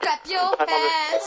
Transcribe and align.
Clap 0.00 0.26
your 0.28 0.54
hands. 0.68 1.24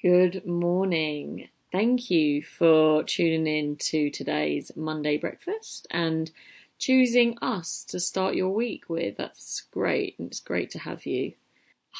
Good 0.00 0.46
morning. 0.46 1.48
Thank 1.72 2.10
you 2.10 2.42
for 2.42 3.02
tuning 3.02 3.46
in 3.46 3.76
to 3.76 4.10
today's 4.10 4.70
Monday 4.76 5.16
breakfast 5.18 5.88
and 5.90 6.30
choosing 6.78 7.36
us 7.42 7.84
to 7.88 7.98
start 7.98 8.36
your 8.36 8.50
week 8.50 8.88
with. 8.88 9.16
That's 9.16 9.62
great. 9.72 10.14
It's 10.20 10.40
great 10.40 10.70
to 10.70 10.78
have 10.78 11.04
you. 11.04 11.32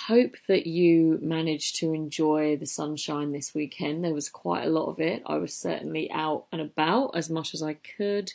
Hope 0.06 0.36
that 0.46 0.66
you 0.66 1.18
managed 1.20 1.76
to 1.76 1.92
enjoy 1.92 2.56
the 2.56 2.66
sunshine 2.66 3.32
this 3.32 3.54
weekend. 3.54 4.04
There 4.04 4.14
was 4.14 4.28
quite 4.28 4.64
a 4.64 4.70
lot 4.70 4.90
of 4.90 5.00
it. 5.00 5.22
I 5.26 5.38
was 5.38 5.56
certainly 5.56 6.08
out 6.12 6.44
and 6.52 6.60
about 6.60 7.16
as 7.16 7.28
much 7.28 7.52
as 7.52 7.62
I 7.62 7.74
could 7.74 8.32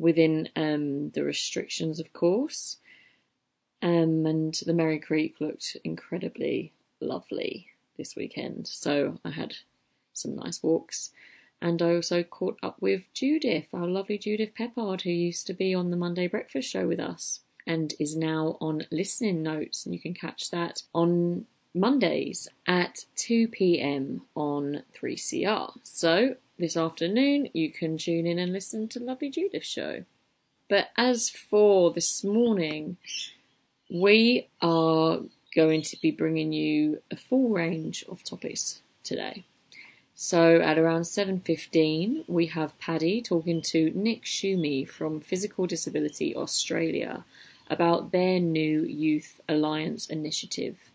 within 0.00 0.48
um, 0.56 1.10
the 1.10 1.22
restrictions, 1.22 2.00
of 2.00 2.12
course. 2.12 2.78
Um, 3.82 4.26
and 4.26 4.58
the 4.66 4.72
Merri 4.72 4.98
Creek 4.98 5.36
looked 5.40 5.76
incredibly 5.84 6.72
lovely 7.00 7.68
this 7.96 8.16
weekend. 8.16 8.66
So 8.66 9.18
I 9.24 9.30
had 9.30 9.54
some 10.12 10.34
nice 10.34 10.62
walks. 10.62 11.10
And 11.62 11.82
I 11.82 11.94
also 11.94 12.22
caught 12.22 12.58
up 12.62 12.76
with 12.80 13.12
Judith, 13.12 13.68
our 13.74 13.86
lovely 13.86 14.16
Judith 14.16 14.52
Peppard, 14.58 15.02
who 15.02 15.10
used 15.10 15.46
to 15.46 15.52
be 15.52 15.74
on 15.74 15.90
the 15.90 15.96
Monday 15.96 16.26
Breakfast 16.26 16.70
Show 16.70 16.88
with 16.88 17.00
us 17.00 17.40
and 17.66 17.92
is 18.00 18.16
now 18.16 18.56
on 18.60 18.86
listening 18.90 19.42
notes. 19.42 19.84
And 19.84 19.94
you 19.94 20.00
can 20.00 20.14
catch 20.14 20.50
that 20.50 20.82
on 20.94 21.44
Mondays 21.74 22.48
at 22.66 23.04
2 23.16 23.48
pm 23.48 24.22
on 24.34 24.82
3CR. 24.98 25.72
So 25.82 26.36
this 26.60 26.76
afternoon, 26.76 27.48
you 27.52 27.70
can 27.72 27.98
tune 27.98 28.26
in 28.26 28.38
and 28.38 28.52
listen 28.52 28.86
to 28.88 29.00
Lovely 29.00 29.30
Judith's 29.30 29.66
show. 29.66 30.04
But 30.68 30.90
as 30.96 31.28
for 31.30 31.90
this 31.90 32.22
morning, 32.22 32.98
we 33.90 34.48
are 34.62 35.20
going 35.54 35.82
to 35.82 35.96
be 36.00 36.10
bringing 36.10 36.52
you 36.52 37.02
a 37.10 37.16
full 37.16 37.48
range 37.48 38.04
of 38.08 38.22
topics 38.22 38.82
today. 39.02 39.44
So 40.14 40.60
at 40.60 40.78
around 40.78 41.04
7:15 41.04 42.24
we 42.28 42.46
have 42.46 42.78
Paddy 42.78 43.22
talking 43.22 43.62
to 43.62 43.90
Nick 43.94 44.24
Schumi 44.24 44.86
from 44.86 45.20
Physical 45.20 45.66
Disability 45.66 46.36
Australia 46.36 47.24
about 47.68 48.12
their 48.12 48.38
new 48.38 48.82
Youth 48.82 49.40
Alliance 49.48 50.06
initiative. 50.06 50.89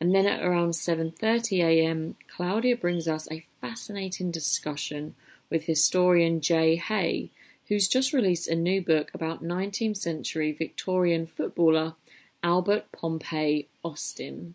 And 0.00 0.14
then 0.14 0.26
at 0.26 0.42
around 0.42 0.70
7:30 0.70 1.62
a.m. 1.62 2.16
Claudia 2.28 2.76
brings 2.76 3.08
us 3.08 3.30
a 3.30 3.46
fascinating 3.60 4.30
discussion 4.30 5.14
with 5.50 5.64
historian 5.64 6.40
Jay 6.40 6.76
Hay, 6.76 7.30
who's 7.68 7.88
just 7.88 8.12
released 8.12 8.48
a 8.48 8.54
new 8.54 8.82
book 8.82 9.10
about 9.14 9.42
19th 9.42 9.96
century 9.96 10.52
Victorian 10.52 11.26
footballer 11.26 11.94
Albert 12.42 12.92
Pompey 12.92 13.68
Austin. 13.82 14.54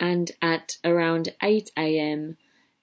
And 0.00 0.32
at 0.40 0.78
around 0.84 1.34
8 1.42 1.70
am, 1.76 2.36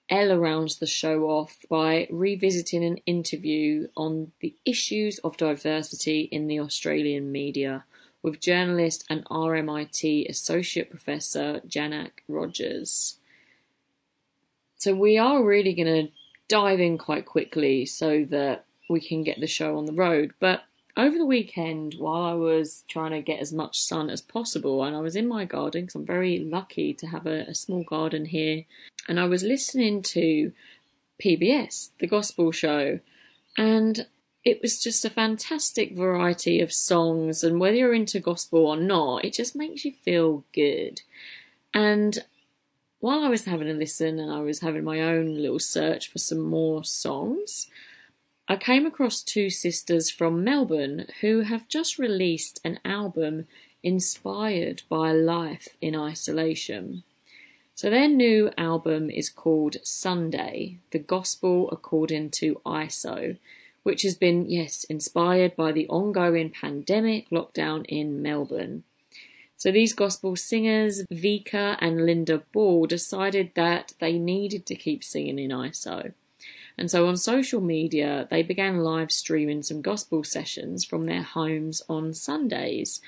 Ella 0.10 0.38
rounds 0.38 0.78
the 0.78 0.88
show 0.88 1.24
off 1.24 1.58
by 1.70 2.08
revisiting 2.12 2.84
an 2.84 2.98
interview 3.06 3.88
on 3.96 4.34
the 4.42 4.54
issues 4.66 5.20
of 5.20 5.38
diversity 5.38 6.22
in 6.32 6.48
the 6.48 6.60
Australian 6.60 7.32
media 7.32 7.86
with 8.24 8.40
journalist 8.40 9.06
and 9.10 9.26
RMIT 9.26 10.30
Associate 10.30 10.90
Professor 10.90 11.62
Janak 11.68 12.12
Rogers. 12.28 13.18
So 14.78 14.94
we 14.94 15.18
are 15.18 15.44
really 15.44 15.74
going 15.74 16.08
to 16.08 16.12
dive 16.48 16.80
in 16.80 16.98
quite 16.98 17.26
quickly 17.26 17.86
so 17.86 18.26
that 18.30 18.66
we 18.90 19.00
can 19.00 19.24
get 19.24 19.40
the 19.40 19.48
show 19.48 19.78
on 19.78 19.86
the 19.86 19.94
road. 19.94 20.34
But 20.40 20.64
over 20.98 21.18
the 21.18 21.26
weekend, 21.26 21.96
while 21.98 22.24
I 22.24 22.34
was 22.34 22.84
trying 22.88 23.12
to 23.12 23.22
get 23.22 23.40
as 23.40 23.54
much 23.54 23.80
sun 23.80 24.10
as 24.10 24.22
possible, 24.22 24.84
and 24.84 24.96
I 24.96 25.00
was 25.00 25.16
in 25.16 25.28
my 25.28 25.46
garden 25.46 25.84
because 25.84 25.96
I'm 25.96 26.06
very 26.06 26.40
lucky 26.40 26.94
to 26.96 27.08
have 27.08 27.26
a, 27.26 27.42
a 27.48 27.56
small 27.56 27.84
garden 27.84 28.26
here, 28.26 28.66
and 29.08 29.20
I 29.20 29.26
was 29.26 29.44
listening 29.44 30.02
to 30.04 30.52
PBS, 31.24 31.92
the 32.00 32.08
gospel 32.08 32.52
show, 32.52 33.00
and 33.58 34.06
it 34.44 34.62
was 34.62 34.82
just 34.82 35.06
a 35.06 35.10
fantastic 35.10 35.96
variety 35.96 36.62
of 36.62 36.74
songs. 36.74 37.44
And 37.44 37.60
whether 37.60 37.76
you're 37.76 37.94
into 37.94 38.20
gospel 38.20 38.66
or 38.66 38.78
not, 38.78 39.24
it 39.24 39.34
just 39.34 39.56
makes 39.56 39.86
you 39.86 39.92
feel 39.92 40.44
good. 40.54 41.02
And 41.74 42.24
while 43.00 43.24
I 43.24 43.30
was 43.30 43.46
having 43.46 43.70
a 43.70 43.74
listen 43.74 44.20
and 44.20 44.32
I 44.32 44.40
was 44.40 44.60
having 44.60 44.84
my 44.84 45.02
own 45.02 45.36
little 45.36 45.60
search 45.60 46.08
for 46.10 46.18
some 46.18 46.42
more 46.42 46.84
songs, 46.84 47.68
I 48.48 48.56
came 48.56 48.86
across 48.86 49.22
two 49.22 49.50
sisters 49.50 50.10
from 50.10 50.44
Melbourne 50.44 51.08
who 51.22 51.42
have 51.42 51.68
just 51.68 51.98
released 51.98 52.60
an 52.64 52.80
album 52.84 53.48
inspired 53.84 54.82
by 54.90 55.12
life 55.12 55.70
in 55.82 55.96
isolation. 55.96 57.04
So 57.76 57.90
their 57.90 58.08
new 58.08 58.52
album 58.58 59.10
is 59.10 59.30
called 59.30 59.78
Sunday, 59.84 60.78
the 60.92 61.00
Gospel 61.00 61.70
According 61.72 62.32
to 62.32 62.62
ISO, 62.66 63.38
which 63.84 64.04
has 64.04 64.16
been, 64.16 64.50
yes, 64.50 64.84
inspired 64.86 65.56
by 65.56 65.72
the 65.72 65.88
ongoing 65.88 66.50
pandemic 66.50 67.30
lockdown 67.30 67.86
in 67.88 68.22
Melbourne. 68.22 68.84
So 69.58 69.72
these 69.72 69.94
gospel 69.94 70.36
singers, 70.36 71.04
Vika 71.12 71.78
and 71.80 72.06
Linda 72.06 72.42
Bull, 72.52 72.88
decided 72.88 73.52
that 73.56 73.94
they 74.00 74.18
needed 74.18 74.66
to 74.66 74.76
keep 74.76 75.04
singing 75.04 75.38
in 75.38 75.52
ISO. 75.52 76.14
And 76.78 76.90
so 76.90 77.08
on 77.08 77.16
social 77.16 77.62
media, 77.62 78.28
they 78.32 78.42
began 78.42 78.80
live 78.80 79.12
streaming 79.12 79.62
some 79.62 79.84
gospel 79.84 80.24
sessions 80.24 80.84
from 80.84 81.04
their 81.04 81.22
homes 81.22 81.82
on 81.88 82.14
Sundays, 82.14 83.02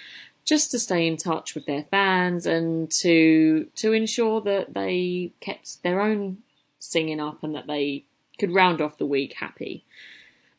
just 0.45 0.69
to 0.71 0.79
stay 0.79 1.07
in 1.07 1.17
touch 1.17 1.55
with 1.55 1.65
their 1.65 1.85
fans 1.89 2.45
and 2.45 2.91
to 2.99 3.67
to 3.75 3.93
ensure 3.93 4.41
that 4.41 4.73
they 4.73 5.31
kept 5.39 5.81
their 5.81 6.01
own 6.01 6.39
singing 6.77 7.19
up 7.19 7.43
and 7.43 7.55
that 7.55 7.65
they 7.65 8.03
could 8.37 8.53
round 8.53 8.81
off 8.81 8.97
the 8.97 9.05
week 9.05 9.33
happy. 9.37 9.85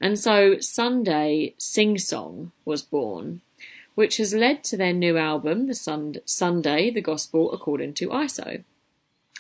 And 0.05 0.19
so 0.19 0.59
Sunday 0.61 1.55
Sing 1.57 1.97
Song 1.97 2.53
was 2.67 2.83
born, 2.83 3.41
which 3.95 4.19
has 4.19 4.35
led 4.35 4.63
to 4.65 4.77
their 4.77 4.93
new 4.93 5.17
album, 5.17 5.67
The 5.67 5.75
Sun- 5.75 6.17
Sunday, 6.27 6.91
The 6.91 7.01
Gospel 7.01 7.51
According 7.53 7.95
to 7.95 8.11
ISO. 8.11 8.65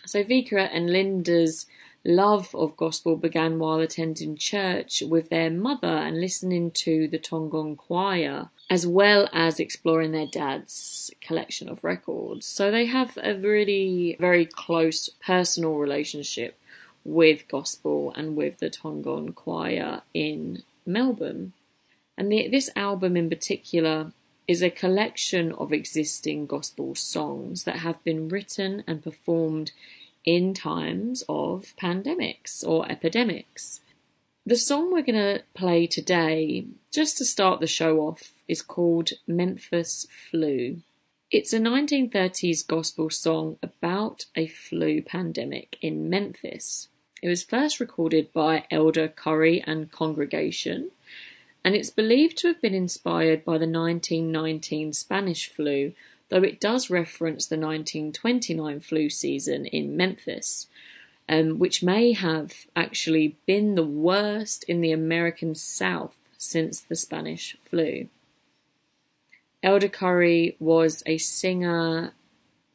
So 0.07 0.25
Vika 0.25 0.71
and 0.73 0.89
Linda's 0.89 1.67
love 2.03 2.55
of 2.55 2.79
gospel 2.79 3.19
began 3.19 3.59
while 3.59 3.81
attending 3.81 4.39
church 4.39 5.03
with 5.03 5.29
their 5.29 5.51
mother 5.51 5.87
and 5.87 6.19
listening 6.19 6.71
to 6.71 7.09
the 7.09 7.19
Tongan 7.19 7.77
choir, 7.77 8.49
as 8.71 8.87
well 8.87 9.29
as 9.35 9.61
exploring 9.61 10.13
their 10.13 10.27
dad's 10.27 11.11
collection 11.21 11.69
of 11.69 11.85
records. 11.85 12.47
So 12.47 12.71
they 12.71 12.87
have 12.87 13.19
a 13.23 13.35
really 13.35 14.17
very 14.19 14.47
close 14.47 15.11
personal 15.27 15.75
relationship 15.75 16.59
with 17.05 17.47
gospel 17.49 18.13
and 18.17 18.37
with 18.37 18.59
the 18.59 18.71
Tongan 18.71 19.33
choir 19.33 20.03
in 20.13 20.63
Melbourne. 20.87 21.53
And 22.17 22.31
the, 22.31 22.49
this 22.49 22.71
album 22.75 23.17
in 23.17 23.29
particular 23.29 24.13
is 24.47 24.63
a 24.63 24.71
collection 24.71 25.53
of 25.53 25.73
existing 25.73 26.47
gospel 26.47 26.95
songs 26.95 27.65
that 27.65 27.77
have 27.77 28.03
been 28.05 28.29
written 28.29 28.85
and 28.87 29.03
performed 29.03 29.73
in 30.25 30.55
times 30.55 31.23
of 31.29 31.75
pandemics 31.81 32.67
or 32.67 32.91
epidemics. 32.91 33.81
The 34.47 34.57
song 34.57 34.93
we're 34.93 35.03
going 35.03 35.15
to 35.15 35.43
play 35.55 35.87
today, 35.87 36.67
just 36.93 37.17
to 37.19 37.25
start 37.25 37.61
the 37.61 37.67
show 37.67 38.01
off, 38.01 38.33
is 38.47 38.61
called 38.61 39.13
Memphis 39.27 40.07
Flu. 40.31 40.83
It's 41.31 41.53
a 41.55 41.59
1930s 41.59 42.67
gospel 42.67 43.09
song 43.09 43.59
about 43.63 44.27
a 44.37 44.47
flu 44.47 45.03
pandemic 45.03 45.79
in 45.81 46.11
Memphis. 46.11 46.89
It 47.25 47.29
was 47.29 47.43
first 47.43 47.81
recorded 47.81 48.35
by 48.35 48.67
Elder 48.71 49.09
Curry 49.09 49.65
and 49.67 49.91
congregation, 49.91 50.91
and 51.65 51.75
it's 51.75 51.89
believed 51.89 52.37
to 52.37 52.49
have 52.49 52.61
been 52.61 52.75
inspired 52.75 53.47
by 53.47 53.53
the 53.53 53.67
1919 53.67 54.93
Spanish 54.93 55.49
flu, 55.49 55.95
though 56.29 56.43
it 56.43 56.61
does 56.61 56.91
reference 56.91 57.47
the 57.47 57.57
1929 57.57 58.79
flu 58.81 59.09
season 59.09 59.65
in 59.65 59.97
Memphis, 59.97 60.67
um, 61.27 61.59
which 61.59 61.83
may 61.83 62.13
have 62.13 62.67
actually 62.77 63.39
been 63.47 63.75
the 63.75 63.87
worst 63.87 64.63
in 64.65 64.83
the 64.83 64.93
American 64.93 65.55
South 65.55 66.19
since 66.37 66.79
the 66.79 66.95
Spanish 66.95 67.57
flu. 67.65 68.07
Elder 69.63 69.89
Curry 69.89 70.57
was 70.61 71.03
a 71.07 71.17
singer, 71.17 72.13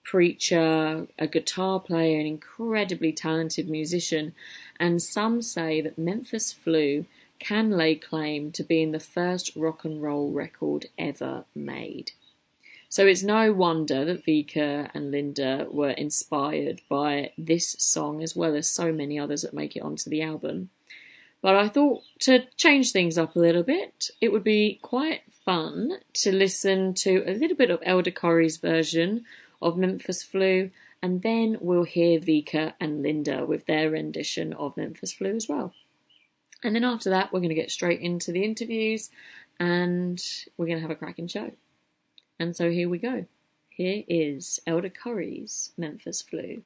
preacher, 0.09 1.05
a 1.19 1.27
guitar 1.27 1.79
player, 1.79 2.19
an 2.19 2.25
incredibly 2.25 3.11
talented 3.11 3.69
musician, 3.69 4.33
and 4.79 4.99
some 4.99 5.39
say 5.39 5.81
that 5.81 5.99
Memphis 5.99 6.51
Flu 6.51 7.05
can 7.37 7.69
lay 7.69 7.93
claim 7.93 8.51
to 8.51 8.63
being 8.63 8.91
the 8.91 8.99
first 8.99 9.55
rock 9.55 9.85
and 9.85 10.01
roll 10.01 10.31
record 10.31 10.87
ever 10.97 11.45
made. 11.53 12.11
So 12.89 13.05
it's 13.05 13.21
no 13.21 13.53
wonder 13.53 14.03
that 14.03 14.25
Vika 14.25 14.89
and 14.95 15.11
Linda 15.11 15.67
were 15.69 15.91
inspired 15.91 16.81
by 16.89 17.31
this 17.37 17.75
song 17.77 18.23
as 18.23 18.35
well 18.35 18.55
as 18.55 18.67
so 18.67 18.91
many 18.91 19.19
others 19.19 19.43
that 19.43 19.53
make 19.53 19.75
it 19.75 19.83
onto 19.83 20.09
the 20.09 20.23
album. 20.23 20.71
But 21.39 21.55
I 21.55 21.69
thought 21.69 22.01
to 22.21 22.47
change 22.57 22.91
things 22.91 23.15
up 23.19 23.35
a 23.35 23.39
little 23.39 23.61
bit, 23.61 24.09
it 24.19 24.31
would 24.31 24.43
be 24.43 24.79
quite 24.81 25.21
fun 25.45 25.99
to 26.13 26.31
listen 26.31 26.95
to 26.95 27.23
a 27.27 27.37
little 27.37 27.55
bit 27.55 27.69
of 27.69 27.83
Elder 27.85 28.09
Curry's 28.09 28.57
version 28.57 29.23
of 29.61 29.77
Memphis 29.77 30.23
Flu, 30.23 30.71
and 31.01 31.21
then 31.21 31.57
we'll 31.61 31.83
hear 31.83 32.19
Vika 32.19 32.73
and 32.79 33.01
Linda 33.01 33.45
with 33.45 33.65
their 33.65 33.89
rendition 33.89 34.53
of 34.53 34.75
Memphis 34.77 35.13
Flu 35.13 35.35
as 35.35 35.47
well. 35.47 35.73
And 36.63 36.75
then 36.75 36.83
after 36.83 37.09
that, 37.11 37.31
we're 37.31 37.39
going 37.39 37.49
to 37.49 37.55
get 37.55 37.71
straight 37.71 38.01
into 38.01 38.31
the 38.31 38.43
interviews 38.43 39.09
and 39.59 40.21
we're 40.57 40.65
going 40.65 40.77
to 40.77 40.81
have 40.81 40.91
a 40.91 40.95
cracking 40.95 41.27
show. 41.27 41.51
And 42.37 42.55
so 42.55 42.69
here 42.69 42.89
we 42.89 42.97
go. 42.97 43.25
Here 43.69 44.03
is 44.07 44.59
Elder 44.67 44.89
Curry's 44.89 45.71
Memphis 45.77 46.21
Flu. 46.21 46.63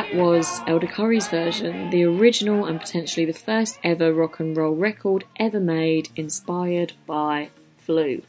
That 0.00 0.14
was 0.16 0.62
Elder 0.66 0.86
Curry's 0.86 1.28
version, 1.28 1.90
the 1.90 2.04
original 2.04 2.64
and 2.64 2.80
potentially 2.80 3.26
the 3.26 3.34
first 3.34 3.78
ever 3.84 4.14
rock 4.14 4.40
and 4.40 4.56
roll 4.56 4.74
record 4.74 5.24
ever 5.36 5.60
made 5.60 6.08
inspired 6.16 6.94
by 7.06 7.50
Flu. 7.76 8.22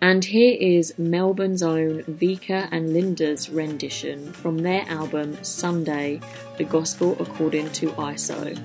And 0.00 0.24
here 0.24 0.56
is 0.60 0.98
Melbourne's 0.98 1.62
own 1.62 2.02
Vika 2.02 2.66
and 2.72 2.92
Linda's 2.92 3.48
rendition 3.48 4.32
from 4.32 4.58
their 4.58 4.82
album 4.88 5.44
Sunday, 5.44 6.20
The 6.58 6.64
Gospel 6.64 7.16
According 7.20 7.70
to 7.74 7.92
ISO. 7.92 8.58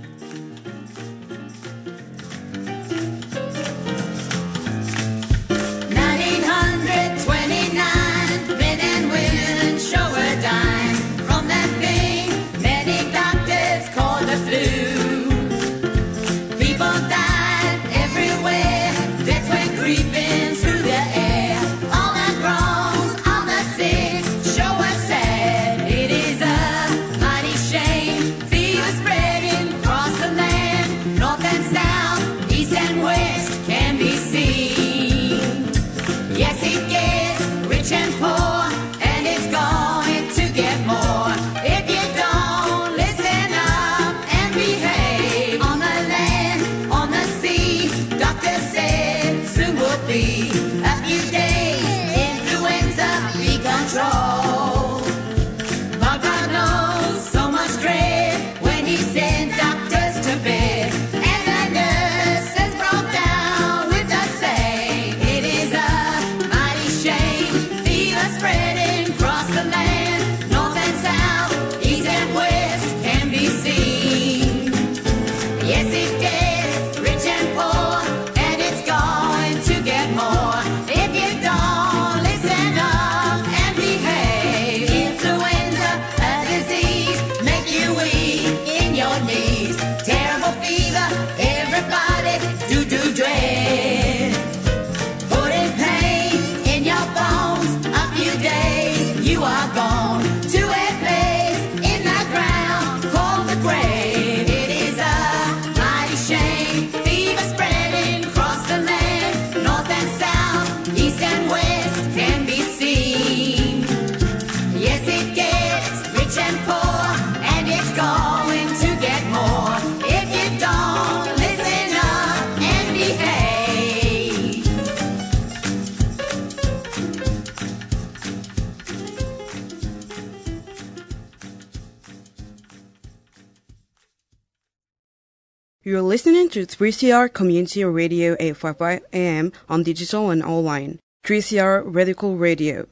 You're 135.88 136.02
listening 136.02 136.50
to 136.50 136.66
3CR 136.66 137.32
Community 137.32 137.82
Radio 137.86 138.36
855 138.42 139.06
AM 139.14 139.54
on 139.70 139.84
digital 139.84 140.32
and 140.32 140.44
online. 140.44 141.00
3CR 141.24 141.82
Radical 141.86 142.36
Radio. 142.36 142.88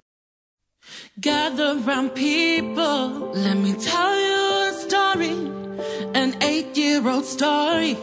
Gather 1.19 1.75
round 1.75 2.15
people, 2.15 3.33
let 3.33 3.57
me 3.57 3.73
tell 3.73 4.15
you 4.15 4.69
a 4.69 4.73
story. 4.79 5.35
An 6.15 6.41
eight 6.41 6.77
year 6.77 7.05
old 7.05 7.25
story 7.25 7.97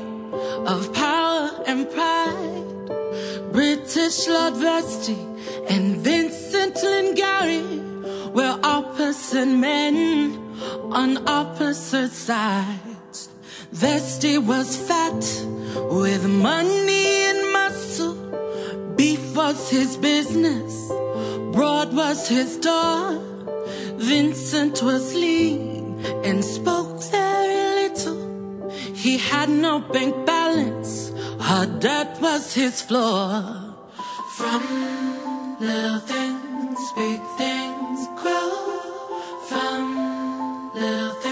of 0.67 0.93
power 0.93 1.49
and 1.67 1.91
pride. 1.91 3.51
British 3.51 4.29
Lord 4.29 4.57
Vestey 4.61 5.17
and 5.71 6.05
Vincent 6.05 6.75
Lingiari 6.75 8.31
were 8.35 8.61
opposite 8.63 9.47
men 9.47 10.37
on 10.93 11.27
opposite 11.27 12.13
sides. 12.13 12.92
Vestey 13.73 14.37
was 14.39 14.77
fat 14.77 15.25
with 15.91 16.27
money 16.27 17.07
and 17.31 17.53
muscle. 17.55 18.15
Beef 18.97 19.35
was 19.35 19.71
his 19.71 19.97
business, 19.97 20.89
broad 21.53 21.95
was 21.95 22.29
his 22.29 22.59
dog. 22.59 23.23
Vincent 23.97 24.83
was 24.83 25.15
lean 25.15 26.05
and 26.23 26.45
spoke 26.45 27.03
very 27.05 27.89
little. 27.89 28.71
He 28.95 29.17
had 29.17 29.49
no 29.49 29.81
bank 29.81 30.27
balance, 30.27 31.11
her 31.41 31.67
debt 31.81 32.19
was 32.21 32.53
his 32.53 32.83
floor. 32.83 33.75
From 34.37 34.63
little 35.61 36.01
things, 36.01 36.79
big 36.95 37.21
things 37.39 38.07
grow. 38.21 38.51
From 39.49 40.73
little 40.75 41.15
things. 41.23 41.32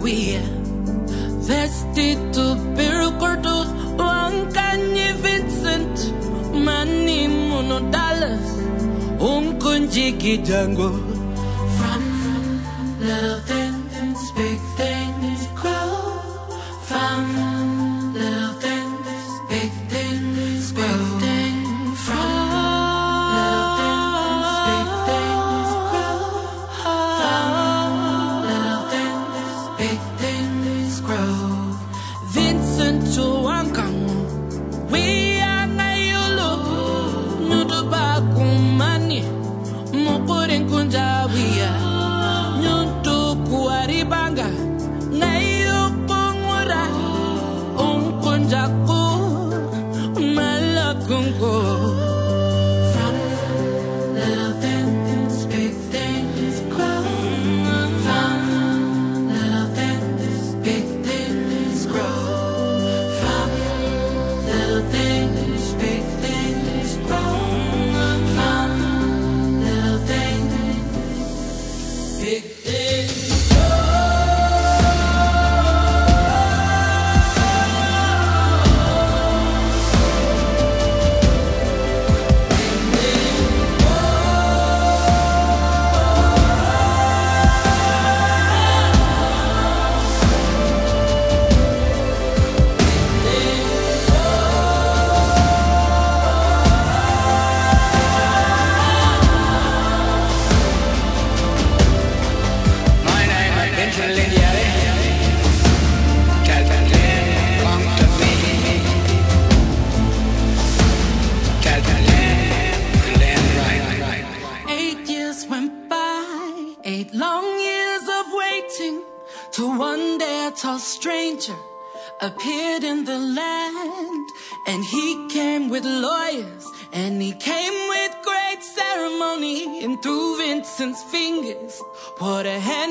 we're 0.00 0.40
destitute, 1.46 2.58
pero 2.76 3.18
cortos, 3.18 3.66
Vincent, 5.22 5.96
mani 6.54 7.28
Dallas, 7.90 8.40
un 9.18 9.58
kunjiki 9.58 10.42
jango. 10.44 10.90
From, 11.76 12.02
from. 13.46 13.59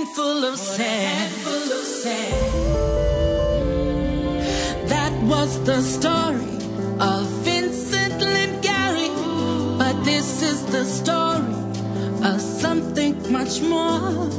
handful 0.10 0.44
of 0.44 0.58
sand. 0.58 1.34
That 4.90 5.14
was 5.24 5.64
the 5.64 5.82
story 5.82 6.50
of 7.00 7.26
Vincent 7.46 8.22
Lingiari. 8.22 9.10
But 9.78 10.04
this 10.04 10.42
is 10.42 10.66
the 10.66 10.84
story 10.86 11.54
of 12.24 12.42
something 12.42 13.32
much 13.32 13.62
more. 13.62 14.30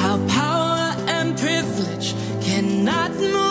How 0.00 0.16
power 0.28 0.94
and 1.08 1.36
privilege 1.36 2.14
cannot 2.40 3.10
move. 3.12 3.45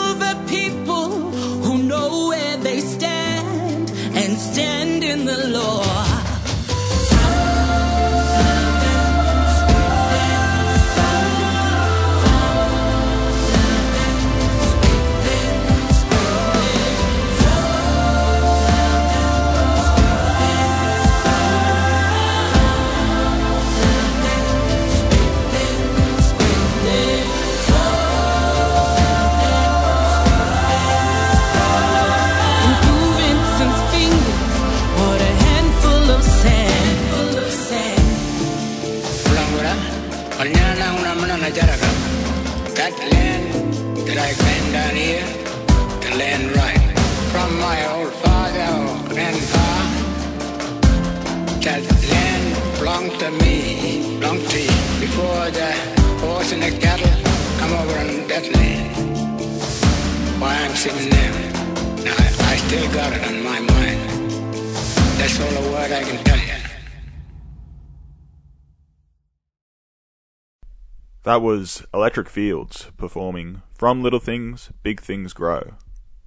was 71.45 71.85
Electric 71.93 72.27
Fields 72.27 72.87
performing 72.97 73.61
From 73.75 74.01
Little 74.01 74.19
Things, 74.19 74.71
Big 74.81 74.99
Things 74.99 75.31
Grow. 75.31 75.75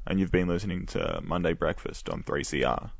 And 0.06 0.20
you've 0.20 0.30
been 0.30 0.46
listening 0.46 0.86
to 0.86 1.20
Monday 1.24 1.54
Breakfast 1.54 2.08
on 2.08 2.22
3CR. 2.22 2.92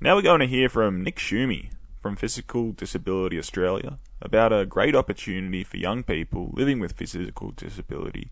Now 0.00 0.14
we're 0.14 0.22
going 0.22 0.38
to 0.38 0.46
hear 0.46 0.68
from 0.68 1.02
Nick 1.02 1.16
Schumi 1.16 1.72
from 2.00 2.14
Physical 2.14 2.70
Disability 2.70 3.36
Australia 3.36 3.98
about 4.22 4.52
a 4.52 4.64
great 4.64 4.94
opportunity 4.94 5.64
for 5.64 5.76
young 5.76 6.04
people 6.04 6.52
living 6.52 6.78
with 6.78 6.92
physical 6.92 7.50
disability 7.50 8.30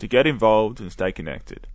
to 0.00 0.08
get 0.08 0.26
involved 0.26 0.80
and 0.80 0.90
stay 0.90 1.12
connected. 1.12 1.68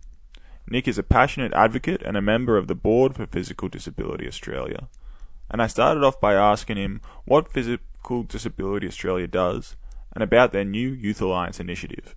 Nick 0.68 0.86
is 0.86 0.98
a 0.98 1.02
passionate 1.02 1.54
advocate 1.54 2.02
and 2.02 2.18
a 2.18 2.20
member 2.20 2.58
of 2.58 2.66
the 2.66 2.74
board 2.74 3.16
for 3.16 3.24
Physical 3.24 3.70
Disability 3.70 4.28
Australia. 4.28 4.90
And 5.50 5.62
I 5.62 5.68
started 5.68 6.04
off 6.04 6.20
by 6.20 6.34
asking 6.34 6.76
him 6.76 7.00
what 7.24 7.50
Physical 7.50 8.24
Disability 8.24 8.86
Australia 8.86 9.26
does 9.26 9.74
and 10.14 10.22
about 10.22 10.52
their 10.52 10.64
new 10.64 10.90
Youth 10.90 11.20
Alliance 11.20 11.60
initiative. 11.60 12.14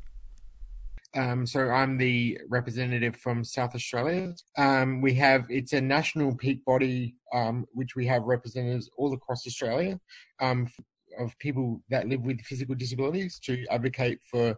Um, 1.16 1.46
so 1.46 1.70
I'm 1.70 1.98
the 1.98 2.40
representative 2.50 3.16
from 3.18 3.44
South 3.44 3.76
Australia. 3.76 4.34
Um, 4.58 5.00
we 5.00 5.14
have 5.16 5.46
it's 5.50 5.74
a 5.74 5.82
national 5.82 6.36
peak 6.36 6.66
body 6.66 7.16
um, 7.34 7.66
which 7.74 7.96
we 7.96 8.08
have 8.08 8.24
representatives 8.24 8.90
all 8.98 9.14
across 9.14 9.46
Australia 9.46 10.00
um, 10.42 10.68
of 11.20 11.38
people 11.38 11.82
that 11.90 12.08
live 12.08 12.22
with 12.22 12.42
physical 12.42 12.74
disabilities 12.74 13.40
to 13.46 13.64
advocate 13.70 14.20
for 14.30 14.56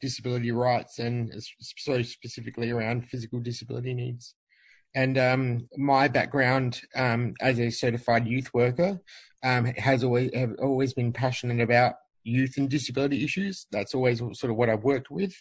disability 0.00 0.50
rights 0.50 0.98
and 0.98 1.32
so 1.76 2.02
specifically 2.02 2.70
around 2.70 3.06
physical 3.08 3.38
disability 3.38 3.92
needs. 3.92 4.34
And 4.94 5.16
um, 5.16 5.68
my 5.76 6.08
background 6.08 6.80
um, 6.96 7.34
as 7.40 7.60
a 7.60 7.70
certified 7.70 8.26
youth 8.26 8.52
worker 8.52 8.98
has 9.42 10.04
always 10.04 10.30
have 10.34 10.54
always 10.58 10.94
been 10.94 11.12
passionate 11.12 11.60
about 11.60 11.94
youth 12.24 12.56
and 12.56 12.68
disability 12.68 13.24
issues. 13.24 13.66
That's 13.70 13.94
always 13.94 14.18
sort 14.18 14.50
of 14.50 14.56
what 14.56 14.68
I've 14.68 14.84
worked 14.84 15.10
with. 15.10 15.34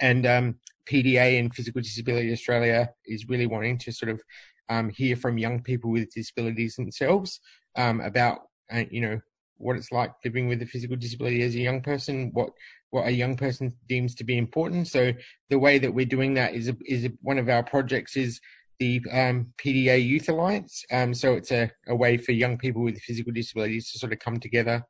And 0.00 0.26
um, 0.26 0.56
PDA 0.88 1.38
and 1.38 1.54
Physical 1.54 1.80
Disability 1.80 2.32
Australia 2.32 2.90
is 3.06 3.28
really 3.28 3.46
wanting 3.46 3.78
to 3.78 3.92
sort 3.92 4.10
of 4.10 4.20
um, 4.68 4.90
hear 4.90 5.16
from 5.16 5.38
young 5.38 5.62
people 5.62 5.90
with 5.90 6.12
disabilities 6.12 6.74
themselves 6.74 7.40
um, 7.76 8.00
about 8.00 8.40
uh, 8.72 8.84
you 8.90 9.00
know 9.00 9.20
what 9.58 9.76
it's 9.76 9.92
like 9.92 10.12
living 10.24 10.48
with 10.48 10.60
a 10.60 10.66
physical 10.66 10.96
disability 10.96 11.42
as 11.42 11.54
a 11.54 11.60
young 11.60 11.80
person, 11.80 12.30
what 12.32 12.50
what 12.90 13.06
a 13.06 13.12
young 13.12 13.36
person 13.36 13.74
deems 13.88 14.14
to 14.14 14.24
be 14.24 14.38
important. 14.38 14.88
So 14.88 15.12
the 15.50 15.58
way 15.58 15.78
that 15.78 15.92
we're 15.92 16.06
doing 16.06 16.34
that 16.34 16.54
is 16.54 16.68
a, 16.68 16.76
is 16.86 17.04
a, 17.04 17.10
one 17.22 17.38
of 17.38 17.48
our 17.48 17.62
projects 17.62 18.16
is 18.16 18.40
the 18.78 19.00
um, 19.10 19.52
PDA 19.58 20.06
Youth 20.06 20.28
Alliance. 20.28 20.84
Um, 20.92 21.14
so 21.14 21.34
it's 21.34 21.50
a, 21.50 21.70
a 21.88 21.96
way 21.96 22.16
for 22.16 22.32
young 22.32 22.58
people 22.58 22.82
with 22.82 23.00
physical 23.00 23.32
disabilities 23.32 23.90
to 23.90 23.98
sort 23.98 24.12
of 24.12 24.18
come 24.18 24.38
together 24.38 24.84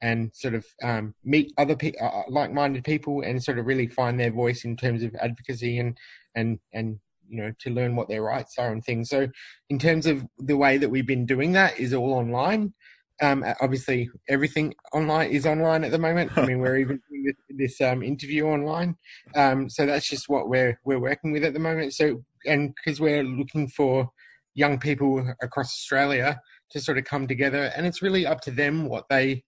and 0.00 0.30
sort 0.34 0.54
of 0.54 0.64
um, 0.82 1.14
meet 1.24 1.52
other 1.58 1.76
pe- 1.76 1.96
uh, 2.00 2.06
uh, 2.06 2.22
like-minded 2.28 2.84
people 2.84 3.22
and 3.22 3.42
sort 3.42 3.58
of 3.58 3.66
really 3.66 3.86
find 3.86 4.18
their 4.18 4.30
voice 4.30 4.64
in 4.64 4.76
terms 4.76 5.02
of 5.02 5.14
advocacy 5.20 5.78
and 5.78 5.96
and 6.34 6.58
and 6.72 6.98
you 7.28 7.40
know 7.40 7.52
to 7.58 7.70
learn 7.70 7.96
what 7.96 8.08
their 8.08 8.22
rights 8.22 8.58
are 8.58 8.72
and 8.72 8.84
things. 8.84 9.08
So 9.08 9.28
in 9.70 9.78
terms 9.78 10.06
of 10.06 10.24
the 10.38 10.56
way 10.56 10.78
that 10.78 10.88
we've 10.88 11.06
been 11.06 11.26
doing 11.26 11.52
that 11.52 11.78
is 11.78 11.92
all 11.92 12.12
online. 12.12 12.74
Um, 13.20 13.44
obviously, 13.60 14.08
everything 14.28 14.74
online 14.92 15.30
is 15.30 15.44
online 15.44 15.82
at 15.82 15.90
the 15.90 15.98
moment. 15.98 16.30
I 16.38 16.46
mean, 16.46 16.60
we're 16.60 16.76
even 16.84 17.00
doing 17.10 17.24
this, 17.24 17.78
this 17.78 17.80
um, 17.80 18.00
interview 18.04 18.46
online, 18.46 18.94
um, 19.34 19.68
so 19.68 19.86
that's 19.86 20.08
just 20.08 20.28
what 20.28 20.48
we're 20.48 20.78
we're 20.84 21.00
working 21.00 21.32
with 21.32 21.42
at 21.42 21.52
the 21.52 21.58
moment. 21.58 21.94
So, 21.94 22.22
and 22.46 22.72
because 22.76 23.00
we're 23.00 23.24
looking 23.24 23.66
for 23.66 24.08
young 24.54 24.78
people 24.78 25.34
across 25.42 25.66
Australia 25.66 26.40
to 26.70 26.80
sort 26.80 26.96
of 26.96 27.06
come 27.06 27.26
together, 27.26 27.72
and 27.76 27.86
it's 27.86 28.02
really 28.02 28.24
up 28.24 28.40
to 28.42 28.52
them 28.52 28.88
what 28.88 29.08
they 29.10 29.42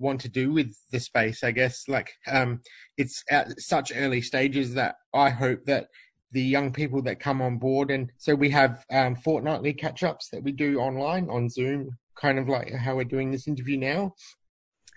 want 0.00 0.20
to 0.22 0.28
do 0.28 0.52
with 0.52 0.74
the 0.90 0.98
space. 0.98 1.44
I 1.44 1.52
guess 1.52 1.84
like 1.88 2.10
um, 2.26 2.60
it's 2.96 3.22
at 3.30 3.60
such 3.60 3.92
early 3.94 4.20
stages 4.22 4.74
that 4.74 4.96
I 5.14 5.30
hope 5.30 5.64
that 5.66 5.86
the 6.32 6.42
young 6.42 6.72
people 6.72 7.02
that 7.02 7.20
come 7.20 7.42
on 7.42 7.58
board, 7.58 7.90
and 7.90 8.10
so 8.18 8.34
we 8.34 8.50
have 8.50 8.84
um, 8.92 9.16
fortnightly 9.16 9.72
catch 9.72 10.02
ups 10.02 10.28
that 10.30 10.42
we 10.42 10.52
do 10.52 10.78
online 10.78 11.28
on 11.28 11.48
Zoom 11.48 11.90
kind 12.20 12.38
of 12.38 12.48
like 12.48 12.72
how 12.72 12.96
we're 12.96 13.04
doing 13.04 13.30
this 13.30 13.48
interview 13.48 13.76
now. 13.76 14.14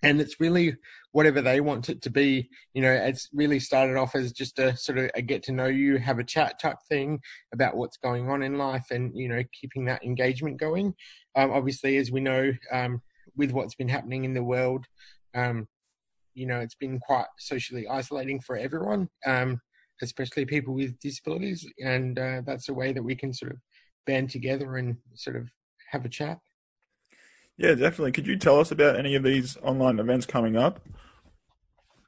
And 0.04 0.20
it's 0.20 0.42
really 0.42 0.76
whatever 1.14 1.42
they 1.42 1.62
want 1.62 1.88
it 1.88 2.02
to 2.02 2.10
be. 2.10 2.50
You 2.74 2.82
know, 2.82 2.92
it's 2.92 3.30
really 3.34 3.60
started 3.60 3.96
off 3.96 4.16
as 4.16 4.34
just 4.34 4.60
a 4.60 4.76
sort 4.76 4.98
of 4.98 5.10
a 5.16 5.22
get 5.22 5.44
to 5.44 5.54
know 5.54 5.68
you, 5.68 5.98
have 5.98 6.20
a 6.20 6.26
chat 6.26 6.60
type 6.60 6.76
thing 6.90 7.20
about 7.54 7.78
what's 7.78 7.96
going 7.96 8.30
on 8.30 8.44
in 8.44 8.58
life 8.58 8.88
and, 8.92 9.16
you 9.16 9.30
know, 9.30 9.42
keeping 9.60 9.86
that 9.86 10.04
engagement 10.04 10.60
going. 10.60 10.94
Um, 11.38 11.52
obviously, 11.52 11.96
as 11.98 12.12
we 12.12 12.20
know, 12.20 12.52
um, 12.72 13.02
with 13.36 13.52
what's 13.52 13.76
been 13.76 13.90
happening 13.90 14.24
in 14.24 14.34
the 14.34 14.44
world, 14.44 14.86
um, 15.36 15.68
you 16.34 16.46
know, 16.46 16.60
it's 16.60 16.76
been 16.76 17.00
quite 17.00 17.26
socially 17.38 17.88
isolating 17.88 18.40
for 18.40 18.58
everyone, 18.58 19.10
um, 19.26 19.60
especially 20.02 20.46
people 20.46 20.74
with 20.74 21.00
disabilities. 21.00 21.66
And 21.84 22.18
uh, 22.18 22.42
that's 22.46 22.70
a 22.70 22.74
way 22.74 22.94
that 22.94 23.04
we 23.04 23.16
can 23.16 23.34
sort 23.34 23.52
of 23.52 23.58
band 24.06 24.30
together 24.30 24.78
and 24.78 24.98
sort 25.16 25.36
of 25.36 25.50
have 25.92 26.06
a 26.06 26.10
chat. 26.10 26.40
Yeah, 27.58 27.76
definitely. 27.76 28.12
Could 28.12 28.28
you 28.28 28.36
tell 28.36 28.60
us 28.60 28.72
about 28.72 28.98
any 28.98 29.16
of 29.16 29.24
these 29.24 29.58
online 29.58 30.00
events 30.00 30.26
coming 30.26 30.56
up? 30.56 30.80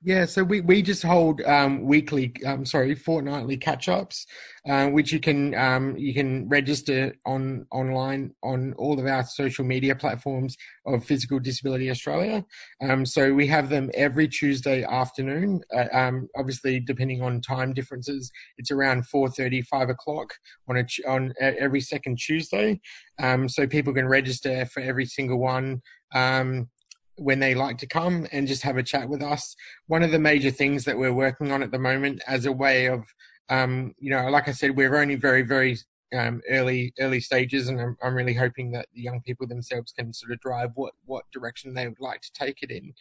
Yeah, 0.06 0.26
so 0.26 0.44
we, 0.44 0.62
we 0.62 0.84
just 0.84 1.02
hold 1.02 1.42
um, 1.42 1.82
weekly, 1.84 2.32
um, 2.46 2.64
sorry, 2.64 2.94
fortnightly 2.94 3.58
catch 3.58 3.90
ups, 3.90 4.28
uh, 4.70 4.86
which 4.90 5.12
you 5.12 5.20
can 5.20 5.56
um, 5.56 5.98
you 5.98 6.14
can 6.14 6.48
register 6.48 7.16
on 7.26 7.66
online 7.72 8.32
on 8.44 8.74
all 8.78 9.00
of 9.00 9.08
our 9.08 9.24
social 9.24 9.66
media 9.66 9.96
platforms 9.96 10.56
of 10.86 11.04
Physical 11.04 11.40
Disability 11.40 11.90
Australia. 11.90 12.46
Um, 12.88 13.04
so 13.04 13.34
we 13.34 13.48
have 13.48 13.70
them 13.70 13.90
every 13.96 14.28
Tuesday 14.28 14.84
afternoon. 14.84 15.62
Uh, 15.76 15.88
um, 15.92 16.30
obviously, 16.38 16.80
depending 16.80 17.24
on 17.24 17.42
time 17.42 17.74
differences, 17.74 18.32
it's 18.60 18.70
around 18.70 19.08
4:30, 19.08 19.66
5 19.66 19.90
o'clock 19.90 20.36
on 20.70 20.78
a 20.78 20.86
on 21.10 21.34
every 21.40 21.82
second 21.82 22.20
Tuesday. 22.20 22.80
Um, 23.20 23.50
so 23.50 23.66
people 23.66 23.92
can 23.92 24.08
register 24.08 24.68
for 24.68 24.82
every 24.82 25.08
single 25.08 25.40
one. 25.40 25.82
Um, 26.14 26.70
when 27.18 27.40
they 27.40 27.56
like 27.56 27.78
to 27.80 27.88
come 27.88 28.28
and 28.32 28.48
just 28.48 28.64
have 28.64 28.78
a 28.78 28.84
chat 28.84 29.08
with 29.08 29.24
us. 29.24 29.56
One 29.88 30.04
of 30.04 30.12
the 30.12 30.20
major 30.20 30.52
things 30.52 30.84
that 30.86 30.98
we're 30.98 31.14
working 31.14 31.52
on 31.52 31.64
at 31.64 31.72
the 31.72 31.80
moment 31.80 32.22
as 32.28 32.46
a 32.46 32.52
way 32.52 32.88
of, 32.88 33.06
um, 33.50 33.94
you 34.00 34.10
know, 34.10 34.30
like 34.30 34.48
I 34.48 34.52
said, 34.52 34.76
we're 34.76 34.96
only 34.98 35.16
very, 35.16 35.42
very 35.42 35.78
um, 36.14 36.42
early 36.50 36.94
early 37.00 37.20
stages, 37.20 37.68
and 37.68 37.80
I'm, 37.80 37.98
I'm 38.02 38.16
really 38.16 38.34
hoping 38.34 38.72
that 38.72 38.88
the 38.94 39.02
young 39.02 39.22
people 39.22 39.48
themselves 39.48 39.92
can 39.92 40.14
sort 40.14 40.32
of 40.32 40.40
drive 40.40 40.72
what 40.76 40.94
what 41.06 41.26
direction 41.32 41.74
they 41.74 41.88
would 41.88 42.00
like 42.00 42.22
to 42.22 42.32
take 42.34 42.62
it 42.62 42.72
in. 42.72 42.94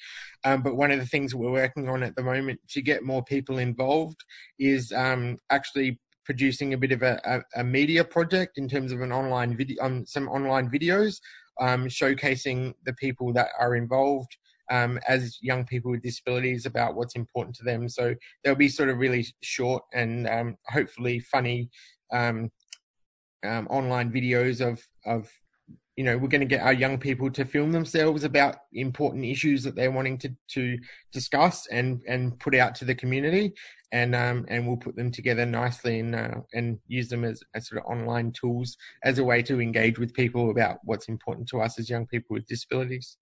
Um, 0.45 0.63
but 0.63 0.77
one 0.77 0.91
of 0.91 0.99
the 0.99 1.07
things 1.07 1.35
we're 1.35 1.51
working 1.51 1.89
on 1.89 2.03
at 2.03 2.17
the 2.17 2.23
moment 2.23 2.61
to 2.71 2.83
get 2.83 3.05
more 3.05 3.23
people 3.23 3.59
involved 3.59 4.25
is 4.59 4.93
um, 4.93 5.39
actually 5.51 6.01
producing 6.25 6.73
a 6.73 6.79
bit 6.79 6.93
of 6.93 7.03
a, 7.03 7.21
a, 7.25 7.61
a, 7.61 7.65
media 7.65 8.03
project 8.03 8.57
in 8.57 8.67
terms 8.67 8.93
of 8.93 9.03
an 9.03 9.13
online 9.13 9.55
video, 9.55 9.85
um, 9.85 10.07
some 10.07 10.27
online 10.29 10.71
videos 10.71 11.21
um, 11.61 11.87
showcasing 11.87 12.75
the 12.85 12.93
people 12.95 13.33
that 13.33 13.49
are 13.59 13.77
involved 13.77 14.37
um, 14.71 14.99
as 15.07 15.39
young 15.43 15.65
people 15.65 15.91
with 15.91 16.03
disabilities 16.03 16.67
about 16.67 16.95
what's 16.95 17.17
important 17.17 17.55
to 17.57 17.65
them. 17.65 17.89
So 17.89 18.15
there'll 18.43 18.59
be 18.59 18.69
sort 18.69 18.89
of 18.89 18.99
really 18.99 19.27
short 19.43 19.83
and 19.93 20.29
um, 20.29 20.57
hopefully 20.69 21.21
funny 21.21 21.71
um, 22.13 22.51
um, 23.45 23.67
online 23.69 24.11
videos 24.11 24.61
of 24.67 24.83
of 25.05 25.31
you 25.97 26.05
know 26.05 26.19
we're 26.19 26.29
going 26.29 26.41
to 26.41 26.47
get 26.47 26.63
our 26.63 26.73
young 26.73 26.99
people 26.99 27.31
to 27.31 27.45
film 27.45 27.73
themselves 27.73 28.25
about 28.25 28.57
important 28.73 29.25
issues 29.25 29.63
that 29.63 29.77
they're 29.77 29.91
wanting 29.91 30.19
to 30.19 30.31
to 30.49 30.79
discuss 31.13 31.67
and 31.69 32.01
and 32.09 32.39
put 32.41 32.55
out 32.55 32.75
to 32.77 32.85
the 32.85 32.95
community. 32.95 33.55
And 33.93 34.15
um 34.15 34.45
and 34.49 34.67
we'll 34.67 34.77
put 34.77 34.97
them 34.97 35.13
together 35.13 35.47
nicely 35.47 36.01
and 36.01 36.15
uh, 36.17 36.41
and 36.53 36.79
use 36.89 37.09
them 37.09 37.25
as, 37.25 37.41
as 37.55 37.69
sort 37.69 37.81
of 37.81 37.91
online 37.91 38.33
tools 38.33 38.77
as 39.05 39.19
a 39.19 39.25
way 39.25 39.41
to 39.43 39.61
engage 39.61 39.99
with 39.99 40.15
people 40.15 40.51
about 40.51 40.79
what's 40.83 41.09
important 41.09 41.49
to 41.51 41.61
us 41.61 41.79
as 41.79 41.89
young 41.89 42.07
people 42.07 42.35
with 42.35 42.47
disabilities. 42.47 43.17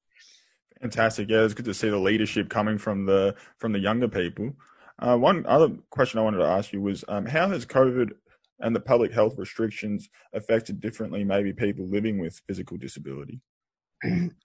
Fantastic. 0.81 1.29
Yeah 1.29 1.45
it's 1.45 1.55
good 1.55 1.67
to 1.67 1.75
see 1.75 1.91
the 1.91 1.99
leadership 1.99 2.49
coming 2.49 2.79
from 2.79 3.05
the 3.05 3.35
from 3.59 3.73
the 3.73 3.81
younger 3.81 4.09
people. 4.09 4.53
Uh, 4.99 5.17
one 5.17 5.45
other 5.47 5.69
question 5.91 6.21
I 6.21 6.23
wanted 6.23 6.39
to 6.39 6.45
ask 6.45 6.73
you 6.73 6.81
was 6.81 7.05
um, 7.09 7.27
how 7.27 7.49
has 7.49 7.67
COVID 7.67 8.13
and 8.61 8.75
the 8.75 8.81
public 8.81 9.13
health 9.13 9.35
restrictions 9.37 10.09
affected 10.33 10.81
differently 10.81 11.25
maybe 11.25 11.53
people 11.53 11.87
living 11.89 12.19
with 12.19 12.41
physical 12.47 12.77
disability? 12.77 13.41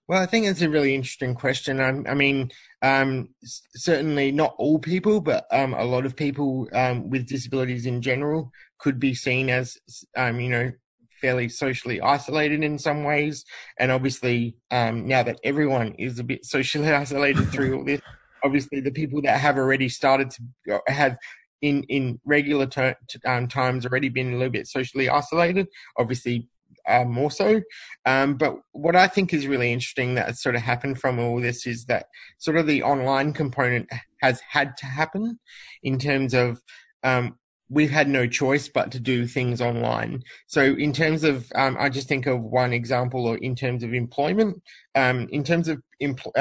Well, 0.08 0.22
I 0.22 0.26
think 0.28 0.46
it's 0.46 0.62
a 0.62 0.70
really 0.70 0.94
interesting 0.94 1.34
question. 1.34 1.80
I, 1.80 2.12
I 2.12 2.14
mean, 2.14 2.52
um, 2.84 3.30
certainly 3.44 4.32
not 4.32 4.56
all 4.58 4.78
people, 4.80 5.20
but 5.20 5.48
um, 5.52 5.74
a 5.74 5.84
lot 5.84 6.06
of 6.06 6.16
people 6.16 6.68
um, 6.74 7.10
with 7.10 7.28
disabilities 7.28 7.88
in 7.88 8.02
general 8.02 8.52
could 8.80 9.00
be 9.00 9.16
seen 9.16 9.50
as, 9.50 9.76
um, 10.16 10.40
you 10.40 10.50
know, 10.50 10.72
fairly 11.20 11.50
socially 11.50 12.00
isolated 12.02 12.64
in 12.64 12.78
some 12.78 13.04
ways. 13.04 13.44
And 13.80 13.92
obviously, 13.92 14.56
um, 14.70 15.08
now 15.08 15.24
that 15.24 15.40
everyone 15.44 15.94
is 15.94 16.20
a 16.20 16.24
bit 16.24 16.46
socially 16.46 16.92
isolated 16.94 17.50
through 17.50 17.80
all 17.80 17.84
this, 17.84 18.02
obviously 18.44 18.80
the 18.80 18.92
people 18.92 19.22
that 19.24 19.40
have 19.40 19.58
already 19.58 19.90
started 19.90 20.30
to 20.32 20.82
have 20.88 21.18
in 21.62 21.84
in 21.84 22.20
regular 22.26 22.66
ter- 22.66 22.96
um, 23.26 23.48
times 23.48 23.86
already 23.86 24.10
been 24.10 24.34
a 24.34 24.38
little 24.38 24.52
bit 24.52 24.68
socially 24.68 25.10
isolated. 25.10 25.68
Obviously, 25.98 26.48
uh, 26.88 27.04
more 27.04 27.32
so. 27.32 27.62
Um, 28.06 28.36
but 28.36 28.58
what 28.72 28.96
I 28.96 29.08
think 29.08 29.34
is 29.34 29.48
really 29.48 29.72
interesting 29.72 30.16
that 30.16 30.38
sort 30.38 30.56
of 30.56 30.62
happened 30.62 31.00
from 31.00 31.20
all 31.20 31.42
this 31.42 31.68
is 31.68 31.86
that 31.86 32.06
sort 32.38 32.58
of 32.58 32.68
the 32.68 32.84
online 32.84 33.34
component 33.34 33.90
has 34.22 34.42
had 34.42 34.78
to 34.78 34.86
happen 34.86 35.40
in 35.84 36.00
terms 36.00 36.34
of 36.34 36.62
um, 37.04 37.38
we've 37.70 37.92
had 37.92 38.08
no 38.08 38.28
choice 38.28 38.70
but 38.70 38.92
to 38.92 39.00
do 39.00 39.28
things 39.28 39.62
online. 39.62 40.24
So 40.48 40.62
in 40.62 40.94
terms 40.94 41.24
of, 41.24 41.52
um, 41.56 41.76
I 41.80 41.90
just 41.90 42.08
think 42.08 42.26
of 42.26 42.42
one 42.42 42.74
example, 42.74 43.28
or 43.28 43.38
in 43.38 43.56
terms 43.56 43.84
of 43.84 43.94
employment, 43.94 44.62
um, 44.96 45.28
in 45.32 45.44
terms 45.44 45.68
of 45.68 45.82
empl- 46.02 46.32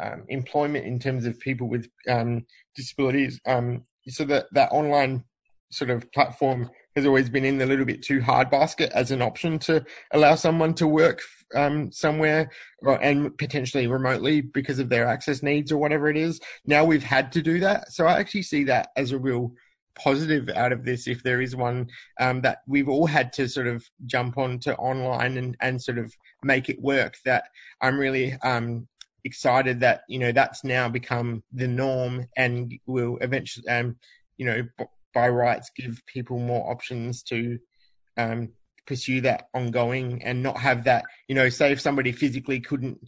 um, 0.00 0.24
employment, 0.28 0.86
in 0.86 0.98
terms 0.98 1.26
of 1.26 1.38
people 1.40 1.68
with 1.68 1.88
um, 2.08 2.44
disabilities, 2.74 3.40
um, 3.46 3.82
so 4.08 4.24
that 4.24 4.46
that 4.52 4.70
online 4.72 5.24
sort 5.70 5.90
of 5.90 6.10
platform 6.12 6.70
has 6.96 7.06
always 7.06 7.28
been 7.28 7.44
in 7.44 7.58
the 7.58 7.66
little 7.66 7.84
bit 7.84 8.02
too 8.02 8.20
hard 8.20 8.50
basket 8.50 8.90
as 8.94 9.10
an 9.10 9.22
option 9.22 9.58
to 9.58 9.84
allow 10.12 10.34
someone 10.34 10.74
to 10.74 10.86
work 10.86 11.20
um, 11.54 11.92
somewhere 11.92 12.50
or, 12.80 13.00
and 13.02 13.36
potentially 13.38 13.86
remotely 13.86 14.40
because 14.40 14.78
of 14.78 14.88
their 14.88 15.06
access 15.06 15.42
needs 15.42 15.70
or 15.70 15.78
whatever 15.78 16.08
it 16.08 16.16
is. 16.16 16.40
Now 16.66 16.84
we've 16.84 17.02
had 17.02 17.30
to 17.32 17.42
do 17.42 17.60
that. 17.60 17.92
So 17.92 18.06
I 18.06 18.18
actually 18.18 18.42
see 18.42 18.64
that 18.64 18.88
as 18.96 19.12
a 19.12 19.18
real 19.18 19.52
positive 19.98 20.48
out 20.50 20.72
of 20.72 20.84
this 20.84 21.08
if 21.08 21.22
there 21.22 21.40
is 21.40 21.56
one 21.56 21.88
um, 22.20 22.40
that 22.40 22.58
we've 22.66 22.88
all 22.88 23.06
had 23.06 23.32
to 23.32 23.48
sort 23.48 23.66
of 23.66 23.84
jump 24.06 24.38
on 24.38 24.58
to 24.60 24.76
online 24.76 25.36
and, 25.36 25.56
and 25.60 25.82
sort 25.82 25.98
of 25.98 26.12
make 26.44 26.68
it 26.68 26.80
work 26.80 27.16
that 27.24 27.44
i'm 27.80 27.98
really 27.98 28.34
um, 28.44 28.86
excited 29.24 29.80
that 29.80 30.02
you 30.08 30.18
know 30.18 30.32
that's 30.32 30.64
now 30.64 30.88
become 30.88 31.42
the 31.52 31.68
norm 31.68 32.26
and 32.36 32.72
will 32.86 33.18
eventually 33.20 33.66
um, 33.68 33.96
you 34.36 34.46
know 34.46 34.62
by 35.14 35.28
rights 35.28 35.70
give 35.76 36.00
people 36.06 36.38
more 36.38 36.70
options 36.70 37.22
to 37.22 37.58
um, 38.16 38.48
pursue 38.86 39.20
that 39.20 39.48
ongoing 39.54 40.22
and 40.22 40.42
not 40.42 40.56
have 40.56 40.84
that 40.84 41.04
you 41.28 41.34
know 41.34 41.48
say 41.48 41.72
if 41.72 41.80
somebody 41.80 42.12
physically 42.12 42.60
couldn't 42.60 42.98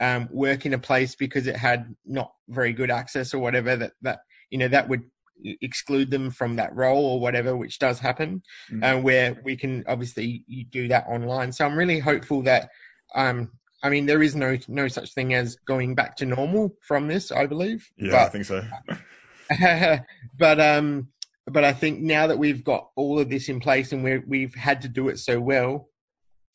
um, 0.00 0.28
work 0.30 0.66
in 0.66 0.74
a 0.74 0.78
place 0.78 1.14
because 1.14 1.46
it 1.46 1.56
had 1.56 1.94
not 2.04 2.32
very 2.48 2.72
good 2.72 2.90
access 2.90 3.32
or 3.32 3.38
whatever 3.38 3.76
that 3.76 3.92
that 4.02 4.20
you 4.50 4.58
know 4.58 4.68
that 4.68 4.88
would 4.88 5.02
exclude 5.60 6.10
them 6.10 6.30
from 6.30 6.56
that 6.56 6.74
role 6.74 7.04
or 7.04 7.20
whatever 7.20 7.56
which 7.56 7.78
does 7.78 7.98
happen 7.98 8.42
mm-hmm. 8.70 8.82
uh, 8.84 9.00
where 9.00 9.40
we 9.44 9.56
can 9.56 9.84
obviously 9.88 10.44
do 10.70 10.86
that 10.88 11.04
online 11.08 11.50
so 11.50 11.64
i'm 11.64 11.76
really 11.76 11.98
hopeful 11.98 12.40
that 12.42 12.68
um, 13.14 13.50
I 13.84 13.90
mean, 13.90 14.06
there 14.06 14.22
is 14.22 14.34
no 14.34 14.56
no 14.66 14.88
such 14.88 15.12
thing 15.12 15.34
as 15.34 15.56
going 15.66 15.94
back 15.94 16.16
to 16.16 16.26
normal 16.26 16.74
from 16.80 17.06
this, 17.06 17.30
I 17.30 17.46
believe. 17.46 17.86
Yeah, 17.98 18.12
but, 18.12 18.20
I 18.20 18.28
think 18.30 18.44
so. 18.46 19.98
but 20.38 20.58
um, 20.58 21.08
but 21.46 21.64
I 21.64 21.74
think 21.74 22.00
now 22.00 22.26
that 22.26 22.38
we've 22.38 22.64
got 22.64 22.88
all 22.96 23.20
of 23.20 23.28
this 23.28 23.50
in 23.50 23.60
place 23.60 23.92
and 23.92 24.02
we 24.02 24.18
we've 24.26 24.54
had 24.54 24.80
to 24.82 24.88
do 24.88 25.10
it 25.10 25.18
so 25.18 25.38
well, 25.38 25.90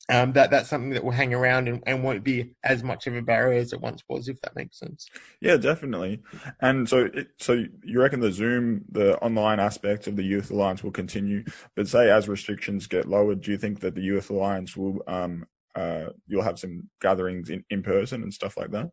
um, 0.10 0.34
that 0.34 0.50
that's 0.50 0.70
something 0.70 0.90
that 0.92 1.04
will 1.04 1.12
hang 1.12 1.36
around 1.36 1.68
and, 1.68 1.84
and, 1.86 2.04
won't 2.04 2.24
be 2.24 2.56
as 2.64 2.84
much 2.84 3.06
of 3.06 3.16
a 3.16 3.22
barrier 3.22 3.60
as 3.60 3.74
it 3.74 3.82
once 3.82 4.02
was, 4.10 4.28
if 4.28 4.42
that 4.42 4.56
makes 4.56 4.80
sense. 4.80 5.08
Yeah, 5.40 5.58
definitely. 5.58 6.24
And 6.62 6.90
so, 6.90 7.10
it, 7.14 7.28
so 7.38 7.64
you 7.84 8.02
reckon 8.02 8.20
the 8.20 8.32
Zoom, 8.32 8.86
the 8.90 9.20
online 9.20 9.60
aspect 9.60 10.08
of 10.08 10.16
the 10.16 10.24
Youth 10.24 10.50
Alliance 10.50 10.84
will 10.84 10.92
continue, 10.92 11.44
but 11.76 11.88
say 11.88 12.10
as 12.10 12.28
restrictions 12.28 12.88
get 12.88 13.08
lowered, 13.08 13.42
do 13.42 13.52
you 13.52 13.58
think 13.58 13.82
that 13.82 13.94
the 13.94 14.02
Youth 14.02 14.32
Alliance 14.32 14.76
will, 14.76 15.04
um, 15.06 15.46
uh, 15.80 16.10
you'll 16.28 16.44
have 16.44 16.60
some 16.60 16.90
gatherings 17.02 17.50
in, 17.50 17.64
in 17.70 17.82
person 17.82 18.24
and 18.24 18.34
stuff 18.34 18.58
like 18.58 18.72
that? 18.72 18.92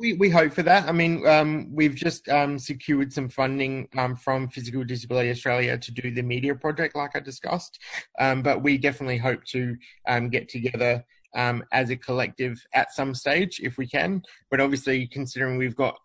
We, 0.00 0.14
we 0.14 0.28
hope 0.28 0.52
for 0.52 0.62
that. 0.64 0.88
I 0.88 0.92
mean, 0.92 1.26
um, 1.26 1.68
we've 1.72 1.94
just 1.94 2.28
um, 2.28 2.58
secured 2.58 3.12
some 3.12 3.28
funding 3.28 3.88
um, 3.96 4.16
from 4.16 4.48
Physical 4.48 4.84
Disability 4.84 5.30
Australia 5.30 5.78
to 5.78 5.92
do 5.92 6.10
the 6.10 6.22
media 6.22 6.54
project, 6.54 6.96
like 6.96 7.16
I 7.16 7.20
discussed. 7.20 7.78
Um, 8.18 8.42
but 8.42 8.62
we 8.62 8.76
definitely 8.76 9.18
hope 9.18 9.44
to 9.46 9.76
um, 10.06 10.28
get 10.28 10.48
together 10.48 11.04
um, 11.34 11.64
as 11.72 11.90
a 11.90 11.96
collective 11.96 12.60
at 12.74 12.92
some 12.92 13.14
stage 13.14 13.60
if 13.62 13.78
we 13.78 13.86
can. 13.86 14.22
But 14.50 14.60
obviously, 14.60 15.06
considering 15.06 15.56
we've 15.56 15.76
got 15.76 15.96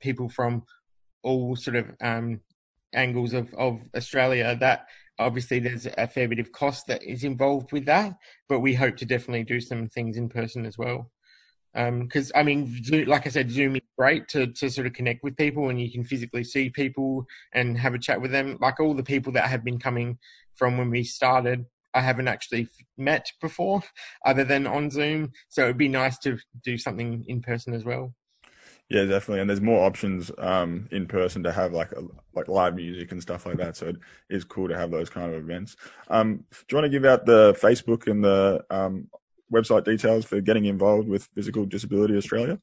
people 0.00 0.28
from 0.28 0.62
all 1.22 1.56
sort 1.56 1.76
of 1.76 1.86
angles 2.92 3.32
of, 3.32 3.52
of 3.54 3.80
Australia, 3.96 4.56
that 4.60 4.86
obviously 5.18 5.58
there's 5.58 5.86
a 5.86 6.06
fair 6.06 6.28
bit 6.28 6.38
of 6.38 6.52
cost 6.52 6.86
that 6.86 7.02
is 7.02 7.24
involved 7.24 7.72
with 7.72 7.86
that. 7.86 8.16
But 8.48 8.60
we 8.60 8.74
hope 8.74 8.96
to 8.98 9.06
definitely 9.06 9.44
do 9.44 9.60
some 9.60 9.88
things 9.88 10.16
in 10.16 10.28
person 10.28 10.66
as 10.66 10.78
well 10.78 11.10
because 11.74 12.32
um, 12.34 12.40
I 12.40 12.42
mean, 12.42 12.82
like 13.06 13.26
I 13.26 13.30
said, 13.30 13.50
Zoom 13.50 13.76
is 13.76 13.82
great 13.96 14.26
to 14.28 14.46
to 14.48 14.70
sort 14.70 14.86
of 14.86 14.94
connect 14.94 15.22
with 15.22 15.36
people, 15.36 15.68
and 15.68 15.80
you 15.80 15.90
can 15.90 16.04
physically 16.04 16.44
see 16.44 16.70
people 16.70 17.26
and 17.52 17.78
have 17.78 17.94
a 17.94 17.98
chat 17.98 18.20
with 18.20 18.32
them. 18.32 18.58
Like 18.60 18.80
all 18.80 18.94
the 18.94 19.02
people 19.02 19.32
that 19.34 19.48
have 19.48 19.64
been 19.64 19.78
coming 19.78 20.18
from 20.54 20.78
when 20.78 20.90
we 20.90 21.04
started, 21.04 21.66
I 21.94 22.00
haven't 22.00 22.28
actually 22.28 22.68
met 22.96 23.26
before, 23.40 23.82
other 24.26 24.44
than 24.44 24.66
on 24.66 24.90
Zoom. 24.90 25.30
So 25.48 25.64
it'd 25.64 25.78
be 25.78 25.88
nice 25.88 26.18
to 26.20 26.38
do 26.64 26.78
something 26.78 27.24
in 27.28 27.42
person 27.42 27.74
as 27.74 27.84
well. 27.84 28.14
Yeah, 28.90 29.04
definitely, 29.04 29.40
and 29.40 29.50
there's 29.50 29.60
more 29.60 29.84
options 29.84 30.30
um, 30.38 30.88
in 30.90 31.06
person 31.06 31.42
to 31.42 31.52
have 31.52 31.74
like 31.74 31.92
a, 31.92 32.04
like 32.34 32.48
live 32.48 32.74
music 32.74 33.12
and 33.12 33.20
stuff 33.20 33.44
like 33.44 33.58
that. 33.58 33.76
So 33.76 33.88
it 33.88 33.96
is 34.30 34.44
cool 34.44 34.66
to 34.66 34.76
have 34.76 34.90
those 34.90 35.10
kind 35.10 35.30
of 35.30 35.38
events. 35.38 35.76
Um, 36.08 36.44
do 36.50 36.64
you 36.70 36.76
want 36.76 36.86
to 36.86 36.98
give 36.98 37.04
out 37.04 37.26
the 37.26 37.52
Facebook 37.60 38.10
and 38.10 38.24
the 38.24 38.64
um, 38.70 39.08
website 39.52 39.84
details 39.84 40.24
for 40.24 40.40
getting 40.40 40.64
involved 40.64 41.06
with 41.06 41.28
Physical 41.34 41.66
Disability 41.66 42.16
Australia? 42.16 42.58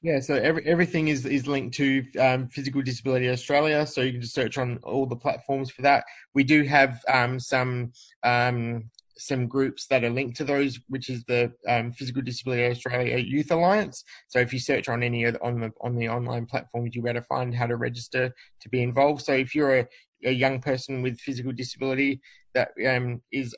Yeah, 0.00 0.20
so 0.20 0.34
every, 0.34 0.64
everything 0.66 1.08
is, 1.08 1.24
is 1.24 1.46
linked 1.46 1.74
to 1.76 2.04
um, 2.18 2.48
Physical 2.48 2.82
Disability 2.82 3.28
Australia, 3.28 3.86
so 3.86 4.02
you 4.02 4.12
can 4.12 4.20
just 4.20 4.34
search 4.34 4.58
on 4.58 4.78
all 4.82 5.06
the 5.06 5.16
platforms 5.16 5.70
for 5.70 5.82
that. 5.82 6.04
We 6.34 6.44
do 6.44 6.62
have 6.62 7.02
um, 7.12 7.40
some 7.40 7.92
um, 8.22 8.90
some 9.16 9.46
groups 9.46 9.86
that 9.86 10.04
are 10.04 10.10
linked 10.10 10.36
to 10.38 10.44
those, 10.44 10.78
which 10.88 11.08
is 11.08 11.24
the 11.24 11.52
um, 11.68 11.92
Physical 11.92 12.22
Disability 12.22 12.64
Australia 12.64 13.18
Youth 13.18 13.50
Alliance. 13.50 14.04
So 14.28 14.40
if 14.40 14.52
you 14.52 14.58
search 14.58 14.88
on 14.88 15.02
any 15.02 15.24
of 15.24 15.34
the, 15.34 15.42
on 15.42 15.60
the 15.60 15.72
on 15.80 15.96
the 15.96 16.08
online 16.08 16.46
platforms, 16.46 16.94
you 16.94 17.02
better 17.02 17.22
find 17.22 17.54
how 17.54 17.66
to 17.66 17.76
register 17.76 18.34
to 18.60 18.68
be 18.68 18.82
involved. 18.82 19.22
So 19.22 19.32
if 19.32 19.54
you're 19.54 19.78
a, 19.80 19.86
a 20.24 20.32
young 20.32 20.60
person 20.60 21.02
with 21.02 21.20
physical 21.20 21.52
disability 21.52 22.20
that 22.54 22.70
um, 22.88 23.22
is 23.32 23.54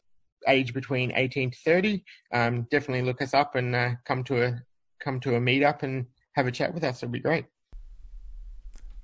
age 0.49 0.73
between 0.75 1.13
18 1.15 1.51
to 1.51 1.59
30, 1.65 2.05
um, 2.33 2.67
definitely 2.71 3.03
look 3.03 3.23
us 3.23 3.35
up 3.35 3.55
and 3.55 3.75
uh, 3.75 3.91
come 4.05 4.23
to 4.25 4.43
a 4.43 4.63
come 5.01 5.21
to 5.21 5.37
a 5.37 5.41
meetup 5.41 5.83
and 5.83 6.07
have 6.33 6.47
a 6.47 6.53
chat 6.53 6.73
with 6.75 6.85
us. 6.85 7.03
It'd 7.03 7.13
be 7.13 7.21
great. 7.21 7.47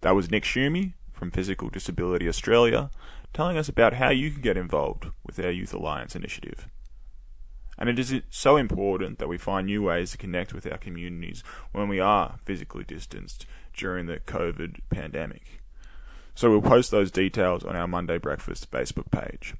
That 0.02 0.14
was 0.14 0.30
Nick 0.30 0.44
Schumi 0.44 0.94
from 1.12 1.30
Physical 1.30 1.68
Disability 1.68 2.28
Australia 2.28 2.90
telling 3.32 3.56
us 3.56 3.68
about 3.68 3.94
how 3.94 4.10
you 4.10 4.30
can 4.30 4.42
get 4.42 4.56
involved 4.56 5.06
with 5.24 5.38
our 5.38 5.50
Youth 5.50 5.72
Alliance 5.72 6.14
initiative. 6.14 6.68
And 7.78 7.88
it 7.88 7.98
is 7.98 8.14
so 8.30 8.56
important 8.56 9.18
that 9.18 9.28
we 9.28 9.38
find 9.38 9.66
new 9.66 9.82
ways 9.82 10.12
to 10.12 10.18
connect 10.18 10.52
with 10.52 10.70
our 10.70 10.78
communities 10.78 11.42
when 11.72 11.88
we 11.88 11.98
are 12.00 12.38
physically 12.44 12.84
distanced 12.84 13.46
during 13.74 14.06
the 14.06 14.18
COVID 14.18 14.80
pandemic. 14.90 15.62
So 16.34 16.50
we'll 16.50 16.62
post 16.62 16.90
those 16.90 17.10
details 17.10 17.64
on 17.64 17.74
our 17.76 17.88
Monday 17.88 18.18
Breakfast 18.18 18.70
Facebook 18.70 19.10
page. 19.10 19.54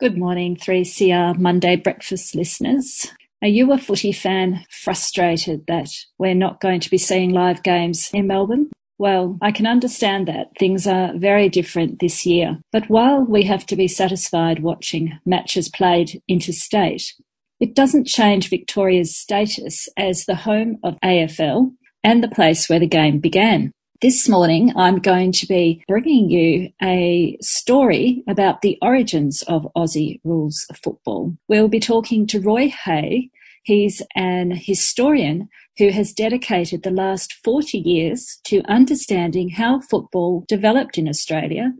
Good 0.00 0.16
morning, 0.16 0.56
3CR 0.56 1.36
Monday 1.36 1.76
Breakfast 1.76 2.34
listeners. 2.34 3.12
Are 3.42 3.48
you 3.48 3.70
a 3.70 3.76
footy 3.76 4.12
fan 4.12 4.64
frustrated 4.70 5.66
that 5.66 5.90
we're 6.16 6.34
not 6.34 6.58
going 6.58 6.80
to 6.80 6.88
be 6.88 6.96
seeing 6.96 7.34
live 7.34 7.62
games 7.62 8.08
in 8.14 8.26
Melbourne? 8.26 8.70
Well, 8.96 9.36
I 9.42 9.52
can 9.52 9.66
understand 9.66 10.26
that. 10.26 10.52
Things 10.58 10.86
are 10.86 11.12
very 11.18 11.50
different 11.50 11.98
this 11.98 12.24
year. 12.24 12.60
But 12.72 12.88
while 12.88 13.26
we 13.26 13.42
have 13.42 13.66
to 13.66 13.76
be 13.76 13.88
satisfied 13.88 14.62
watching 14.62 15.18
matches 15.26 15.68
played 15.68 16.22
interstate, 16.26 17.12
it 17.60 17.74
doesn't 17.74 18.06
change 18.06 18.48
Victoria's 18.48 19.14
status 19.14 19.86
as 19.98 20.24
the 20.24 20.34
home 20.34 20.78
of 20.82 20.98
AFL 21.04 21.72
and 22.02 22.24
the 22.24 22.28
place 22.28 22.70
where 22.70 22.80
the 22.80 22.86
game 22.86 23.18
began. 23.18 23.70
This 24.02 24.30
morning, 24.30 24.72
I'm 24.76 24.96
going 24.96 25.30
to 25.32 25.46
be 25.46 25.84
bringing 25.86 26.30
you 26.30 26.70
a 26.82 27.36
story 27.42 28.24
about 28.26 28.62
the 28.62 28.78
origins 28.80 29.42
of 29.42 29.68
Aussie 29.76 30.22
rules 30.24 30.66
football. 30.82 31.36
We'll 31.48 31.68
be 31.68 31.80
talking 31.80 32.26
to 32.28 32.40
Roy 32.40 32.72
Hay. 32.86 33.28
He's 33.62 34.00
an 34.16 34.52
historian 34.52 35.50
who 35.76 35.90
has 35.90 36.14
dedicated 36.14 36.82
the 36.82 36.90
last 36.90 37.34
40 37.44 37.76
years 37.76 38.40
to 38.44 38.62
understanding 38.62 39.50
how 39.50 39.80
football 39.82 40.46
developed 40.48 40.96
in 40.96 41.06
Australia 41.06 41.70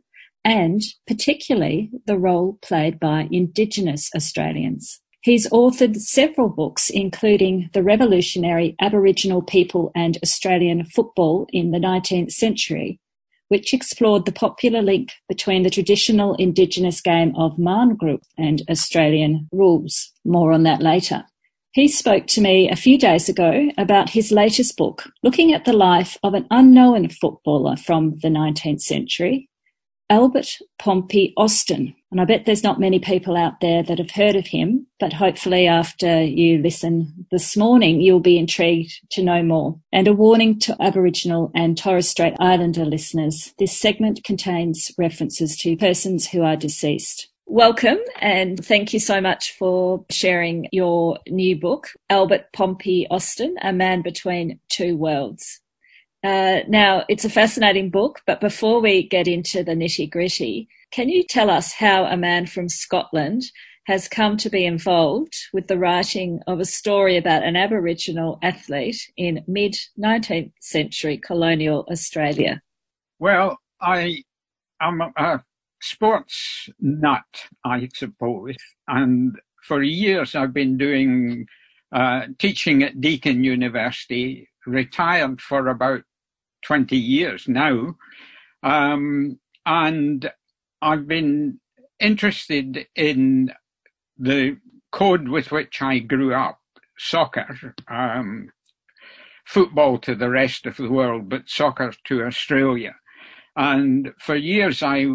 and 0.44 0.82
particularly 1.06 1.90
the 2.04 2.18
role 2.18 2.58
played 2.60 3.00
by 3.00 3.28
Indigenous 3.30 4.10
Australians. 4.14 5.00
He's 5.22 5.48
authored 5.50 5.96
several 5.96 6.48
books, 6.48 6.88
including 6.88 7.68
The 7.74 7.82
Revolutionary 7.82 8.74
Aboriginal 8.80 9.42
People 9.42 9.92
and 9.94 10.16
Australian 10.22 10.84
Football 10.86 11.46
in 11.52 11.72
the 11.72 11.78
19th 11.78 12.30
Century, 12.30 12.98
which 13.48 13.74
explored 13.74 14.24
the 14.24 14.32
popular 14.32 14.80
link 14.80 15.12
between 15.28 15.62
the 15.62 15.68
traditional 15.68 16.34
Indigenous 16.36 17.02
game 17.02 17.34
of 17.36 17.58
Marn 17.58 17.96
Grook 17.96 18.22
and 18.38 18.62
Australian 18.70 19.46
rules. 19.52 20.10
More 20.24 20.52
on 20.52 20.62
that 20.62 20.80
later. 20.80 21.24
He 21.72 21.86
spoke 21.86 22.26
to 22.28 22.40
me 22.40 22.70
a 22.70 22.74
few 22.74 22.96
days 22.96 23.28
ago 23.28 23.68
about 23.76 24.10
his 24.10 24.32
latest 24.32 24.76
book, 24.78 25.04
looking 25.22 25.52
at 25.52 25.66
the 25.66 25.74
life 25.74 26.16
of 26.22 26.32
an 26.32 26.46
unknown 26.50 27.10
footballer 27.10 27.76
from 27.76 28.18
the 28.22 28.28
19th 28.28 28.80
century, 28.80 29.48
Albert 30.08 30.56
Pompey 30.78 31.34
Austin. 31.36 31.94
And 32.10 32.20
I 32.20 32.24
bet 32.24 32.44
there's 32.44 32.64
not 32.64 32.80
many 32.80 32.98
people 32.98 33.36
out 33.36 33.60
there 33.60 33.84
that 33.84 33.98
have 33.98 34.10
heard 34.10 34.34
of 34.34 34.48
him, 34.48 34.86
but 34.98 35.12
hopefully 35.12 35.68
after 35.68 36.22
you 36.22 36.58
listen 36.58 37.26
this 37.30 37.56
morning, 37.56 38.00
you'll 38.00 38.18
be 38.18 38.36
intrigued 38.36 39.00
to 39.10 39.22
know 39.22 39.44
more. 39.44 39.78
And 39.92 40.08
a 40.08 40.12
warning 40.12 40.58
to 40.60 40.76
Aboriginal 40.80 41.52
and 41.54 41.78
Torres 41.78 42.08
Strait 42.08 42.34
Islander 42.40 42.84
listeners, 42.84 43.54
this 43.58 43.78
segment 43.78 44.24
contains 44.24 44.90
references 44.98 45.56
to 45.58 45.76
persons 45.76 46.28
who 46.28 46.42
are 46.42 46.56
deceased. 46.56 47.28
Welcome 47.46 47.98
and 48.20 48.64
thank 48.64 48.92
you 48.92 49.00
so 49.00 49.20
much 49.20 49.52
for 49.52 50.04
sharing 50.10 50.68
your 50.72 51.18
new 51.28 51.58
book, 51.58 51.90
Albert 52.08 52.46
Pompey 52.52 53.06
Austin, 53.08 53.56
A 53.62 53.72
Man 53.72 54.02
Between 54.02 54.60
Two 54.68 54.96
Worlds. 54.96 55.60
Uh, 56.22 56.60
now, 56.68 57.04
it's 57.08 57.24
a 57.24 57.30
fascinating 57.30 57.90
book, 57.90 58.20
but 58.26 58.40
before 58.40 58.80
we 58.80 59.08
get 59.08 59.26
into 59.26 59.64
the 59.64 59.72
nitty 59.72 60.10
gritty, 60.10 60.68
can 60.90 61.08
you 61.08 61.22
tell 61.22 61.48
us 61.48 61.72
how 61.72 62.04
a 62.04 62.16
man 62.16 62.46
from 62.46 62.68
Scotland 62.68 63.44
has 63.86 64.06
come 64.06 64.36
to 64.36 64.50
be 64.50 64.66
involved 64.66 65.34
with 65.52 65.66
the 65.66 65.78
writing 65.78 66.40
of 66.46 66.60
a 66.60 66.64
story 66.64 67.16
about 67.16 67.42
an 67.42 67.56
Aboriginal 67.56 68.38
athlete 68.42 69.10
in 69.16 69.42
mid 69.48 69.74
19th 69.98 70.52
century 70.60 71.16
colonial 71.16 71.86
Australia? 71.90 72.60
Well, 73.18 73.58
I 73.80 74.22
am 74.80 75.00
a 75.00 75.42
sports 75.80 76.68
nut, 76.80 77.48
I 77.64 77.88
suppose. 77.94 78.56
And 78.86 79.40
for 79.62 79.82
years 79.82 80.34
I've 80.34 80.52
been 80.52 80.76
doing 80.76 81.46
uh, 81.92 82.26
teaching 82.38 82.82
at 82.82 83.00
Deakin 83.00 83.42
University, 83.42 84.48
retired 84.66 85.40
for 85.40 85.68
about 85.68 86.02
20 86.62 86.96
years 86.96 87.46
now. 87.48 87.96
Um, 88.62 89.38
and 89.66 90.30
I've 90.82 91.06
been 91.06 91.60
interested 91.98 92.86
in 92.94 93.52
the 94.18 94.56
code 94.92 95.28
with 95.28 95.50
which 95.52 95.80
I 95.80 95.98
grew 95.98 96.34
up, 96.34 96.58
soccer, 96.98 97.74
um, 97.88 98.50
football 99.46 99.98
to 99.98 100.14
the 100.14 100.30
rest 100.30 100.66
of 100.66 100.76
the 100.76 100.90
world, 100.90 101.28
but 101.28 101.48
soccer 101.48 101.92
to 102.04 102.24
Australia. 102.24 102.94
And 103.56 104.12
for 104.18 104.36
years 104.36 104.82
I 104.82 105.06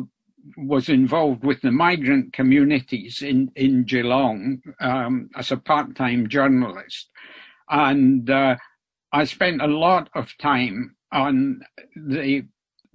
was 0.58 0.89
involved 0.89 1.43
with 1.43 1.62
the 1.62 1.71
migrant 1.71 2.34
communities 2.34 3.21
in, 3.21 3.51
in 3.55 3.84
Geelong 3.84 4.62
um, 4.79 5.29
as 5.36 5.51
a 5.51 5.58
part 5.58 5.95
time 5.95 6.27
journalist. 6.27 7.10
And 7.69 8.29
uh, 8.29 8.58
I 9.12 9.23
spent 9.23 9.62
a 9.62 9.67
lot 9.67 10.10
of 10.13 10.38
time 10.38 10.94
on 11.12 11.62
the 11.96 12.46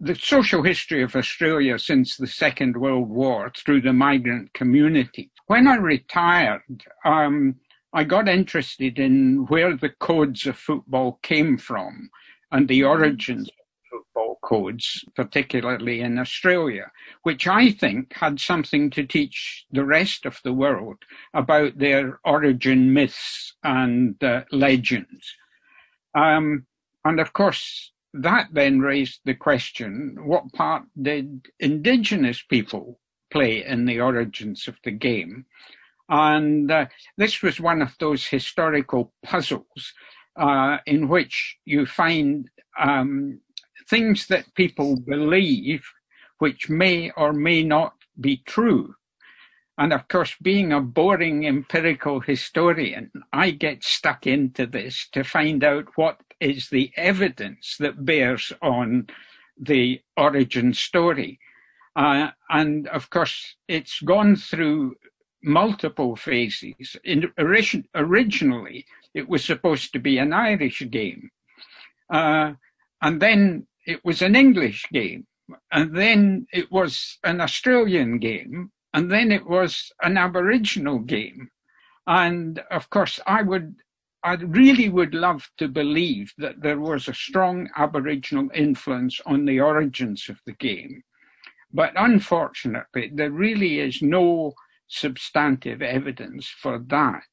the 0.03 0.15
social 0.15 0.63
history 0.63 1.03
of 1.03 1.15
Australia 1.15 1.79
since 1.79 2.17
the 2.17 2.27
Second 2.27 2.75
World 2.75 3.11
War 3.11 3.53
through 3.55 3.83
the 3.83 3.93
migrant 3.93 4.53
community. 4.55 5.31
When 5.47 5.69
I 5.69 5.77
retired, 5.77 6.85
um, 7.05 7.57
I 7.93 8.05
got 8.05 8.29
interested 8.29 8.99
in 8.99 9.45
where 9.49 9.77
the 9.77 9.91
codes 9.91 10.47
of 10.47 10.57
football 10.57 11.19
came 11.23 11.59
from 11.59 12.09
and 12.51 12.67
the 12.67 12.85
origins 12.85 13.49
of 13.49 13.55
football 13.91 14.39
codes, 14.43 15.05
particularly 15.15 16.01
in 16.01 16.19
Australia, 16.19 16.91
which 17.23 17.47
I 17.47 17.71
think 17.71 18.15
had 18.15 18.41
something 18.41 18.89
to 18.91 19.05
teach 19.05 19.67
the 19.71 19.85
rest 19.85 20.25
of 20.25 20.41
the 20.45 20.53
world 20.53 20.99
about 21.35 21.79
their 21.79 22.21
origin 22.25 22.93
myths 22.95 23.55
and 23.65 24.23
uh, 24.25 24.45
legends. 24.51 25.37
Um, 26.15 26.67
and 27.05 27.21
of 27.21 27.33
course, 27.33 27.93
that 28.13 28.49
then 28.53 28.81
raised 28.81 29.21
the 29.25 29.35
question 29.35 30.17
what 30.23 30.53
part 30.53 30.83
did 31.01 31.47
indigenous 31.59 32.43
people 32.43 32.99
play 33.31 33.65
in 33.65 33.85
the 33.85 34.01
origins 34.01 34.67
of 34.67 34.77
the 34.85 34.91
game? 34.91 35.47
And 36.09 36.71
uh, 36.71 36.87
this 37.17 37.41
was 37.41 37.61
one 37.61 37.83
of 37.83 37.95
those 38.01 38.27
historical 38.27 39.13
puzzles 39.23 39.93
uh, 40.37 40.79
in 40.87 41.09
which 41.09 41.57
you 41.65 41.87
find 41.87 42.51
um, 42.79 43.41
things 43.89 44.27
that 44.27 44.55
people 44.55 44.97
believe 45.01 45.85
which 46.39 46.69
may 46.69 47.11
or 47.17 47.33
may 47.33 47.63
not 47.63 47.95
be 48.21 48.43
true. 48.47 48.95
And 49.79 49.93
of 49.93 50.09
course, 50.09 50.35
being 50.43 50.73
a 50.73 50.81
boring 50.81 51.47
empirical 51.47 52.21
historian, 52.21 53.11
I 53.33 53.51
get 53.53 53.85
stuck 53.85 54.27
into 54.27 54.67
this 54.67 55.09
to 55.13 55.25
find 55.25 55.63
out 55.65 55.87
what 55.97 56.19
is 56.41 56.69
the 56.69 56.93
evidence 56.97 57.77
that 57.79 58.05
bears 58.05 58.53
on 58.63 59.07
the 59.59 60.01
origin 60.17 60.73
story. 60.73 61.39
Uh, 61.97 62.31
and 62.49 62.89
of 62.89 63.11
course, 63.11 63.57
it's 63.69 64.01
gone 64.01 64.37
through 64.37 64.95
multiple 65.43 66.17
phases. 66.17 66.97
In, 67.05 67.33
originally, 67.95 68.87
it 69.15 69.29
was 69.29 69.45
supposed 69.45 69.93
to 69.93 69.99
be 69.99 70.19
an 70.19 70.33
Irish 70.33 70.83
game. 70.91 71.31
Uh, 72.13 72.53
and 73.03 73.21
then 73.21 73.67
it 73.87 74.05
was 74.05 74.23
an 74.23 74.37
English 74.37 74.85
game, 74.93 75.27
and 75.73 75.97
then 75.97 76.47
it 76.53 76.71
was 76.71 77.19
an 77.25 77.41
Australian 77.41 78.19
game, 78.19 78.71
and 78.93 79.11
then 79.11 79.33
it 79.33 79.47
was 79.47 79.93
an 80.03 80.19
Aboriginal 80.19 80.99
game. 80.99 81.51
And 82.07 82.59
of 82.71 82.91
course, 82.91 83.21
I 83.27 83.43
would, 83.43 83.77
I 84.23 84.35
really 84.35 84.89
would 84.89 85.15
love 85.15 85.51
to 85.59 85.69
believe 85.69 86.33
that 86.39 86.61
there 86.61 86.79
was 86.79 87.09
a 87.09 87.15
strong 87.15 87.69
Aboriginal 87.77 88.51
influence 88.55 89.21
on 89.25 89.47
the 89.47 89.61
origins 89.61 90.29
of 90.29 90.39
the 90.47 90.53
game. 90.53 91.03
But 91.73 91.93
unfortunately, 91.97 93.11
there 93.15 93.31
really 93.31 93.79
is 93.79 94.03
no 94.03 94.53
substantive 94.89 95.81
evidence 95.81 96.49
for 96.49 96.79
that. 96.89 97.29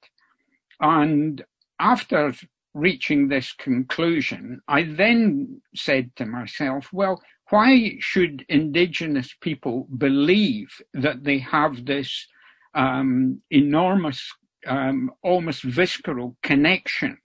And 0.79 1.43
after 1.79 2.33
reaching 2.73 3.27
this 3.27 3.51
conclusion, 3.53 4.61
I 4.67 4.83
then 4.83 5.61
said 5.75 6.15
to 6.17 6.25
myself, 6.25 6.93
well, 6.93 7.21
why 7.49 7.97
should 7.99 8.45
indigenous 8.49 9.33
people 9.41 9.87
believe 9.97 10.69
that 10.93 11.23
they 11.23 11.39
have 11.39 11.85
this 11.85 12.27
um, 12.75 13.41
enormous, 13.49 14.31
um, 14.67 15.11
almost 15.23 15.63
visceral 15.63 16.35
connection 16.43 17.17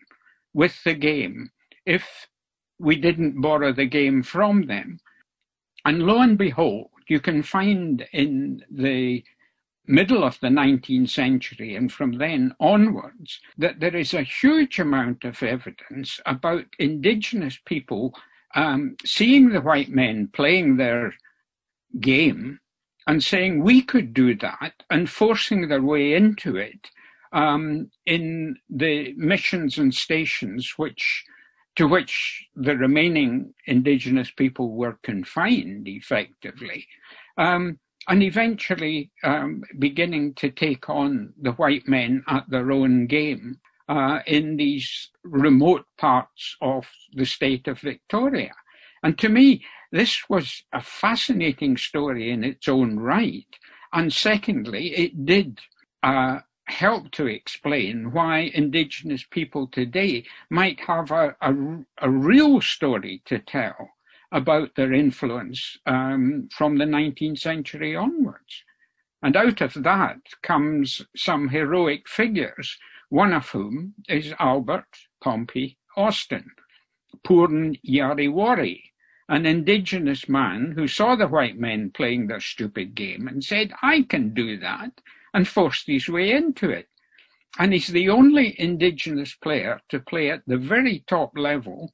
with 0.55 0.83
the 0.85 0.95
game 0.95 1.51
if 1.87 2.29
we 2.79 2.97
didn't 2.97 3.41
borrow 3.41 3.73
the 3.73 3.87
game 3.87 4.23
from 4.23 4.67
them? 4.67 4.99
And 5.85 6.05
lo 6.05 6.21
and 6.21 6.39
behold, 6.39 6.91
you 7.09 7.21
can 7.21 7.43
find 7.43 8.07
in 8.13 8.63
the 8.71 9.25
middle 9.87 10.23
of 10.23 10.39
the 10.41 10.49
19th 10.49 11.11
century 11.11 11.75
and 11.75 11.93
from 11.93 12.13
then 12.19 12.55
onwards 12.61 13.41
that 13.59 13.81
there 13.81 13.97
is 13.97 14.15
a 14.15 14.23
huge 14.23 14.79
amount 14.79 15.25
of 15.25 15.43
evidence 15.43 16.21
about 16.25 16.65
indigenous 16.79 17.59
people 17.67 18.15
um, 18.55 18.97
seeing 19.05 19.51
the 19.51 19.61
white 19.61 19.89
men 19.89 20.29
playing 20.33 20.77
their 20.77 21.13
game 22.01 22.61
and 23.07 23.25
saying 23.25 23.63
we 23.63 23.83
could 23.83 24.15
do 24.15 24.37
that 24.37 24.73
and 24.89 25.11
forcing 25.11 25.69
their 25.69 25.83
way 25.83 26.15
into 26.15 26.57
it 26.57 26.91
um, 27.33 27.91
in 28.07 28.57
the 28.69 29.15
missions 29.17 29.79
and 29.79 29.95
stations 29.95 30.75
which 30.77 31.25
to 31.75 31.89
which 31.89 32.47
the 32.55 32.77
remaining 32.77 33.55
indigenous 33.67 34.31
people 34.31 34.73
were 34.73 34.99
confined 35.03 35.89
effectively. 35.89 36.87
Um, 37.39 37.79
and 38.09 38.23
eventually 38.23 39.11
um, 39.25 39.63
beginning 39.79 40.35
to 40.35 40.51
take 40.51 40.91
on 40.91 41.33
the 41.41 41.53
white 41.53 41.87
men 41.89 42.25
at 42.29 42.45
their 42.51 42.73
own 42.73 43.07
game 43.07 43.59
uh, 43.89 44.19
in 44.27 44.57
these 44.57 45.11
remote 45.23 45.85
parts 45.99 46.57
of 46.61 46.87
the 47.15 47.25
state 47.25 47.69
of 47.69 47.81
Victoria. 47.81 48.53
And 49.03 49.19
to 49.19 49.29
me, 49.29 49.65
this 49.93 50.23
was 50.29 50.65
a 50.73 50.81
fascinating 50.81 51.77
story 51.77 52.31
in 52.31 52.45
its 52.45 52.69
own 52.69 52.99
right. 52.99 53.47
And 53.93 54.13
secondly, 54.13 54.95
it 54.97 55.25
did 55.27 55.61
uh, 56.03 56.41
help 56.73 57.11
to 57.13 57.27
explain 57.27 58.13
why 58.13 58.51
Indigenous 58.55 59.25
people 59.31 59.67
today 59.67 60.25
might 60.51 60.81
have 60.81 61.11
a, 61.11 61.37
a, 61.41 61.55
a 61.99 62.11
real 62.11 62.61
story 62.61 63.23
to 63.27 63.39
tell 63.39 63.91
about 64.33 64.75
their 64.75 64.93
influence 64.93 65.77
um, 65.87 66.49
from 66.51 66.79
the 66.79 66.85
19th 66.85 67.39
century 67.39 67.95
onwards. 67.95 68.65
And 69.23 69.37
out 69.37 69.61
of 69.61 69.75
that 69.83 70.19
comes 70.43 71.03
some 71.15 71.51
heroic 71.51 72.09
figures, 72.09 72.79
one 73.11 73.33
of 73.33 73.51
whom 73.51 73.95
is 74.09 74.35
Albert 74.39 74.89
Pompey 75.23 75.79
Austin, 75.97 76.51
Purun 77.25 77.79
Yariwari, 77.87 78.83
an 79.29 79.47
indigenous 79.47 80.29
man 80.29 80.73
who 80.75 80.89
saw 80.89 81.15
the 81.15 81.29
white 81.29 81.59
men 81.59 81.91
playing 81.91 82.27
their 82.27 82.41
stupid 82.41 82.95
game 82.95 83.29
and 83.29 83.45
said, 83.45 83.73
I 83.83 84.03
can 84.03 84.35
do 84.35 84.59
that, 84.59 84.93
and 85.35 85.49
forced 85.49 85.87
his 85.87 86.09
way 86.09 86.33
into 86.33 86.71
it. 86.71 86.89
And 87.59 87.73
he's 87.73 87.89
the 87.89 88.09
only 88.09 88.59
indigenous 88.59 89.35
player 89.35 89.81
to 89.91 90.01
play 90.01 90.31
at 90.31 90.43
the 90.47 90.57
very 90.57 91.05
top 91.07 91.37
level 91.37 91.93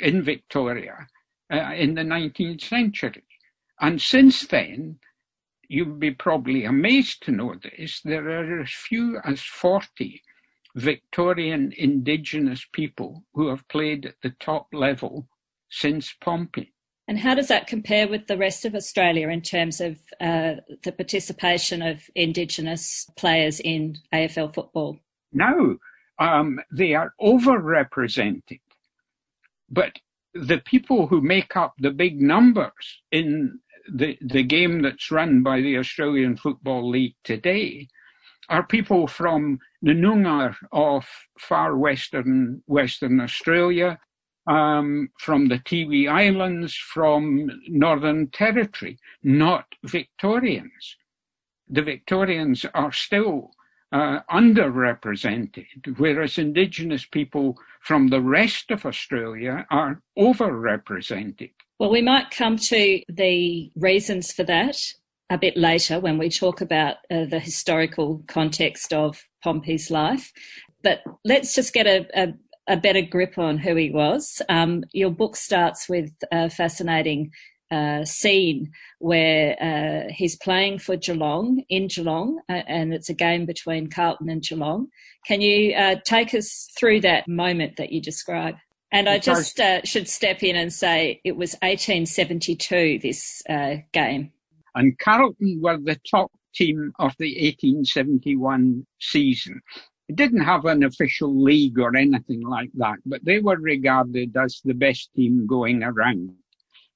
in 0.00 0.22
Victoria 0.22 1.06
uh, 1.52 1.72
in 1.74 1.94
the 1.94 2.02
19th 2.02 2.62
century. 2.62 3.24
And 3.80 4.00
since 4.00 4.46
then, 4.46 4.98
you'd 5.68 6.00
be 6.00 6.10
probably 6.10 6.64
amazed 6.64 7.22
to 7.24 7.32
know 7.32 7.54
this, 7.62 8.00
there 8.02 8.28
are 8.28 8.60
as 8.62 8.70
few 8.70 9.20
as 9.24 9.40
40 9.42 10.22
Victorian 10.74 11.72
indigenous 11.76 12.64
people 12.72 13.24
who 13.34 13.48
have 13.48 13.68
played 13.68 14.06
at 14.06 14.14
the 14.22 14.34
top 14.40 14.68
level 14.72 15.28
since 15.70 16.14
Pompey. 16.20 16.72
And 17.08 17.18
how 17.18 17.34
does 17.34 17.48
that 17.48 17.66
compare 17.66 18.06
with 18.06 18.26
the 18.26 18.36
rest 18.36 18.66
of 18.66 18.74
Australia 18.74 19.30
in 19.30 19.40
terms 19.40 19.80
of 19.80 19.98
uh, 20.20 20.56
the 20.84 20.92
participation 20.92 21.80
of 21.80 22.02
Indigenous 22.14 23.08
players 23.16 23.60
in 23.60 23.96
AFL 24.12 24.52
football? 24.52 24.98
No, 25.32 25.78
um, 26.18 26.60
they 26.70 26.94
are 26.94 27.14
overrepresented. 27.18 28.60
But 29.70 29.92
the 30.34 30.58
people 30.58 31.06
who 31.06 31.22
make 31.22 31.56
up 31.56 31.74
the 31.78 31.90
big 31.90 32.20
numbers 32.20 33.02
in 33.10 33.58
the, 33.90 34.18
the 34.20 34.42
game 34.42 34.82
that's 34.82 35.10
run 35.10 35.42
by 35.42 35.62
the 35.62 35.78
Australian 35.78 36.36
Football 36.36 36.90
League 36.90 37.16
today 37.24 37.88
are 38.50 38.66
people 38.66 39.06
from 39.06 39.58
the 39.80 39.92
Noongar 39.92 40.56
of 40.72 41.06
far 41.38 41.76
western 41.76 42.62
Western 42.66 43.20
Australia, 43.20 43.98
um, 44.48 45.10
from 45.18 45.48
the 45.48 45.58
Tiwi 45.58 46.08
Islands, 46.10 46.74
from 46.74 47.50
Northern 47.68 48.28
Territory, 48.28 48.98
not 49.22 49.66
Victorians. 49.84 50.96
The 51.68 51.82
Victorians 51.82 52.64
are 52.74 52.92
still 52.92 53.50
uh, 53.92 54.20
underrepresented, 54.30 55.66
whereas 55.98 56.38
Indigenous 56.38 57.04
people 57.04 57.58
from 57.82 58.08
the 58.08 58.22
rest 58.22 58.70
of 58.70 58.86
Australia 58.86 59.66
are 59.70 60.02
overrepresented. 60.18 61.50
Well, 61.78 61.90
we 61.90 62.02
might 62.02 62.30
come 62.30 62.56
to 62.56 63.02
the 63.08 63.70
reasons 63.76 64.32
for 64.32 64.44
that 64.44 64.78
a 65.30 65.38
bit 65.38 65.56
later 65.56 66.00
when 66.00 66.16
we 66.16 66.30
talk 66.30 66.62
about 66.62 66.96
uh, 67.10 67.26
the 67.26 67.38
historical 67.38 68.22
context 68.28 68.94
of 68.94 69.22
Pompey's 69.44 69.90
life. 69.90 70.32
But 70.82 71.02
let's 71.24 71.54
just 71.54 71.74
get 71.74 71.86
a, 71.86 72.06
a 72.14 72.32
a 72.68 72.76
better 72.76 73.02
grip 73.02 73.38
on 73.38 73.58
who 73.58 73.74
he 73.74 73.90
was. 73.90 74.40
Um, 74.48 74.84
your 74.92 75.10
book 75.10 75.36
starts 75.36 75.88
with 75.88 76.12
a 76.30 76.50
fascinating 76.50 77.32
uh, 77.70 78.04
scene 78.04 78.70
where 78.98 79.56
uh, 79.60 80.12
he's 80.12 80.36
playing 80.36 80.78
for 80.78 80.96
Geelong 80.96 81.62
in 81.68 81.88
Geelong, 81.88 82.40
uh, 82.48 82.62
and 82.66 82.94
it's 82.94 83.08
a 83.08 83.14
game 83.14 83.46
between 83.46 83.90
Carlton 83.90 84.28
and 84.28 84.42
Geelong. 84.42 84.88
Can 85.26 85.40
you 85.40 85.74
uh, 85.74 85.96
take 86.04 86.34
us 86.34 86.68
through 86.78 87.00
that 87.02 87.28
moment 87.28 87.76
that 87.76 87.92
you 87.92 88.00
describe? 88.00 88.56
And 88.90 89.08
I 89.08 89.18
just 89.18 89.60
uh, 89.60 89.82
should 89.84 90.08
step 90.08 90.42
in 90.42 90.56
and 90.56 90.72
say 90.72 91.20
it 91.24 91.36
was 91.36 91.52
1872, 91.60 93.00
this 93.02 93.42
uh, 93.48 93.76
game. 93.92 94.32
And 94.74 94.98
Carlton 94.98 95.60
were 95.62 95.76
the 95.76 96.00
top 96.10 96.32
team 96.54 96.92
of 96.98 97.14
the 97.18 97.26
1871 97.26 98.86
season. 99.00 99.60
It 100.08 100.16
didn't 100.16 100.40
have 100.40 100.64
an 100.64 100.84
official 100.84 101.42
league 101.42 101.78
or 101.78 101.94
anything 101.94 102.40
like 102.40 102.70
that, 102.74 102.96
but 103.04 103.24
they 103.24 103.40
were 103.40 103.58
regarded 103.58 104.36
as 104.36 104.60
the 104.64 104.74
best 104.74 105.10
team 105.14 105.46
going 105.46 105.82
around. 105.82 106.34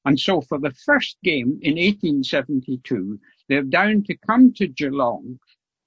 And 0.05 0.19
so 0.19 0.41
for 0.41 0.59
the 0.59 0.73
first 0.85 1.17
game 1.23 1.59
in 1.63 1.75
1872, 1.75 3.21
they're 3.49 3.63
down 3.63 4.03
to 4.05 4.17
come 4.17 4.53
to 4.55 4.67
Geelong 4.67 5.39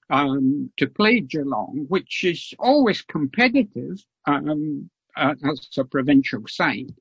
um, 0.10 0.72
to 0.78 0.88
play 0.88 1.20
Geelong, 1.20 1.86
which 1.90 2.24
is 2.24 2.54
always 2.60 3.02
competitive 3.02 3.98
um, 4.28 4.90
uh, 5.18 5.34
as 5.44 5.68
a 5.78 5.84
provincial 5.84 6.44
side. 6.48 6.94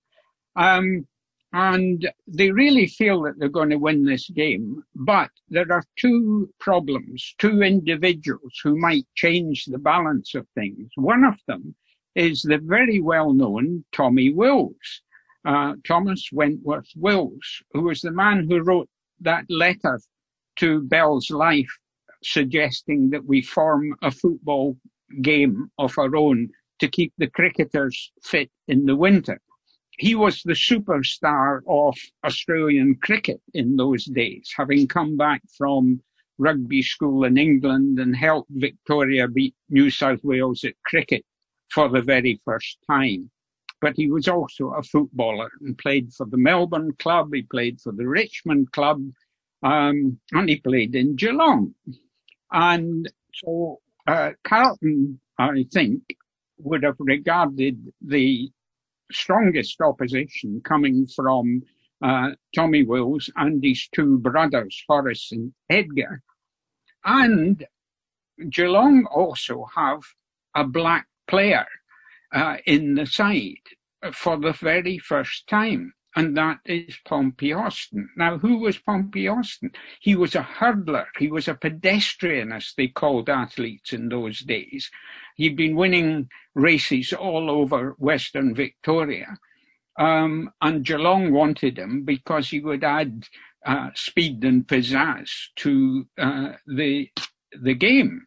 Um, 0.56 1.06
and 1.54 2.10
they 2.26 2.50
really 2.50 2.88
feel 2.88 3.22
that 3.22 3.38
they're 3.38 3.48
going 3.48 3.70
to 3.70 3.78
win 3.78 4.04
this 4.04 4.28
game. 4.30 4.82
But 4.96 5.30
there 5.48 5.70
are 5.70 5.84
two 5.96 6.50
problems, 6.58 7.32
two 7.38 7.62
individuals 7.62 8.60
who 8.60 8.76
might 8.76 9.06
change 9.14 9.66
the 9.66 9.78
balance 9.78 10.34
of 10.34 10.48
things. 10.56 10.90
One 10.96 11.22
of 11.22 11.36
them 11.46 11.76
is 12.16 12.42
the 12.42 12.58
very 12.58 13.00
well 13.00 13.32
known 13.32 13.84
Tommy 13.92 14.32
Wills, 14.32 15.02
uh, 15.44 15.74
Thomas 15.86 16.28
Wentworth 16.32 16.90
Wills, 16.96 17.62
who 17.72 17.82
was 17.82 18.00
the 18.00 18.10
man 18.10 18.48
who 18.48 18.60
wrote 18.60 18.88
that 19.20 19.44
letter 19.48 20.00
to 20.56 20.82
Bell's 20.82 21.30
Life 21.30 21.70
suggesting 22.24 23.10
that 23.10 23.24
we 23.26 23.42
form 23.42 23.94
a 24.02 24.10
football 24.10 24.76
game 25.22 25.70
of 25.78 25.96
our 25.98 26.16
own 26.16 26.48
to 26.80 26.88
keep 26.88 27.12
the 27.18 27.28
cricketers 27.28 28.10
fit 28.24 28.50
in 28.66 28.86
the 28.86 28.96
winter 28.96 29.40
he 29.98 30.14
was 30.14 30.42
the 30.42 30.54
superstar 30.54 31.60
of 31.68 31.96
Australian 32.24 32.96
cricket 32.96 33.40
in 33.52 33.76
those 33.76 34.04
days, 34.06 34.52
having 34.56 34.88
come 34.88 35.16
back 35.16 35.42
from 35.56 36.00
rugby 36.38 36.82
school 36.82 37.24
in 37.24 37.38
England 37.38 38.00
and 38.00 38.16
helped 38.16 38.50
Victoria 38.50 39.28
beat 39.28 39.54
New 39.70 39.90
South 39.90 40.22
Wales 40.24 40.64
at 40.64 40.74
cricket 40.84 41.24
for 41.70 41.88
the 41.88 42.02
very 42.02 42.40
first 42.44 42.78
time. 42.90 43.30
But 43.80 43.94
he 43.96 44.10
was 44.10 44.28
also 44.28 44.70
a 44.70 44.82
footballer 44.82 45.50
and 45.60 45.76
played 45.78 46.12
for 46.12 46.26
the 46.26 46.38
Melbourne 46.38 46.92
club, 46.98 47.32
he 47.32 47.42
played 47.42 47.80
for 47.80 47.92
the 47.92 48.06
Richmond 48.06 48.72
club, 48.72 49.02
um, 49.62 50.18
and 50.32 50.48
he 50.48 50.56
played 50.56 50.94
in 50.94 51.16
Geelong. 51.16 51.74
And 52.52 53.10
so 53.34 53.80
uh, 54.06 54.32
Carlton, 54.42 55.20
I 55.38 55.66
think, 55.72 56.02
would 56.58 56.82
have 56.82 56.96
regarded 56.98 57.92
the 58.00 58.50
strongest 59.12 59.80
opposition 59.80 60.60
coming 60.64 61.06
from 61.06 61.62
uh, 62.02 62.30
Tommy 62.54 62.82
Wills 62.82 63.30
and 63.36 63.62
his 63.62 63.88
two 63.94 64.18
brothers, 64.18 64.82
Horace 64.88 65.30
and 65.32 65.52
Edgar. 65.70 66.22
And 67.04 67.64
Geelong 68.50 69.06
also 69.06 69.66
have 69.74 70.00
a 70.54 70.64
black 70.64 71.06
player 71.28 71.66
uh, 72.32 72.56
in 72.66 72.94
the 72.94 73.06
side 73.06 73.54
for 74.12 74.36
the 74.36 74.52
very 74.52 74.98
first 74.98 75.46
time, 75.46 75.92
and 76.16 76.36
that 76.36 76.60
is 76.64 76.96
Pompey 77.04 77.52
Austin. 77.52 78.08
Now, 78.16 78.38
who 78.38 78.58
was 78.58 78.78
Pompey 78.78 79.26
Austin? 79.28 79.72
He 80.00 80.14
was 80.14 80.34
a 80.34 80.42
hurdler, 80.42 81.06
he 81.18 81.28
was 81.28 81.48
a 81.48 81.54
pedestrian, 81.54 82.52
as 82.52 82.72
they 82.76 82.88
called 82.88 83.28
athletes 83.28 83.92
in 83.92 84.08
those 84.08 84.40
days. 84.40 84.90
He'd 85.36 85.56
been 85.56 85.76
winning 85.76 86.28
races 86.54 87.12
all 87.12 87.50
over 87.50 87.96
Western 87.98 88.54
Victoria. 88.54 89.36
Um, 89.98 90.50
and 90.60 90.84
Geelong 90.84 91.32
wanted 91.32 91.78
him 91.78 92.04
because 92.04 92.48
he 92.48 92.60
would 92.60 92.84
add 92.84 93.26
uh, 93.64 93.90
speed 93.94 94.44
and 94.44 94.66
pizzazz 94.66 95.30
to 95.56 96.06
uh, 96.18 96.52
the 96.66 97.08
the 97.62 97.74
game. 97.74 98.26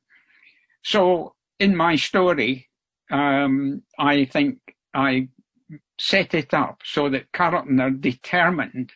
So 0.84 1.36
in 1.60 1.76
my 1.76 1.98
story, 1.98 2.70
um, 3.12 3.84
I 4.00 4.26
think 4.26 4.60
I 4.94 5.28
set 6.00 6.34
it 6.34 6.54
up 6.54 6.82
so 6.84 7.10
that 7.10 7.32
Carlton 7.34 7.80
are 7.80 7.92
determined 7.92 8.92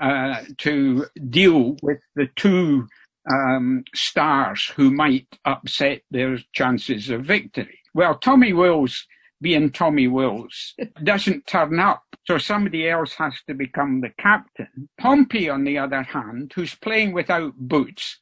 uh, 0.00 0.42
to 0.58 1.06
deal 1.30 1.76
with 1.82 1.98
the 2.14 2.28
two 2.36 2.86
um, 3.30 3.84
stars 3.94 4.72
who 4.76 4.90
might 4.90 5.26
upset 5.44 6.02
their 6.10 6.38
chances 6.52 7.10
of 7.10 7.24
victory. 7.24 7.80
Well, 7.94 8.16
Tommy 8.18 8.52
Wills, 8.52 9.06
being 9.40 9.70
Tommy 9.70 10.08
Wills, 10.08 10.74
doesn't 11.04 11.46
turn 11.46 11.80
up, 11.80 12.02
so 12.26 12.38
somebody 12.38 12.88
else 12.88 13.14
has 13.14 13.34
to 13.46 13.54
become 13.54 14.00
the 14.00 14.10
captain. 14.18 14.88
Pompey, 14.98 15.48
on 15.48 15.64
the 15.64 15.78
other 15.78 16.02
hand, 16.02 16.52
who's 16.54 16.74
playing 16.74 17.12
without 17.12 17.54
boots, 17.56 18.18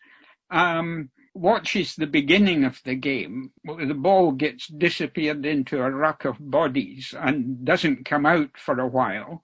um, 0.51 1.11
watches 1.35 1.97
the 1.97 2.07
beginning 2.07 2.64
of 2.64 2.80
the 2.85 2.95
game. 2.95 3.51
The 3.64 3.95
ball 3.95 4.32
gets 4.32 4.68
disappeared 4.68 5.45
into 5.45 5.82
a 5.82 5.91
ruck 5.91 6.24
of 6.24 6.37
bodies 6.39 7.14
and 7.18 7.64
doesn't 7.64 8.05
come 8.05 8.24
out 8.24 8.51
for 8.57 8.78
a 8.78 8.87
while 8.87 9.43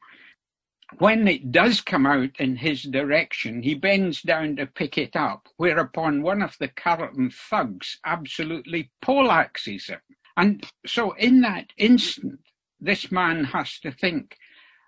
when 0.98 1.28
it 1.28 1.52
does 1.52 1.80
come 1.80 2.06
out 2.06 2.30
in 2.38 2.56
his 2.56 2.82
direction, 2.82 3.62
he 3.62 3.74
bends 3.74 4.22
down 4.22 4.56
to 4.56 4.66
pick 4.66 4.98
it 4.98 5.14
up, 5.14 5.48
whereupon 5.56 6.22
one 6.22 6.42
of 6.42 6.56
the 6.58 6.68
Carlton 6.68 7.30
thugs 7.30 7.98
absolutely 8.04 8.90
poleaxes 9.00 9.86
him. 9.86 10.00
And 10.36 10.66
so 10.86 11.12
in 11.12 11.42
that 11.42 11.72
instant, 11.76 12.40
this 12.80 13.12
man 13.12 13.44
has 13.44 13.78
to 13.80 13.92
think, 13.92 14.36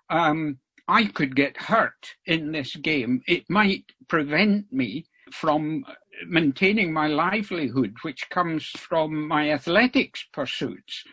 um, 0.09 0.57
I 0.87 1.05
could 1.05 1.35
get 1.35 1.55
hurt 1.57 2.15
in 2.25 2.51
this 2.51 2.75
game. 2.75 3.21
It 3.27 3.49
might 3.49 3.85
prevent 4.07 4.71
me 4.73 5.05
from 5.31 5.85
maintaining 6.27 6.93
my 6.93 7.07
livelihood, 7.07 7.95
which 8.01 8.29
comes 8.29 8.65
from 8.65 9.27
my 9.27 9.51
athletics 9.51 10.25
pursuits. 10.31 11.03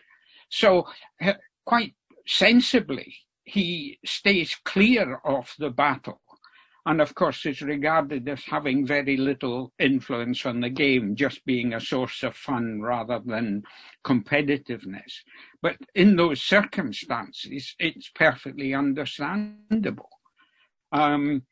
So, 0.49 0.87
uh, 1.21 1.33
quite 1.65 1.95
sensibly, 2.27 3.15
he 3.43 3.99
stays 4.05 4.55
clear 4.63 5.17
of 5.25 5.53
the 5.59 5.69
battle. 5.69 6.21
And 6.85 6.99
of 6.99 7.13
course, 7.13 7.45
is 7.45 7.61
regarded 7.61 8.27
as 8.27 8.43
having 8.45 8.87
very 8.87 9.15
little 9.15 9.71
influence 9.77 10.47
on 10.47 10.61
the 10.61 10.69
game, 10.69 11.15
just 11.15 11.45
being 11.45 11.73
a 11.73 11.79
source 11.79 12.23
of 12.23 12.35
fun 12.35 12.81
rather 12.81 13.21
than 13.23 13.63
competitiveness. 14.03 15.13
But 15.61 15.77
in 15.93 16.15
those 16.15 16.41
circumstances, 16.41 17.75
it's 17.77 18.09
perfectly 18.09 18.73
understandable. 18.73 20.09
Um, 20.91 21.43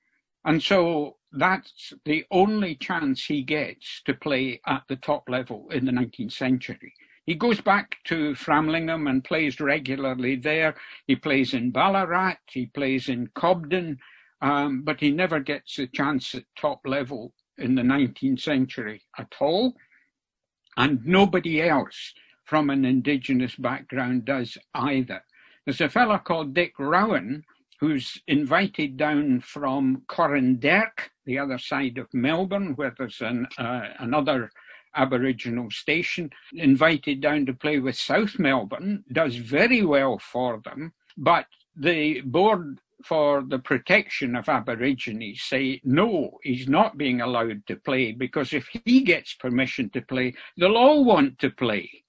and 0.43 0.63
so 0.63 1.18
that's 1.31 1.93
the 2.05 2.25
only 2.31 2.75
chance 2.75 3.25
he 3.25 3.43
gets 3.43 4.01
to 4.05 4.13
play 4.13 4.61
at 4.65 4.83
the 4.87 4.95
top 4.95 5.29
level 5.29 5.67
in 5.71 5.85
the 5.85 5.91
19th 5.91 6.31
century. 6.31 6.93
He 7.25 7.35
goes 7.35 7.61
back 7.61 7.97
to 8.05 8.33
Framlingham 8.33 9.07
and 9.07 9.23
plays 9.23 9.59
regularly 9.59 10.35
there. 10.35 10.75
He 11.05 11.15
plays 11.15 11.53
in 11.53 11.69
Ballarat, 11.69 12.37
he 12.47 12.65
plays 12.67 13.07
in 13.07 13.29
Cobden, 13.35 13.99
um, 14.41 14.81
but 14.83 14.99
he 14.99 15.11
never 15.11 15.39
gets 15.39 15.77
a 15.77 15.85
chance 15.85 16.33
at 16.33 16.45
top 16.57 16.81
level 16.85 17.33
in 17.59 17.75
the 17.75 17.83
19th 17.83 18.41
century 18.41 19.03
at 19.17 19.33
all. 19.39 19.75
And 20.77 21.05
nobody 21.05 21.61
else 21.61 22.13
from 22.45 22.71
an 22.71 22.83
indigenous 22.83 23.55
background 23.55 24.25
does 24.25 24.57
either. 24.73 25.23
There's 25.65 25.81
a 25.81 25.89
fellow 25.89 26.17
called 26.17 26.55
Dick 26.55 26.73
Rowan 26.79 27.43
who's 27.79 28.21
invited 28.27 28.97
down 28.97 29.39
from 29.39 30.03
Coranderrk, 30.07 31.09
the 31.25 31.39
other 31.39 31.57
side 31.57 31.97
of 31.97 32.13
Melbourne, 32.13 32.75
where 32.75 32.93
there's 32.97 33.21
an, 33.21 33.47
uh, 33.57 33.87
another 33.99 34.51
Aboriginal 34.95 35.69
station, 35.71 36.29
invited 36.53 37.21
down 37.21 37.45
to 37.45 37.53
play 37.53 37.79
with 37.79 37.95
South 37.95 38.37
Melbourne, 38.39 39.03
does 39.11 39.35
very 39.35 39.83
well 39.83 40.19
for 40.19 40.61
them, 40.65 40.93
but 41.17 41.45
the 41.75 42.21
board 42.21 42.81
for 43.05 43.43
the 43.47 43.59
protection 43.59 44.35
of 44.35 44.49
Aborigines 44.49 45.41
say, 45.41 45.79
no, 45.85 46.37
he's 46.43 46.67
not 46.67 46.97
being 46.97 47.21
allowed 47.21 47.65
to 47.67 47.77
play 47.77 48.11
because 48.11 48.51
if 48.51 48.67
he 48.83 49.01
gets 49.01 49.33
permission 49.33 49.89
to 49.91 50.01
play, 50.01 50.33
they'll 50.57 50.75
all 50.75 51.05
want 51.05 51.39
to 51.39 51.49
play. 51.49 52.03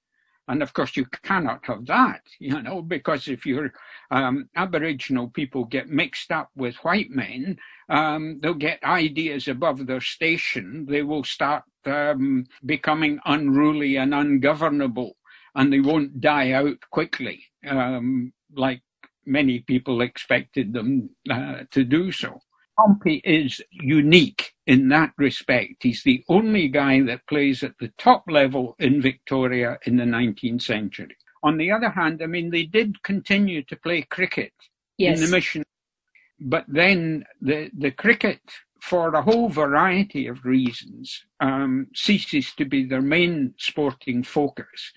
And 0.50 0.64
of 0.64 0.72
course, 0.72 0.96
you 0.96 1.06
cannot 1.22 1.64
have 1.66 1.86
that, 1.86 2.22
you 2.40 2.60
know, 2.60 2.82
because 2.82 3.28
if 3.28 3.46
your 3.46 3.72
um, 4.10 4.48
Aboriginal 4.56 5.28
people 5.28 5.64
get 5.64 5.88
mixed 5.88 6.32
up 6.32 6.50
with 6.56 6.74
white 6.84 7.08
men, 7.08 7.56
um, 7.88 8.40
they'll 8.42 8.54
get 8.54 8.82
ideas 8.82 9.46
above 9.46 9.86
their 9.86 10.00
station. 10.00 10.86
They 10.88 11.04
will 11.04 11.22
start 11.22 11.62
um, 11.86 12.46
becoming 12.66 13.20
unruly 13.26 13.94
and 13.96 14.12
ungovernable, 14.12 15.16
and 15.54 15.72
they 15.72 15.78
won't 15.78 16.20
die 16.20 16.50
out 16.50 16.78
quickly, 16.90 17.44
um, 17.68 18.32
like 18.52 18.82
many 19.24 19.60
people 19.60 20.00
expected 20.00 20.72
them 20.72 21.10
uh, 21.30 21.60
to 21.70 21.84
do 21.84 22.10
so. 22.10 22.40
Pompey 22.80 23.20
is 23.24 23.60
unique 23.70 24.54
in 24.66 24.88
that 24.88 25.12
respect. 25.18 25.82
He's 25.82 26.02
the 26.02 26.24
only 26.28 26.68
guy 26.68 27.02
that 27.02 27.26
plays 27.26 27.62
at 27.62 27.76
the 27.78 27.92
top 27.98 28.24
level 28.26 28.74
in 28.78 29.02
Victoria 29.02 29.78
in 29.84 29.96
the 29.96 30.04
19th 30.04 30.62
century. 30.62 31.16
On 31.42 31.58
the 31.58 31.70
other 31.70 31.90
hand, 31.90 32.22
I 32.22 32.26
mean, 32.26 32.50
they 32.50 32.64
did 32.64 33.02
continue 33.02 33.62
to 33.64 33.76
play 33.76 34.02
cricket 34.02 34.52
yes. 34.96 35.18
in 35.18 35.24
the 35.24 35.30
mission, 35.30 35.62
but 36.40 36.64
then 36.68 37.24
the, 37.42 37.70
the 37.76 37.90
cricket, 37.90 38.40
for 38.80 39.14
a 39.14 39.22
whole 39.22 39.50
variety 39.50 40.26
of 40.26 40.44
reasons, 40.46 41.22
um, 41.40 41.88
ceases 41.94 42.52
to 42.54 42.64
be 42.64 42.86
their 42.86 43.02
main 43.02 43.54
sporting 43.58 44.22
focus. 44.22 44.92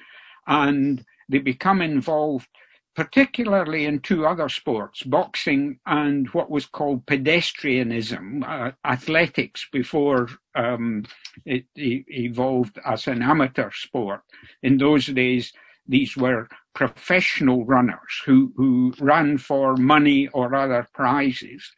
And 0.48 1.04
they 1.28 1.40
become 1.40 1.82
involved 1.82 2.48
particularly 2.96 3.86
in 3.86 4.00
two 4.00 4.26
other 4.26 4.50
sports, 4.50 5.04
boxing 5.04 5.80
and 5.86 6.28
what 6.30 6.52
was 6.52 6.66
called 6.66 7.06
pedestrianism, 7.06 8.44
uh, 8.48 8.72
athletics 8.86 9.68
before 9.72 10.30
um, 10.56 11.04
it, 11.46 11.66
it, 11.76 12.06
evolved 12.08 12.78
as 12.86 13.08
an 13.08 13.22
amateur 13.22 13.72
sport. 13.72 14.22
In 14.62 14.78
those 14.78 15.08
days, 15.08 15.54
these 15.88 16.16
were 16.16 16.48
professional 16.76 17.66
runners 17.66 18.22
who, 18.26 18.54
who 18.56 18.94
ran 19.00 19.38
for 19.38 19.76
money 19.76 20.28
or 20.30 20.54
other 20.54 20.88
prizes. 20.94 21.72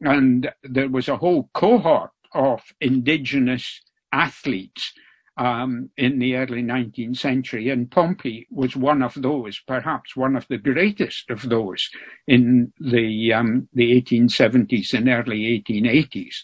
And 0.00 0.52
there 0.62 0.88
was 0.88 1.08
a 1.08 1.16
whole 1.16 1.50
cohort 1.52 2.10
of 2.32 2.62
indigenous 2.80 3.80
athletes 4.12 4.92
um, 5.36 5.90
in 5.96 6.18
the 6.18 6.36
early 6.36 6.62
19th 6.62 7.16
century, 7.16 7.70
and 7.70 7.90
Pompey 7.90 8.46
was 8.50 8.76
one 8.76 9.02
of 9.02 9.14
those, 9.14 9.60
perhaps 9.66 10.14
one 10.16 10.36
of 10.36 10.46
the 10.48 10.58
greatest 10.58 11.30
of 11.30 11.48
those 11.48 11.88
in 12.26 12.72
the 12.78 13.32
um, 13.32 13.68
the 13.72 14.00
1870s 14.00 14.94
and 14.94 15.08
early 15.08 15.62
1880s. 15.66 16.36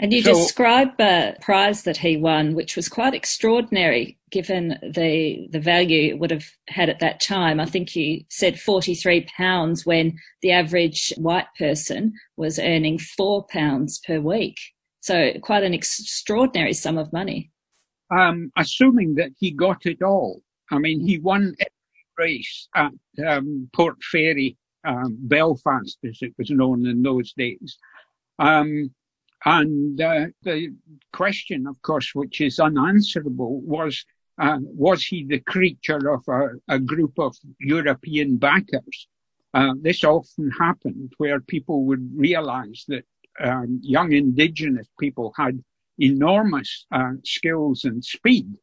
And 0.00 0.12
you 0.12 0.22
so, 0.22 0.34
describe 0.34 1.00
a 1.00 1.34
prize 1.40 1.82
that 1.82 1.96
he 1.96 2.16
won, 2.16 2.54
which 2.54 2.76
was 2.76 2.88
quite 2.88 3.14
extraordinary 3.14 4.18
given 4.30 4.78
the 4.82 5.48
the 5.50 5.58
value 5.58 6.10
it 6.10 6.18
would 6.18 6.30
have 6.30 6.44
had 6.68 6.88
at 6.88 7.00
that 7.00 7.20
time. 7.20 7.58
I 7.58 7.66
think 7.66 7.96
you 7.96 8.24
said 8.28 8.60
forty 8.60 8.94
three 8.94 9.26
pounds 9.36 9.84
when 9.84 10.16
the 10.42 10.52
average 10.52 11.12
white 11.16 11.48
person 11.58 12.12
was 12.36 12.58
earning 12.58 12.98
four 12.98 13.46
pounds 13.46 13.98
per 14.06 14.20
week. 14.20 14.58
So 15.00 15.32
quite 15.42 15.64
an 15.64 15.74
extraordinary 15.74 16.74
sum 16.74 16.98
of 16.98 17.12
money 17.12 17.50
um, 18.10 18.52
assuming 18.56 19.14
that 19.16 19.30
he 19.38 19.50
got 19.50 19.86
it 19.86 20.02
all. 20.02 20.42
I 20.70 20.78
mean, 20.78 21.00
he 21.00 21.18
won 21.18 21.54
every 21.58 22.06
race 22.16 22.68
at 22.74 22.92
um, 23.26 23.68
Port 23.72 24.02
Fairy, 24.02 24.56
um, 24.84 25.16
Belfast, 25.20 25.98
as 26.04 26.18
it 26.20 26.34
was 26.38 26.50
known 26.50 26.86
in 26.86 27.02
those 27.02 27.32
days. 27.32 27.78
Um, 28.38 28.90
and 29.44 30.00
uh, 30.00 30.26
the 30.42 30.74
question, 31.12 31.66
of 31.66 31.80
course, 31.82 32.14
which 32.14 32.40
is 32.40 32.58
unanswerable, 32.58 33.60
was 33.60 34.04
uh, 34.40 34.58
was 34.60 35.04
he 35.04 35.24
the 35.24 35.40
creature 35.40 36.12
of 36.12 36.22
a, 36.28 36.50
a 36.68 36.78
group 36.78 37.18
of 37.18 37.36
European 37.58 38.36
backers? 38.36 39.08
Uh, 39.52 39.74
this 39.80 40.04
often 40.04 40.50
happened 40.50 41.12
where 41.18 41.40
people 41.40 41.84
would 41.84 42.08
realize 42.14 42.84
that 42.86 43.04
um, 43.40 43.80
young 43.82 44.12
indigenous 44.12 44.86
people 44.98 45.32
had 45.36 45.62
enormous 45.98 46.86
uh, 46.92 47.12
skills 47.24 47.84
and 47.84 48.04
speed. 48.04 48.54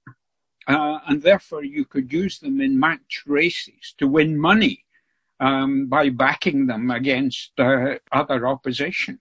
Uh, 0.68 1.00
and 1.08 1.22
therefore, 1.22 1.64
you 1.64 1.86
could 1.86 2.12
use 2.12 2.40
them 2.40 2.60
in 2.60 2.80
match 2.80 3.24
races 3.28 3.94
to 3.98 4.08
win 4.08 4.38
money 4.38 4.84
um, 5.40 5.88
by 5.88 6.10
backing 6.10 6.66
them 6.66 6.90
against 6.90 7.52
uh, 7.60 7.96
other 8.12 8.48
opposition. 8.48 9.20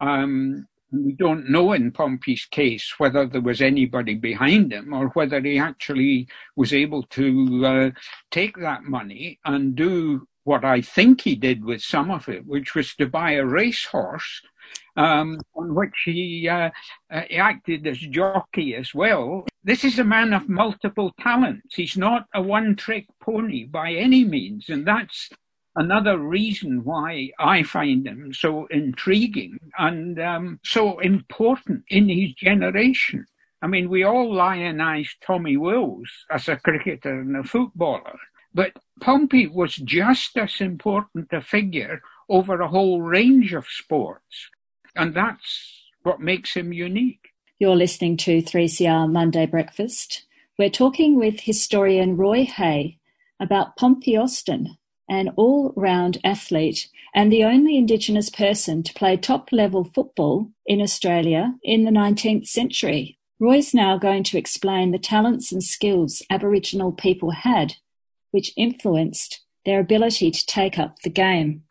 Um, 0.00 0.66
we 0.92 1.12
don't 1.12 1.48
know 1.48 1.72
in 1.72 1.92
Pompey's 1.92 2.46
case 2.46 2.94
whether 2.98 3.26
there 3.26 3.40
was 3.40 3.60
anybody 3.60 4.14
behind 4.14 4.72
him 4.72 4.92
or 4.92 5.08
whether 5.08 5.40
he 5.40 5.58
actually 5.58 6.26
was 6.56 6.72
able 6.72 7.04
to 7.04 7.66
uh, 7.66 7.90
take 8.30 8.56
that 8.58 8.84
money 8.84 9.38
and 9.44 9.76
do 9.76 10.26
what 10.44 10.64
I 10.64 10.80
think 10.80 11.22
he 11.22 11.34
did 11.34 11.64
with 11.64 11.82
some 11.82 12.10
of 12.10 12.28
it, 12.28 12.46
which 12.46 12.74
was 12.74 12.94
to 12.96 13.06
buy 13.06 13.32
a 13.32 13.44
racehorse 13.44 14.42
um, 14.96 15.40
on 15.54 15.74
which 15.74 15.94
he, 16.04 16.48
uh, 16.48 16.70
uh, 17.10 17.22
acted 17.36 17.86
as 17.86 17.98
jockey 17.98 18.74
as 18.74 18.94
well. 18.94 19.46
This 19.62 19.84
is 19.84 19.98
a 19.98 20.04
man 20.04 20.32
of 20.32 20.48
multiple 20.48 21.12
talents. 21.20 21.74
He's 21.74 21.96
not 21.96 22.26
a 22.34 22.42
one 22.42 22.76
trick 22.76 23.06
pony 23.22 23.64
by 23.64 23.92
any 23.92 24.24
means, 24.24 24.68
and 24.68 24.86
that's 24.86 25.30
another 25.76 26.18
reason 26.18 26.84
why 26.84 27.30
I 27.38 27.62
find 27.62 28.06
him 28.06 28.32
so 28.32 28.66
intriguing 28.66 29.58
and 29.78 30.20
um, 30.20 30.60
so 30.64 30.98
important 30.98 31.84
in 31.88 32.08
his 32.08 32.32
generation. 32.34 33.26
I 33.62 33.66
mean, 33.66 33.90
we 33.90 34.04
all 34.04 34.32
lionize 34.32 35.10
Tommy 35.24 35.56
Wills 35.56 36.10
as 36.30 36.48
a 36.48 36.56
cricketer 36.56 37.20
and 37.20 37.36
a 37.36 37.44
footballer, 37.44 38.18
but 38.54 38.72
Pompey 39.00 39.46
was 39.46 39.76
just 39.76 40.36
as 40.36 40.60
important 40.60 41.28
a 41.32 41.40
figure 41.40 42.00
over 42.28 42.60
a 42.60 42.68
whole 42.68 43.00
range 43.00 43.52
of 43.52 43.66
sports. 43.66 44.50
And 44.94 45.14
that's 45.14 45.82
what 46.02 46.20
makes 46.20 46.54
him 46.54 46.72
unique. 46.72 47.28
You're 47.58 47.76
listening 47.76 48.16
to 48.18 48.42
3CR 48.42 49.10
Monday 49.10 49.46
Breakfast. 49.46 50.24
We're 50.58 50.70
talking 50.70 51.16
with 51.16 51.40
historian 51.40 52.16
Roy 52.16 52.44
Hay 52.44 52.98
about 53.38 53.76
Pompey 53.76 54.16
Austin, 54.16 54.76
an 55.08 55.30
all 55.36 55.72
round 55.76 56.18
athlete 56.24 56.88
and 57.14 57.32
the 57.32 57.44
only 57.44 57.76
Indigenous 57.76 58.30
person 58.30 58.82
to 58.82 58.94
play 58.94 59.16
top 59.16 59.50
level 59.52 59.84
football 59.84 60.50
in 60.66 60.80
Australia 60.80 61.54
in 61.62 61.84
the 61.84 61.90
19th 61.90 62.46
century. 62.46 63.18
Roy's 63.40 63.74
now 63.74 63.98
going 63.98 64.22
to 64.24 64.38
explain 64.38 64.90
the 64.90 64.98
talents 64.98 65.50
and 65.50 65.62
skills 65.62 66.22
Aboriginal 66.30 66.92
people 66.92 67.30
had, 67.30 67.76
which 68.30 68.52
influenced 68.56 69.40
their 69.64 69.80
ability 69.80 70.30
to 70.30 70.46
take 70.46 70.78
up 70.78 70.96
the 71.04 71.10
game. 71.10 71.62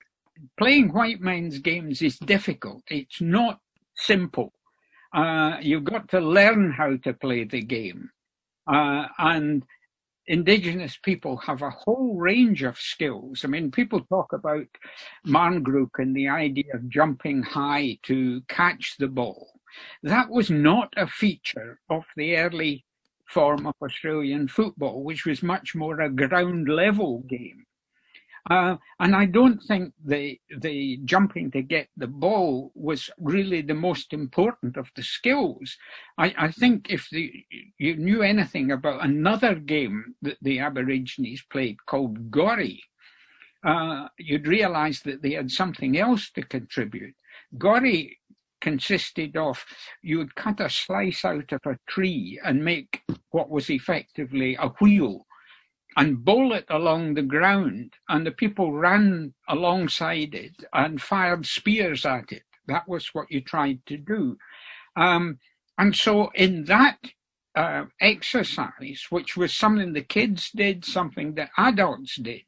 playing 0.57 0.93
white 0.93 1.20
men's 1.20 1.60
games 1.60 2.01
is 2.01 2.18
difficult. 2.20 2.84
It's 2.88 3.22
not 3.22 3.60
simple. 3.95 4.53
Uh, 5.14 5.57
you've 5.62 5.84
got 5.84 6.10
to 6.10 6.20
learn 6.20 6.72
how 6.72 6.95
to 6.97 7.14
play 7.14 7.43
the 7.43 7.62
game. 7.62 8.10
Uh, 8.72 9.07
and 9.18 9.66
indigenous 10.28 10.97
people 11.03 11.38
have 11.38 11.62
a 11.64 11.72
whole 11.72 12.16
range 12.16 12.62
of 12.62 12.78
skills. 12.78 13.41
I 13.43 13.47
mean, 13.47 13.72
people 13.72 14.01
talk 14.01 14.32
about 14.32 14.68
Marngrook 15.26 15.97
and 15.97 16.16
the 16.16 16.30
idea 16.30 16.76
of 16.76 16.89
jumping 16.89 17.41
high 17.41 17.97
to 18.03 18.41
catch 18.47 18.95
the 18.99 19.07
ball. 19.07 19.47
That 20.03 20.30
was 20.30 20.49
not 20.49 20.93
a 20.95 21.07
feature 21.07 21.80
of 21.89 22.03
the 22.16 22.38
early 22.38 22.86
form 23.30 23.67
of 23.67 23.75
Australian 23.82 24.47
football, 24.47 25.03
which 25.03 25.25
was 25.25 25.43
much 25.43 25.75
more 25.75 26.01
a 26.01 26.09
ground 26.09 26.67
level 26.67 27.23
game. 27.27 27.65
Uh, 28.49 28.77
and 28.99 29.15
I 29.15 29.25
don't 29.25 29.61
think 29.63 29.93
the 30.03 30.39
the 30.59 30.99
jumping 31.05 31.51
to 31.51 31.61
get 31.61 31.88
the 31.97 32.07
ball 32.07 32.71
was 32.73 33.09
really 33.19 33.61
the 33.61 33.75
most 33.75 34.13
important 34.13 34.77
of 34.77 34.89
the 34.95 35.03
skills. 35.03 35.77
I, 36.17 36.34
I 36.38 36.51
think 36.51 36.89
if 36.89 37.09
the, 37.11 37.32
you 37.77 37.97
knew 37.97 38.21
anything 38.23 38.71
about 38.71 39.05
another 39.05 39.55
game 39.55 40.15
that 40.21 40.38
the 40.41 40.59
Aborigines 40.59 41.43
played 41.51 41.86
called 41.86 42.32
Gorry, 42.32 42.82
uh, 43.63 44.07
you'd 44.17 44.47
realise 44.47 45.01
that 45.01 45.21
they 45.21 45.34
had 45.34 45.51
something 45.51 45.97
else 45.97 46.32
to 46.32 46.41
contribute. 46.41 47.15
Gorry 47.57 48.19
consisted 48.62 49.38
of 49.38 49.66
you 50.01 50.18
would 50.18 50.36
cut 50.36 50.60
a 50.60 50.70
slice 50.70 51.26
out 51.26 51.51
of 51.51 51.62
a 51.66 51.78
tree 51.88 52.39
and 52.43 52.64
make 52.64 53.01
what 53.32 53.49
was 53.49 53.70
effectively 53.70 54.55
a 54.60 54.70
wheel 54.82 55.26
and 55.97 56.24
bowl 56.24 56.53
it 56.53 56.66
along 56.70 57.14
the 57.14 57.22
ground, 57.22 57.93
and 58.07 58.26
the 58.26 58.32
people 58.32 58.72
ran 58.72 59.34
alongside 59.47 60.34
it 60.36 60.64
and 60.74 61.01
fired 61.01 61.45
spears 61.45 62.05
at 62.05 62.32
it. 62.32 62.43
That 62.68 62.88
was 62.88 63.10
what 63.14 63.32
you 63.32 63.41
tried 63.41 63.86
to 63.88 63.97
do. 63.97 64.38
Um, 64.95 65.39
and 65.78 65.95
so, 65.95 66.30
in 66.36 66.66
that 66.66 66.99
uh, 67.55 67.86
exercise, 67.99 69.07
which 69.10 69.36
was 69.36 69.53
something 69.53 69.93
the 69.93 70.01
kids 70.01 70.51
did, 70.55 70.86
something 70.86 71.34
that 71.36 71.49
adults 71.57 72.16
did, 72.16 72.43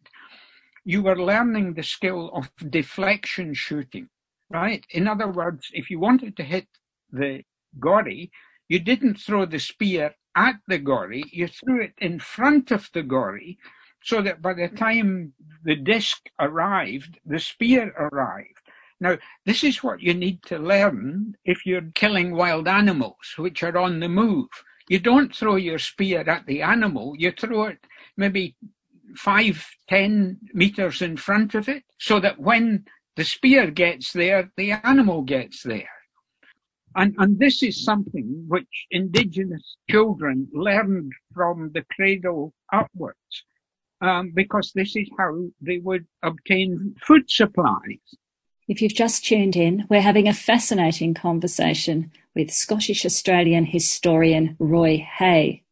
you 0.86 1.02
were 1.02 1.22
learning 1.22 1.74
the 1.74 1.84
skill 1.84 2.30
of 2.34 2.52
deflection 2.70 3.54
shooting, 3.54 4.10
right? 4.52 4.86
In 4.92 5.08
other 5.08 5.28
words, 5.28 5.70
if 5.74 5.90
you 5.90 6.00
wanted 6.00 6.36
to 6.38 6.44
hit 6.44 6.68
the 7.12 7.44
gorry, 7.80 8.32
you 8.68 8.80
didn't 8.80 9.16
throw 9.16 9.46
the 9.46 9.60
spear 9.60 10.16
at 10.36 10.56
the 10.68 10.78
gorry, 10.78 11.24
you 11.32 11.48
threw 11.48 11.82
it 11.82 11.94
in 11.98 12.20
front 12.20 12.72
of 12.72 12.90
the 12.94 13.04
gorry 13.04 13.58
so 14.04 14.22
that 14.22 14.42
by 14.42 14.54
the 14.54 14.70
time 14.70 15.34
the 15.64 15.76
disc 15.76 16.30
arrived, 16.40 17.20
the 17.26 17.40
spear 17.40 17.94
arrived. 17.98 18.62
Now, 19.00 19.18
this 19.46 19.64
is 19.64 19.84
what 19.84 20.02
you 20.02 20.14
need 20.14 20.44
to 20.44 20.58
learn 20.58 21.36
if 21.44 21.66
you're 21.66 21.90
killing 21.96 22.36
wild 22.36 22.68
animals 22.68 23.34
which 23.38 23.64
are 23.64 23.78
on 23.78 24.00
the 24.00 24.10
move. 24.10 24.50
You 24.88 25.00
don't 25.00 25.36
throw 25.36 25.56
your 25.56 25.80
spear 25.80 26.30
at 26.30 26.46
the 26.46 26.62
animal, 26.62 27.16
you 27.18 27.32
throw 27.32 27.66
it 27.66 27.86
maybe 28.18 28.56
five, 29.16 29.66
ten 29.90 30.38
meters 30.54 31.02
in 31.02 31.18
front 31.18 31.56
of 31.56 31.68
it 31.68 31.84
so 32.00 32.20
that 32.20 32.40
when 32.40 32.86
the 33.16 33.24
spear 33.24 33.72
gets 33.72 34.14
there, 34.14 34.52
the 34.58 34.72
animal 34.72 35.22
gets 35.22 35.64
there. 35.64 35.90
And, 36.96 37.16
and 37.18 37.40
this 37.40 37.64
is 37.64 37.86
something 37.86 38.46
which 38.48 38.88
indigenous 38.92 39.78
children 39.90 40.48
learned 40.54 41.14
from 41.34 41.72
the 41.74 41.86
cradle 41.96 42.54
upwards, 42.72 43.46
um, 44.02 44.32
because 44.34 44.72
this 44.74 44.96
is 44.96 45.10
how 45.18 45.46
they 45.62 45.78
would 45.78 46.06
obtain 46.22 46.96
food 47.06 47.30
supplies. 47.30 48.00
If 48.68 48.82
you've 48.82 48.94
just 48.94 49.26
tuned 49.26 49.56
in, 49.56 49.86
we're 49.90 50.02
having 50.02 50.28
a 50.28 50.34
fascinating 50.34 51.14
conversation 51.14 52.12
with 52.36 52.52
Scottish 52.52 53.06
Australian 53.06 53.66
historian 53.66 54.56
Roy 54.60 55.06
Hay. 55.18 55.64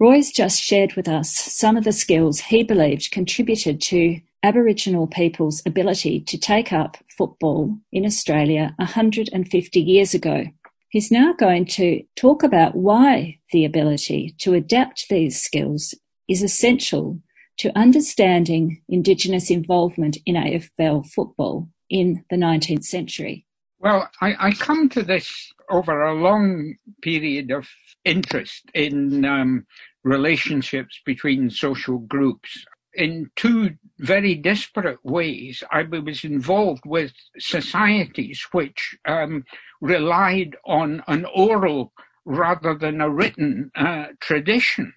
Roy's 0.00 0.32
just 0.32 0.60
shared 0.60 0.94
with 0.94 1.08
us 1.08 1.30
some 1.30 1.76
of 1.76 1.84
the 1.84 1.92
skills 1.92 2.40
he 2.40 2.62
believed 2.62 3.10
contributed 3.10 3.80
to 3.82 4.20
Aboriginal 4.44 5.06
people's 5.06 5.62
ability 5.64 6.20
to 6.20 6.36
take 6.36 6.70
up 6.70 6.98
football 7.08 7.78
in 7.90 8.04
Australia 8.04 8.74
150 8.76 9.80
years 9.80 10.12
ago. 10.12 10.44
He's 10.90 11.10
now 11.10 11.32
going 11.32 11.64
to 11.78 12.04
talk 12.14 12.42
about 12.42 12.76
why 12.76 13.38
the 13.52 13.64
ability 13.64 14.34
to 14.40 14.52
adapt 14.52 15.08
these 15.08 15.40
skills 15.40 15.94
is 16.28 16.42
essential 16.42 17.18
to 17.56 17.76
understanding 17.76 18.82
Indigenous 18.86 19.50
involvement 19.50 20.18
in 20.26 20.34
AFL 20.34 21.06
football 21.06 21.70
in 21.88 22.22
the 22.28 22.36
19th 22.36 22.84
century. 22.84 23.46
Well, 23.78 24.10
I, 24.20 24.48
I 24.48 24.52
come 24.52 24.90
to 24.90 25.02
this 25.02 25.52
over 25.70 26.02
a 26.02 26.14
long 26.14 26.74
period 27.00 27.50
of 27.50 27.66
interest 28.04 28.70
in 28.74 29.24
um, 29.24 29.66
relationships 30.02 31.00
between 31.06 31.48
social 31.48 31.98
groups 31.98 32.66
in 32.96 33.30
two 33.36 33.76
very 33.98 34.34
disparate 34.34 35.04
ways. 35.04 35.62
I 35.70 35.82
was 35.82 36.24
involved 36.24 36.82
with 36.84 37.12
societies 37.38 38.46
which 38.52 38.96
um, 39.06 39.44
relied 39.80 40.56
on 40.64 41.02
an 41.06 41.26
oral 41.34 41.92
rather 42.24 42.74
than 42.74 43.00
a 43.00 43.10
written 43.10 43.70
uh, 43.74 44.06
tradition. 44.20 44.92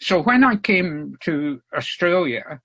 So 0.00 0.20
when 0.20 0.42
I 0.42 0.56
came 0.56 1.16
to 1.20 1.60
Australia, 1.76 2.60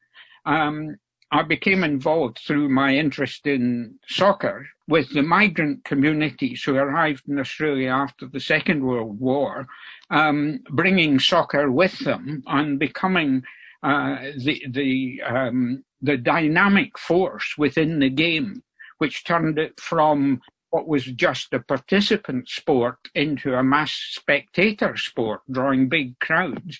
um, 0.46 0.98
I 1.32 1.44
became 1.44 1.84
involved 1.84 2.40
through 2.40 2.70
my 2.70 2.96
interest 2.96 3.46
in 3.46 4.00
soccer 4.08 4.68
with 4.88 5.10
the 5.14 5.22
migrant 5.22 5.84
communities 5.84 6.64
who 6.64 6.76
arrived 6.78 7.24
in 7.28 7.38
Australia 7.38 7.90
after 7.90 8.26
the 8.28 8.40
Second 8.40 8.84
World 8.84 9.20
War, 9.20 9.68
um, 10.10 10.62
bringing 10.70 11.20
soccer 11.20 11.70
with 11.70 12.00
them 12.00 12.44
and 12.48 12.80
becoming 12.80 13.44
uh, 13.84 14.18
the 14.38 14.64
the 14.70 15.22
um, 15.26 15.84
the 16.02 16.18
dynamic 16.18 16.98
force 16.98 17.56
within 17.58 18.00
the 18.00 18.10
game, 18.10 18.64
which 18.98 19.24
turned 19.24 19.58
it 19.58 19.80
from 19.80 20.42
what 20.70 20.88
was 20.88 21.06
just 21.06 21.54
a 21.54 21.60
participant 21.60 22.50
sport 22.50 22.98
into 23.16 23.54
a 23.54 23.64
mass 23.64 23.94
spectator 24.12 24.98
sport, 24.98 25.42
drawing 25.50 25.88
big 25.88 26.20
crowds 26.20 26.80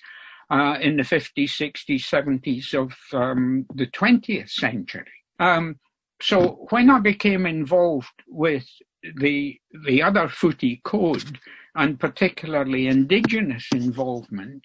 uh, 0.50 0.76
in 0.80 0.96
the 0.96 1.02
50s, 1.02 1.48
60s, 1.48 2.02
70s 2.02 2.74
of 2.74 2.94
um, 3.12 3.66
the 3.74 3.86
20th 3.86 4.50
century. 4.50 5.04
Um, 5.38 5.78
so 6.20 6.66
when 6.70 6.90
I 6.90 6.98
became 6.98 7.46
involved 7.46 8.22
with 8.26 8.66
the 9.16 9.58
the 9.86 10.02
other 10.02 10.28
footy 10.28 10.80
code 10.84 11.38
and 11.76 12.00
particularly 12.00 12.88
indigenous 12.88 13.68
involvement, 13.72 14.64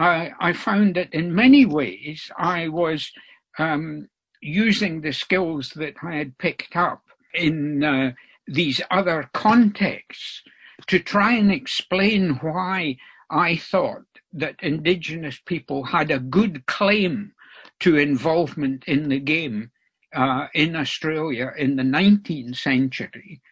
I, 0.00 0.32
I 0.40 0.52
found 0.54 0.94
that 0.94 1.12
in 1.12 1.34
many 1.34 1.66
ways 1.66 2.30
I 2.38 2.68
was 2.68 3.12
um, 3.58 4.08
using 4.40 5.02
the 5.02 5.12
skills 5.12 5.72
that 5.76 5.96
I 6.02 6.14
had 6.14 6.38
picked 6.38 6.74
up 6.74 7.02
in 7.34 7.84
uh, 7.84 8.12
these 8.46 8.80
other 8.90 9.28
contexts 9.34 10.42
to 10.86 11.00
try 11.00 11.34
and 11.34 11.52
explain 11.52 12.38
why 12.40 12.96
I 13.28 13.56
thought 13.56 14.06
that 14.32 14.62
Indigenous 14.62 15.38
people 15.44 15.84
had 15.84 16.10
a 16.10 16.18
good 16.18 16.64
claim 16.64 17.32
to 17.80 17.98
involvement 17.98 18.84
in 18.86 19.10
the 19.10 19.20
game 19.20 19.70
uh, 20.14 20.46
in 20.54 20.76
Australia 20.76 21.52
in 21.58 21.76
the 21.76 21.82
19th 21.82 22.56
century, 22.56 23.42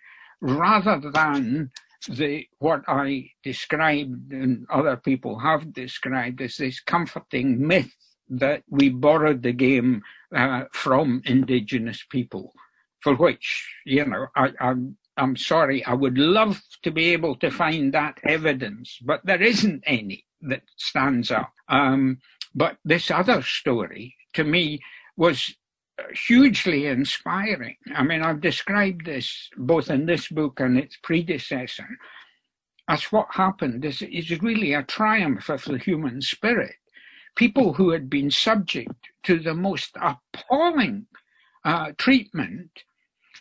rather 0.41 0.99
than 1.13 1.71
the 2.07 2.47
what 2.59 2.83
I 2.87 3.31
described 3.43 4.33
and 4.33 4.67
other 4.71 4.97
people 4.97 5.39
have 5.41 5.73
described 5.73 6.41
as 6.41 6.57
this 6.57 6.81
comforting 6.81 7.67
myth 7.67 7.95
that 8.29 8.63
we 8.69 8.89
borrowed 8.89 9.43
the 9.43 9.53
game 9.53 10.03
uh, 10.35 10.65
from 10.73 11.23
indigenous 11.25 12.05
people, 12.09 12.53
for 13.03 13.15
which 13.15 13.69
you 13.85 14.05
know 14.05 14.27
I, 14.37 14.53
I'm 14.61 14.97
I'm 15.17 15.37
sorry 15.37 15.85
I 15.85 15.95
would 15.95 16.19
love 16.19 16.61
to 16.83 16.91
be 16.91 17.13
able 17.13 17.35
to 17.37 17.51
find 17.51 17.93
that 17.95 18.19
evidence, 18.25 18.99
but 19.03 19.25
there 19.25 19.43
isn't 19.43 19.83
any 19.87 20.25
that 20.43 20.63
stands 20.77 21.31
up. 21.31 21.53
Um, 21.69 22.19
but 22.55 22.79
this 22.85 23.11
other 23.11 23.43
story 23.43 24.15
to 24.35 24.45
me 24.45 24.81
was 25.17 25.55
hugely 26.27 26.87
inspiring. 26.87 27.77
I 27.95 28.03
mean, 28.03 28.23
I've 28.23 28.41
described 28.41 29.07
this 29.07 29.51
both 29.57 29.91
in 29.91 30.07
this 30.07 30.29
book 30.29 30.61
and 30.61 30.79
its 30.79 30.97
predecessor 31.03 31.89
as 32.89 33.05
what 33.13 33.29
happened 33.31 33.85
is, 33.85 34.03
is 34.03 34.43
really 34.43 34.73
a 34.73 34.83
triumph 34.83 35.49
of 35.51 35.63
the 35.65 35.79
human 35.79 36.23
spirit. 36.23 36.77
People 37.37 37.75
who 37.75 37.91
had 37.91 38.09
been 38.09 38.31
subject 38.31 38.95
to 39.25 39.39
the 39.39 39.55
most 39.55 39.97
appalling 40.01 41.07
uh, 41.65 41.93
treatment 41.99 42.71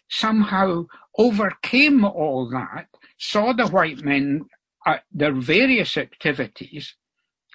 somehow 0.10 0.86
overcame 1.18 2.04
all 2.04 2.50
that, 2.50 2.88
saw 3.18 3.54
the 3.54 3.68
white 3.68 4.04
men 4.04 4.46
at 4.86 5.04
their 5.12 5.34
various 5.34 5.98
activities, 5.98 6.96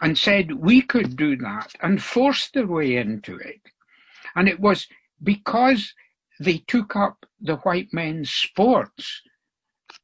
and 0.01 0.19
said 0.19 0.53
we 0.53 0.83
could 0.83 1.17
do 1.17 1.37
that, 1.37 1.73
and 1.81 2.03
forced 2.03 2.55
their 2.55 2.67
way 2.67 2.97
into 2.97 3.37
it. 3.37 3.61
And 4.35 4.49
it 4.49 4.61
was 4.61 4.87
because 5.23 5.95
they 6.41 6.59
took 6.59 6.97
up 6.97 7.27
the 7.41 7.57
white 7.57 7.89
men's 7.93 8.31
sports, 8.31 9.23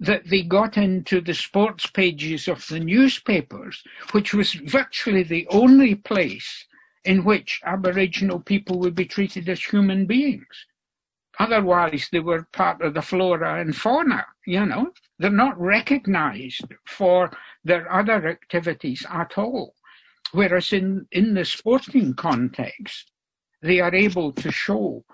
that 0.01 0.29
they 0.29 0.43
got 0.43 0.77
into 0.77 1.21
the 1.21 1.35
sports 1.35 1.87
pages 1.87 2.47
of 2.47 2.67
the 2.69 2.79
newspapers, 2.79 3.83
which 4.13 4.33
was 4.33 4.53
virtually 4.53 5.23
the 5.23 5.47
only 5.51 5.95
place 5.95 6.67
in 7.05 7.25
which 7.25 7.61
Aboriginal 7.65 8.41
people 8.41 8.79
would 8.79 8.95
be 8.95 9.07
treated 9.07 9.49
as 9.49 9.63
human 9.65 10.07
beings. 10.07 10.67
Otherwise, 11.39 12.09
they 12.11 12.21
were 12.21 12.49
part 12.53 12.83
of 12.83 12.95
the 12.95 13.03
flora 13.03 13.61
and 13.61 13.77
fauna, 13.77 14.27
you 14.47 14.65
know. 14.67 14.91
They're 15.19 15.31
not 15.31 15.59
recognized 15.59 16.67
for 16.87 17.31
their 17.65 17.91
other 17.93 18.29
activities 18.29 19.07
at 19.09 19.39
all. 19.39 19.75
Whereas 20.33 20.73
in, 20.73 21.07
in 21.13 21.35
the 21.35 21.45
sporting 21.45 22.15
context, 22.15 23.13
they 23.63 23.81
are 23.81 23.95
able 23.95 24.33
to 24.33 24.51
show 24.51 25.05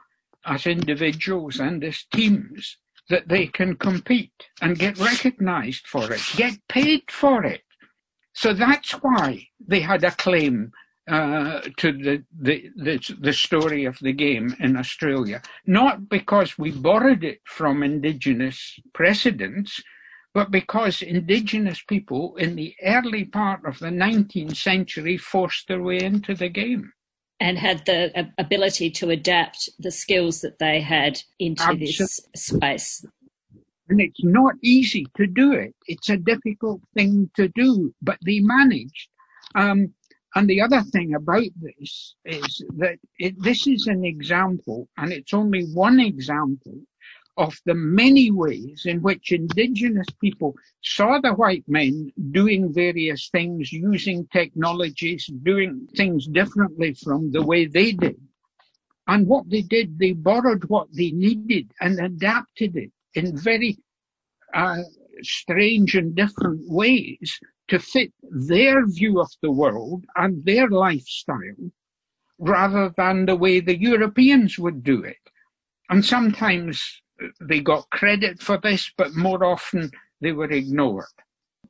as 0.47 0.67
individuals 0.67 1.59
and 1.61 1.83
as 1.83 2.05
teams 2.13 2.79
that 3.11 3.29
they 3.29 3.47
can 3.47 3.77
compete 3.77 4.49
and 4.63 4.79
get 4.79 4.99
recognized 4.99 5.87
for 5.87 6.13
it, 6.13 6.21
get 6.37 6.55
paid 6.69 7.03
for 7.11 7.45
it. 7.45 7.63
So 8.33 8.53
that's 8.53 8.93
why 8.93 9.49
they 9.67 9.81
had 9.81 10.05
a 10.05 10.11
claim 10.11 10.73
uh, 11.09 11.61
to 11.77 11.93
the, 11.93 12.25
the, 12.41 12.71
the, 12.77 13.17
the 13.21 13.33
story 13.33 13.85
of 13.85 13.99
the 14.01 14.13
game 14.13 14.57
in 14.59 14.77
Australia. 14.77 15.43
Not 15.67 16.09
because 16.09 16.59
we 16.59 16.71
borrowed 16.71 17.25
it 17.25 17.41
from 17.45 17.83
indigenous 17.83 18.79
precedents, 18.95 19.83
but 20.33 20.51
because 20.51 21.03
indigenous 21.03 21.83
people 21.83 22.37
in 22.37 22.57
the 22.57 22.75
early 22.83 23.25
part 23.25 23.65
of 23.67 23.79
the 23.79 23.89
19th 23.89 24.57
century 24.57 25.17
forced 25.17 25.69
their 25.69 25.83
way 25.83 26.01
into 26.01 26.35
the 26.35 26.49
game. 26.49 26.93
And 27.45 27.59
had 27.59 27.85
the 27.85 28.31
ability 28.39 28.89
to 28.99 29.11
adapt 29.11 29.69
the 29.79 29.91
skills 29.91 30.41
that 30.41 30.59
they 30.59 30.81
had 30.81 31.23
into 31.39 31.63
Absolutely. 31.63 31.87
this 31.99 32.21
space. 32.35 33.07
And 33.89 34.01
it's 34.01 34.25
not 34.25 34.55
easy 34.63 35.07
to 35.19 35.27
do 35.27 35.53
it. 35.53 35.75
It's 35.87 36.09
a 36.09 36.17
difficult 36.17 36.81
thing 36.95 37.31
to 37.37 37.49
do, 37.49 37.95
but 38.01 38.19
they 38.25 38.41
managed. 38.41 39.09
Um, 39.55 39.93
and 40.35 40.49
the 40.49 40.63
other 40.63 40.83
thing 40.95 41.15
about 41.15 41.51
this 41.61 42.15
is 42.25 42.65
that 42.79 42.99
it, 43.19 43.35
this 43.43 43.67
is 43.67 43.87
an 43.89 44.05
example, 44.05 44.89
and 44.97 45.13
it's 45.13 45.35
only 45.35 45.65
one 45.75 46.01
example 46.01 46.77
of 47.37 47.59
the 47.67 47.75
many 47.75 48.31
ways 48.31 48.83
in 48.87 49.03
which 49.03 49.33
indigenous 49.33 50.07
people 50.21 50.55
saw 50.83 51.19
the 51.21 51.33
white 51.33 51.65
men 51.67 52.13
doing 52.31 52.73
various 52.73 53.29
things, 53.31 53.73
using 53.73 54.27
technologies, 54.33 55.29
doing 55.43 55.87
things 55.97 56.27
differently 56.29 56.95
from 56.95 57.33
the 57.33 57.43
way 57.43 57.67
they 57.67 57.93
did. 57.93 58.21
And 59.07 59.27
what 59.27 59.51
they 59.51 59.63
did, 59.63 59.99
they 59.99 60.13
borrowed 60.13 60.65
what 60.65 60.89
they 60.93 61.11
needed 61.11 61.73
and 61.81 61.99
adapted 61.99 62.77
it 62.77 62.93
in 63.15 63.37
very 63.37 63.79
uh, 64.55 64.79
strange 65.23 65.95
and 65.95 66.15
different 66.15 66.63
ways 66.69 67.39
to 67.69 67.79
fit 67.79 68.13
their 68.31 68.87
view 68.87 69.21
of 69.21 69.31
the 69.43 69.51
world 69.51 70.05
and 70.17 70.45
their 70.45 70.69
lifestyle 70.69 71.71
rather 72.39 72.93
than 72.97 73.27
the 73.27 73.37
way 73.37 73.61
the 73.61 73.79
Europeans 73.79 74.59
would 74.59 74.83
do 74.83 75.03
it. 75.03 75.17
And 75.89 76.05
sometimes 76.05 77.03
they 77.41 77.61
got 77.61 77.91
credit 77.91 78.43
for 78.43 78.59
this, 78.59 78.91
but 78.97 79.15
more 79.15 79.45
often 79.45 79.91
they 80.21 80.33
were 80.33 80.51
ignored. 80.51 81.07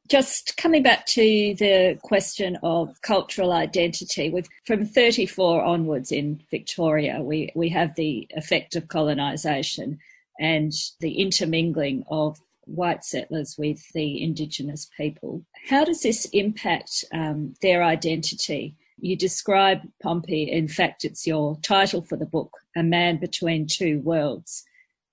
Just 0.09 0.57
coming 0.59 0.83
back 0.83 1.07
to 1.07 1.55
the 1.59 1.99
question 2.03 2.59
of 2.63 3.01
cultural 3.01 3.53
identity, 3.53 4.33
from 4.67 4.85
34 4.85 5.63
onwards 5.63 6.13
in 6.13 6.43
Victoria, 6.51 7.23
we, 7.23 7.51
we 7.55 7.71
have 7.71 7.95
the 7.95 8.29
effect 8.37 8.77
of 8.77 8.89
colonisation 8.89 9.99
and 10.39 10.73
the 11.01 11.21
intermingling 11.23 12.05
of 12.11 12.39
white 12.67 13.05
settlers 13.05 13.57
with 13.59 13.93
the 13.93 14.23
Indigenous 14.23 14.91
people. 14.97 15.43
How 15.69 15.85
does 15.85 16.03
this 16.03 16.27
impact 16.33 17.05
um, 17.13 17.55
their 17.63 17.83
identity? 17.83 18.75
You 18.99 19.17
describe 19.17 19.81
Pompey, 20.03 20.51
in 20.51 20.69
fact, 20.69 21.05
it's 21.05 21.27
your 21.27 21.59
title 21.63 22.03
for 22.03 22.17
the 22.17 22.27
book, 22.27 22.59
A 22.77 22.83
Man 22.83 23.17
Between 23.19 23.67
Two 23.67 24.01
Worlds. 24.01 24.65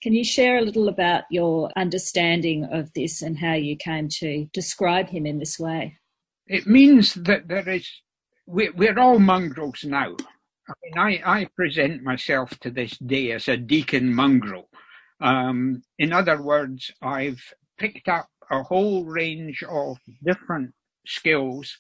Can 0.02 0.14
you 0.14 0.24
share 0.24 0.58
a 0.58 0.62
little 0.62 0.90
about 0.90 1.26
your 1.30 1.70
understanding 1.76 2.66
of 2.66 2.92
this 2.94 3.22
and 3.22 3.38
how 3.38 3.54
you 3.54 3.76
came 3.76 4.10
to 4.20 4.48
describe 4.52 5.10
him 5.10 5.28
in 5.28 5.38
this 5.38 5.60
way? 5.60 5.98
It 6.48 6.66
means 6.66 7.14
that 7.14 7.48
there 7.48 7.70
is, 7.70 7.88
we're, 8.48 8.98
all 8.98 9.20
mongrels 9.20 9.84
now. 9.84 10.16
I 10.68 10.74
mean, 10.84 10.98
I, 10.98 11.40
I 11.42 11.48
present 11.56 12.02
myself 12.02 12.50
to 12.62 12.72
this 12.72 12.98
day 12.98 13.32
as 13.32 13.48
a 13.48 13.58
deacon 13.58 14.14
mongrel. 14.14 14.70
Um, 15.22 15.84
in 16.00 16.12
other 16.14 16.42
words, 16.42 16.92
I've 17.04 17.54
picked 17.78 18.08
up 18.08 18.28
a 18.50 18.64
whole 18.64 19.06
range 19.06 19.64
of 19.70 19.98
different 20.24 20.74
skills, 21.06 21.78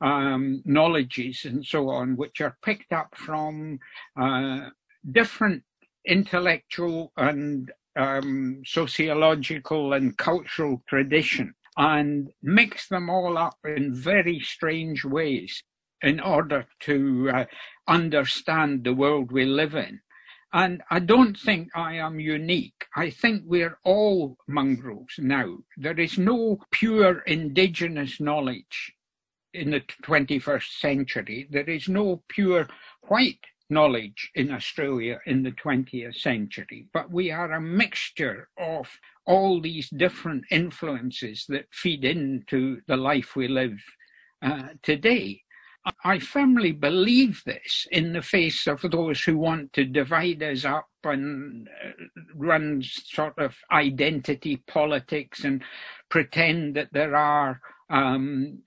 um, 0.00 0.62
knowledges, 0.64 1.44
and 1.44 1.66
so 1.66 1.90
on, 1.90 2.16
which 2.16 2.40
are 2.40 2.56
picked 2.64 2.92
up 2.92 3.14
from 3.14 3.78
uh, 4.18 4.70
different 5.10 5.64
intellectual 6.08 7.12
and 7.16 7.70
um, 7.94 8.62
sociological 8.64 9.92
and 9.92 10.16
cultural 10.16 10.82
tradition 10.88 11.54
and 11.76 12.30
mix 12.42 12.88
them 12.88 13.08
all 13.10 13.38
up 13.38 13.58
in 13.64 13.94
very 13.94 14.40
strange 14.40 15.04
ways 15.04 15.62
in 16.02 16.18
order 16.18 16.66
to 16.80 17.30
uh, 17.32 17.44
understand 17.86 18.84
the 18.84 18.94
world 18.94 19.30
we 19.30 19.44
live 19.44 19.74
in. 19.74 20.00
And 20.52 20.82
I 20.90 21.00
don't 21.00 21.36
think 21.36 21.68
I 21.74 21.94
am 21.94 22.18
unique. 22.18 22.86
I 22.96 23.10
think 23.10 23.42
we're 23.44 23.78
all 23.84 24.38
mongrels 24.48 25.14
now. 25.18 25.58
There 25.76 26.00
is 26.00 26.16
no 26.16 26.58
pure 26.70 27.18
indigenous 27.20 28.18
knowledge 28.18 28.94
in 29.52 29.72
the 29.72 29.82
21st 30.02 30.78
century. 30.80 31.48
There 31.50 31.68
is 31.68 31.88
no 31.88 32.22
pure 32.28 32.66
white 33.08 33.44
knowledge 33.70 34.30
in 34.34 34.50
Australia 34.50 35.20
in 35.26 35.42
the 35.42 35.52
20th 35.52 36.16
century, 36.16 36.86
but 36.92 37.10
we 37.10 37.30
are 37.30 37.52
a 37.52 37.60
mixture 37.60 38.48
of 38.58 38.88
all 39.26 39.60
these 39.60 39.90
different 39.90 40.44
influences 40.50 41.44
that 41.48 41.66
feed 41.72 42.04
into 42.04 42.80
the 42.86 42.96
life 42.96 43.36
we 43.36 43.48
live 43.48 43.82
uh, 44.42 44.68
today. 44.82 45.42
I 46.04 46.18
firmly 46.18 46.72
believe 46.72 47.42
this 47.46 47.86
in 47.90 48.12
the 48.12 48.22
face 48.22 48.66
of 48.66 48.82
those 48.82 49.22
who 49.22 49.38
want 49.38 49.72
to 49.74 49.84
divide 49.84 50.42
us 50.42 50.64
up 50.64 50.88
and 51.04 51.68
uh, 51.68 51.90
run 52.34 52.82
sort 52.82 53.38
of 53.38 53.56
identity 53.70 54.56
politics 54.66 55.44
and 55.44 55.62
pretend 56.10 56.74
that 56.76 56.92
there 56.92 57.16
are 57.16 57.60
um, 57.90 58.58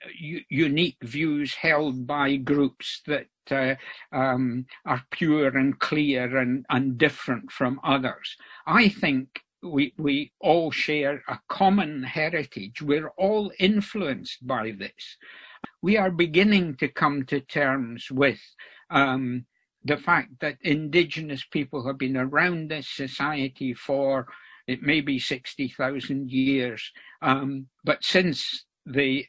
unique 0.49 0.97
views 1.03 1.53
held 1.53 2.07
by 2.07 2.36
groups 2.36 3.01
that 3.07 3.28
uh, 3.49 3.76
um, 4.15 4.65
are 4.86 5.03
pure 5.11 5.55
and 5.57 5.80
clear 5.80 6.38
and, 6.38 6.65
and 6.69 6.97
different 6.97 7.51
from 7.51 7.80
others. 7.84 8.36
I 8.65 8.89
think 8.89 9.41
we, 9.61 9.93
we 9.97 10.32
all 10.39 10.72
share 10.72 11.24
a 11.28 11.39
common 11.47 12.03
heritage. 12.03 12.82
We're 12.82 13.09
all 13.17 13.51
influenced 13.59 14.45
by 14.45 14.72
this 14.72 15.17
we 15.82 15.97
are 15.97 16.11
beginning 16.11 16.76
to 16.78 16.88
come 16.88 17.26
to 17.26 17.39
terms 17.39 18.09
with 18.11 18.41
um, 18.89 19.45
the 19.84 19.97
fact 19.97 20.39
that 20.41 20.57
indigenous 20.61 21.43
people 21.43 21.86
have 21.88 21.97
been 21.97 22.17
around 22.17 22.69
this 22.69 22.88
society 22.88 23.74
for 23.74 24.28
it 24.67 24.84
may 24.84 25.01
be 25.01 25.17
60,000 25.17 26.30
years, 26.30 26.91
um, 27.22 27.65
but 27.84 28.03
since 28.03 28.65
the 28.86 29.26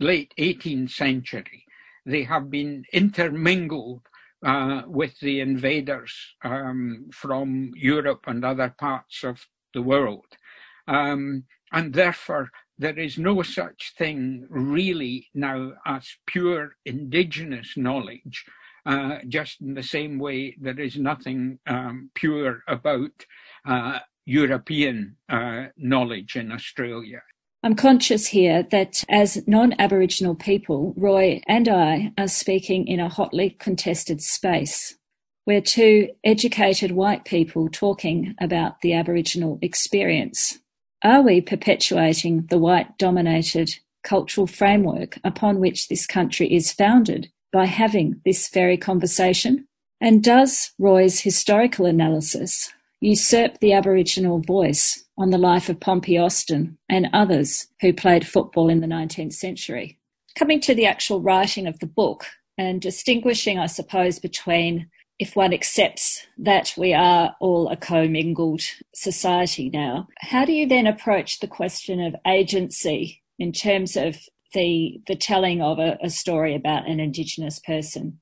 late 0.00 0.34
18th 0.38 0.90
century, 0.90 1.64
they 2.04 2.24
have 2.24 2.50
been 2.50 2.84
intermingled 2.92 4.02
uh, 4.44 4.82
with 4.86 5.18
the 5.20 5.40
invaders 5.40 6.12
um, 6.44 7.08
from 7.12 7.70
Europe 7.76 8.24
and 8.26 8.44
other 8.44 8.74
parts 8.78 9.22
of 9.22 9.46
the 9.72 9.82
world. 9.82 10.26
Um, 10.88 11.44
and 11.72 11.94
therefore, 11.94 12.50
there 12.78 12.98
is 12.98 13.18
no 13.18 13.42
such 13.42 13.94
thing 13.96 14.46
really 14.50 15.28
now 15.34 15.72
as 15.86 16.16
pure 16.26 16.72
indigenous 16.84 17.76
knowledge, 17.76 18.44
uh, 18.84 19.18
just 19.28 19.60
in 19.60 19.74
the 19.74 19.82
same 19.82 20.18
way 20.18 20.56
there 20.60 20.80
is 20.80 20.96
nothing 20.96 21.60
um, 21.68 22.10
pure 22.14 22.62
about 22.66 23.12
uh, 23.64 24.00
European 24.26 25.16
uh, 25.28 25.66
knowledge 25.76 26.36
in 26.36 26.50
Australia. 26.50 27.22
I'm 27.64 27.76
conscious 27.76 28.26
here 28.26 28.64
that 28.72 29.04
as 29.08 29.46
non 29.46 29.74
Aboriginal 29.78 30.34
people, 30.34 30.94
Roy 30.96 31.40
and 31.46 31.68
I 31.68 32.12
are 32.18 32.26
speaking 32.26 32.88
in 32.88 32.98
a 32.98 33.08
hotly 33.08 33.50
contested 33.50 34.20
space. 34.20 34.96
We're 35.46 35.60
two 35.60 36.08
educated 36.24 36.90
white 36.90 37.24
people 37.24 37.68
talking 37.68 38.34
about 38.40 38.80
the 38.80 38.94
Aboriginal 38.94 39.60
experience. 39.62 40.58
Are 41.04 41.22
we 41.22 41.40
perpetuating 41.40 42.46
the 42.46 42.58
white 42.58 42.98
dominated 42.98 43.76
cultural 44.02 44.48
framework 44.48 45.18
upon 45.22 45.60
which 45.60 45.86
this 45.86 46.04
country 46.04 46.52
is 46.52 46.72
founded 46.72 47.30
by 47.52 47.66
having 47.66 48.20
this 48.24 48.48
very 48.48 48.76
conversation? 48.76 49.68
And 50.00 50.24
does 50.24 50.72
Roy's 50.80 51.20
historical 51.20 51.86
analysis 51.86 52.72
usurp 53.00 53.58
the 53.60 53.72
Aboriginal 53.72 54.40
voice 54.40 55.04
on 55.18 55.30
the 55.30 55.38
life 55.38 55.68
of 55.68 55.80
Pompey 55.80 56.18
Austin 56.18 56.78
and 56.88 57.08
others 57.12 57.68
who 57.80 57.92
played 57.92 58.26
football 58.26 58.68
in 58.68 58.80
the 58.80 58.86
19th 58.86 59.34
century. 59.34 59.98
Coming 60.38 60.60
to 60.60 60.74
the 60.74 60.86
actual 60.86 61.20
writing 61.20 61.66
of 61.66 61.78
the 61.80 61.86
book 61.86 62.24
and 62.56 62.80
distinguishing, 62.80 63.58
I 63.58 63.66
suppose, 63.66 64.18
between 64.18 64.88
if 65.18 65.36
one 65.36 65.52
accepts 65.52 66.26
that 66.38 66.74
we 66.76 66.92
are 66.94 67.36
all 67.40 67.68
a 67.68 67.76
commingled 67.76 68.62
society 68.94 69.70
now, 69.70 70.08
how 70.18 70.44
do 70.44 70.52
you 70.52 70.66
then 70.66 70.86
approach 70.86 71.40
the 71.40 71.46
question 71.46 72.00
of 72.00 72.16
agency 72.26 73.22
in 73.38 73.52
terms 73.52 73.96
of 73.96 74.16
the 74.54 75.00
the 75.06 75.16
telling 75.16 75.62
of 75.62 75.78
a, 75.78 75.96
a 76.02 76.10
story 76.10 76.54
about 76.54 76.88
an 76.88 76.98
Indigenous 76.98 77.60
person? 77.60 78.18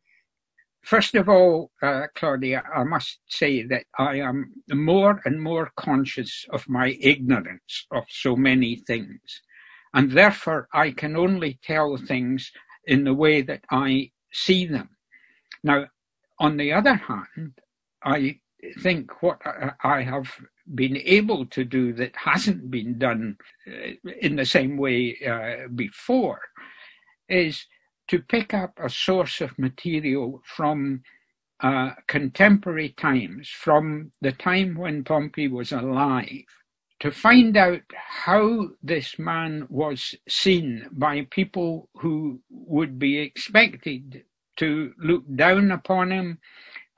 First 0.83 1.15
of 1.15 1.29
all, 1.29 1.71
uh, 1.83 2.07
Claudia, 2.15 2.63
I 2.75 2.85
must 2.85 3.19
say 3.29 3.63
that 3.65 3.85
I 3.99 4.17
am 4.17 4.53
more 4.71 5.21
and 5.25 5.41
more 5.41 5.71
conscious 5.77 6.47
of 6.51 6.69
my 6.69 6.97
ignorance 7.01 7.87
of 7.91 8.05
so 8.09 8.35
many 8.35 8.77
things. 8.77 9.43
And 9.93 10.11
therefore, 10.13 10.69
I 10.73 10.93
can 10.93 11.17
only 11.17 11.59
tell 11.63 11.97
things 11.97 12.51
in 12.87 13.05
the 13.05 13.15
way 13.15 13.43
that 13.43 13.65
I 13.71 14.11
see 14.33 14.67
them. 14.67 14.91
Now, 15.63 15.87
on 16.39 16.57
the 16.57 16.73
other 16.73 16.95
hand, 16.95 17.53
I 18.03 18.41
think 18.83 19.23
what 19.23 19.41
I 19.85 20.03
have 20.03 20.31
been 20.75 20.97
able 20.97 21.47
to 21.47 21.65
do 21.65 21.93
that 21.95 22.15
hasn't 22.17 22.71
been 22.71 22.99
done 22.99 23.37
uh, 23.67 24.11
in 24.21 24.37
the 24.37 24.45
same 24.45 24.77
way 24.77 25.17
uh, 25.27 25.69
before 25.75 26.41
is 27.29 27.67
to 28.11 28.19
pick 28.19 28.53
up 28.53 28.73
a 28.83 28.91
source 28.91 29.41
of 29.41 29.57
material 29.57 30.43
from 30.45 31.01
uh, 31.61 31.91
contemporary 32.09 32.89
times, 32.89 33.49
from 33.49 34.11
the 34.21 34.33
time 34.33 34.75
when 34.75 35.05
Pompey 35.05 35.47
was 35.47 35.71
alive, 35.71 36.45
to 36.99 37.13
find 37.13 37.57
out 37.57 37.83
how 37.95 38.67
this 38.83 39.17
man 39.17 39.65
was 39.71 40.17
seen 40.29 40.89
by 40.91 41.25
people 41.31 41.89
who 42.01 42.41
would 42.51 42.99
be 42.99 43.17
expected 43.19 44.25
to 44.57 44.93
look 44.99 45.23
down 45.37 45.71
upon 45.71 46.11
him, 46.11 46.39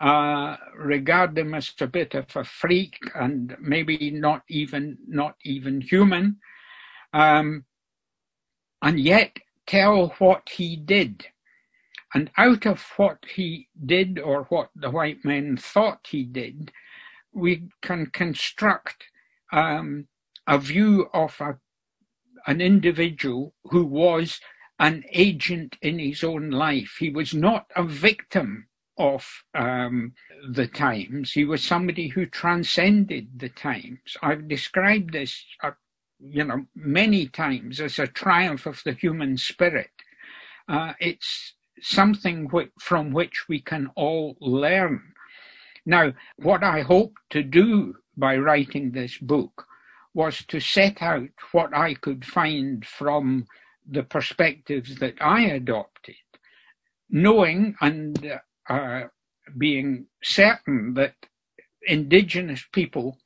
uh, 0.00 0.56
regard 0.78 1.36
him 1.36 1.52
as 1.52 1.74
a 1.78 1.86
bit 1.86 2.14
of 2.14 2.24
a 2.34 2.42
freak 2.42 2.98
and 3.14 3.54
maybe 3.60 4.10
not 4.10 4.42
even 4.48 4.96
not 5.06 5.36
even 5.44 5.82
human, 5.82 6.38
um, 7.12 7.66
and 8.80 8.98
yet 8.98 9.36
tell 9.66 10.08
what 10.18 10.50
he 10.50 10.76
did. 10.76 11.26
And 12.14 12.30
out 12.36 12.66
of 12.66 12.84
what 12.96 13.24
he 13.34 13.68
did 13.84 14.18
or 14.18 14.44
what 14.44 14.70
the 14.76 14.90
white 14.90 15.24
men 15.24 15.56
thought 15.56 16.08
he 16.10 16.24
did, 16.24 16.72
we 17.32 17.68
can 17.80 18.06
construct 18.06 19.04
um, 19.52 20.08
a 20.46 20.58
view 20.58 21.08
of 21.14 21.40
a, 21.40 21.58
an 22.46 22.60
individual 22.60 23.54
who 23.64 23.84
was 23.84 24.40
an 24.78 25.04
agent 25.12 25.78
in 25.80 25.98
his 25.98 26.24
own 26.24 26.50
life. 26.50 26.96
He 26.98 27.08
was 27.10 27.32
not 27.32 27.66
a 27.76 27.84
victim 27.84 28.66
of 28.98 29.44
um, 29.54 30.12
the 30.50 30.66
times. 30.66 31.32
He 31.32 31.44
was 31.44 31.62
somebody 31.64 32.08
who 32.08 32.26
transcended 32.26 33.38
the 33.38 33.48
times. 33.48 34.16
I've 34.22 34.48
described 34.48 35.12
this 35.12 35.44
you 36.24 36.44
know, 36.44 36.66
many 36.74 37.26
times 37.26 37.80
as 37.80 37.98
a 37.98 38.06
triumph 38.06 38.66
of 38.66 38.82
the 38.84 38.92
human 38.92 39.36
spirit. 39.36 39.90
Uh, 40.68 40.92
it's 41.00 41.54
something 41.80 42.48
from 42.78 43.12
which 43.12 43.48
we 43.48 43.60
can 43.60 43.90
all 43.96 44.36
learn. 44.40 45.02
Now, 45.84 46.12
what 46.36 46.62
I 46.62 46.82
hoped 46.82 47.18
to 47.30 47.42
do 47.42 47.94
by 48.16 48.36
writing 48.36 48.92
this 48.92 49.18
book 49.18 49.66
was 50.14 50.44
to 50.46 50.60
set 50.60 51.02
out 51.02 51.30
what 51.52 51.74
I 51.74 51.94
could 51.94 52.24
find 52.24 52.86
from 52.86 53.46
the 53.88 54.02
perspectives 54.02 54.96
that 54.96 55.14
I 55.20 55.42
adopted, 55.42 56.14
knowing 57.10 57.74
and 57.80 58.38
uh, 58.68 59.04
being 59.58 60.06
certain 60.22 60.94
that 60.94 61.14
indigenous 61.86 62.64
people 62.72 63.18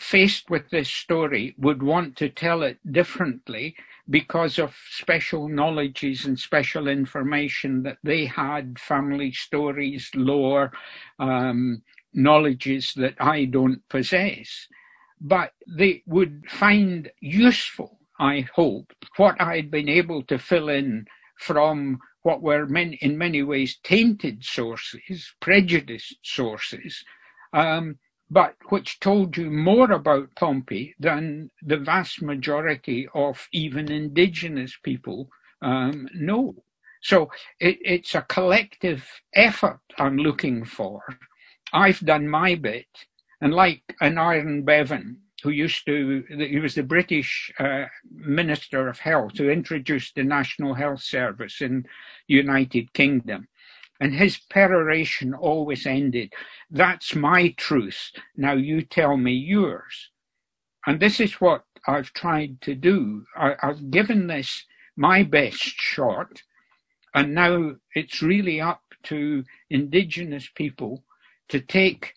faced 0.00 0.48
with 0.50 0.70
this 0.70 0.88
story 0.88 1.54
would 1.58 1.82
want 1.82 2.16
to 2.16 2.28
tell 2.28 2.62
it 2.62 2.78
differently 2.90 3.76
because 4.08 4.58
of 4.58 4.74
special 4.90 5.48
knowledges 5.48 6.24
and 6.24 6.38
special 6.38 6.88
information 6.88 7.82
that 7.82 7.98
they 8.02 8.24
had, 8.26 8.78
family 8.78 9.30
stories, 9.32 10.10
lore, 10.14 10.72
um, 11.18 11.82
knowledges 12.12 12.92
that 12.96 13.14
I 13.20 13.44
don't 13.44 13.86
possess. 13.88 14.66
But 15.20 15.52
they 15.68 16.02
would 16.06 16.44
find 16.48 17.10
useful, 17.20 17.98
I 18.18 18.46
hope, 18.54 18.92
what 19.16 19.40
I'd 19.40 19.70
been 19.70 19.88
able 19.88 20.22
to 20.24 20.38
fill 20.38 20.70
in 20.70 21.06
from 21.38 21.98
what 22.22 22.42
were 22.42 22.66
many, 22.66 22.96
in 22.96 23.16
many 23.16 23.42
ways 23.42 23.78
tainted 23.84 24.44
sources, 24.44 25.32
prejudiced 25.40 26.18
sources, 26.22 27.04
um, 27.52 27.98
but 28.30 28.54
which 28.68 29.00
told 29.00 29.36
you 29.36 29.50
more 29.50 29.90
about 29.92 30.34
Pompey 30.36 30.94
than 31.00 31.50
the 31.62 31.78
vast 31.78 32.22
majority 32.22 33.08
of 33.14 33.48
even 33.52 33.90
indigenous 33.90 34.76
people 34.82 35.28
um, 35.62 36.08
know. 36.14 36.54
So 37.02 37.30
it, 37.60 37.78
it's 37.82 38.14
a 38.14 38.22
collective 38.22 39.06
effort 39.34 39.80
I'm 39.98 40.18
looking 40.18 40.64
for. 40.64 41.02
I've 41.72 42.00
done 42.00 42.28
my 42.28 42.54
bit, 42.56 42.88
and 43.40 43.54
like 43.54 43.82
Aneurin 44.02 44.64
Bevan, 44.64 45.18
who 45.42 45.50
used 45.50 45.86
to, 45.86 46.24
he 46.28 46.60
was 46.60 46.74
the 46.74 46.82
British 46.82 47.52
uh, 47.58 47.86
Minister 48.10 48.88
of 48.88 49.00
Health 49.00 49.38
who 49.38 49.48
introduced 49.50 50.14
the 50.16 50.24
National 50.24 50.74
Health 50.74 51.02
Service 51.02 51.62
in 51.62 51.86
United 52.28 52.92
Kingdom. 52.92 53.48
And 54.00 54.14
his 54.14 54.38
peroration 54.38 55.34
always 55.34 55.86
ended, 55.86 56.32
That's 56.70 57.14
my 57.14 57.50
truth. 57.56 58.12
Now 58.36 58.54
you 58.54 58.82
tell 58.82 59.16
me 59.16 59.32
yours. 59.32 60.10
And 60.86 60.98
this 61.00 61.20
is 61.20 61.34
what 61.34 61.64
I've 61.86 62.12
tried 62.14 62.62
to 62.62 62.74
do. 62.74 63.26
I, 63.36 63.54
have 63.60 63.90
given 63.90 64.26
this 64.26 64.64
my 64.96 65.22
best 65.22 65.60
shot. 65.60 66.42
And 67.14 67.34
now 67.34 67.76
it's 67.94 68.22
really 68.22 68.60
up 68.60 68.82
to 69.04 69.44
Indigenous 69.68 70.48
people 70.54 71.04
to 71.48 71.60
take 71.60 72.14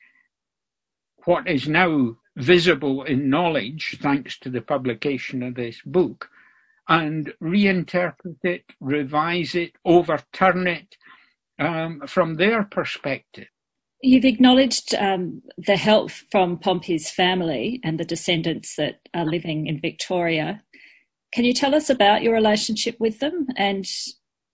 what 1.26 1.48
is 1.48 1.68
now 1.68 2.18
visible 2.36 3.04
in 3.04 3.30
knowledge, 3.30 3.98
thanks 4.02 4.38
to 4.40 4.50
the 4.50 4.62
publication 4.62 5.44
of 5.44 5.56
this 5.56 5.82
book, 5.86 6.30
and 6.88 7.34
reinterpret 7.42 8.44
it, 8.44 8.66
revise 8.80 9.56
it, 9.56 9.74
overturn 9.86 10.68
it, 10.68 10.98
um, 11.60 12.01
from 12.08 12.36
their 12.36 12.64
perspective. 12.64 13.47
You've 14.01 14.26
acknowledged 14.26 14.93
um, 14.95 15.41
the 15.58 15.78
help 15.78 16.12
from 16.12 16.58
Pompey's 16.58 17.10
family 17.10 17.80
and 17.84 17.97
the 17.99 18.06
descendants 18.06 18.76
that 18.76 18.99
are 19.14 19.26
living 19.26 19.68
in 19.68 19.80
Victoria. 19.80 20.62
Can 21.34 21.45
you 21.45 21.54
tell 21.54 21.74
us 21.74 21.89
about 21.89 22.22
your 22.22 22.34
relationship 22.34 22.99
with 22.99 23.20
them 23.20 23.47
and 23.56 23.86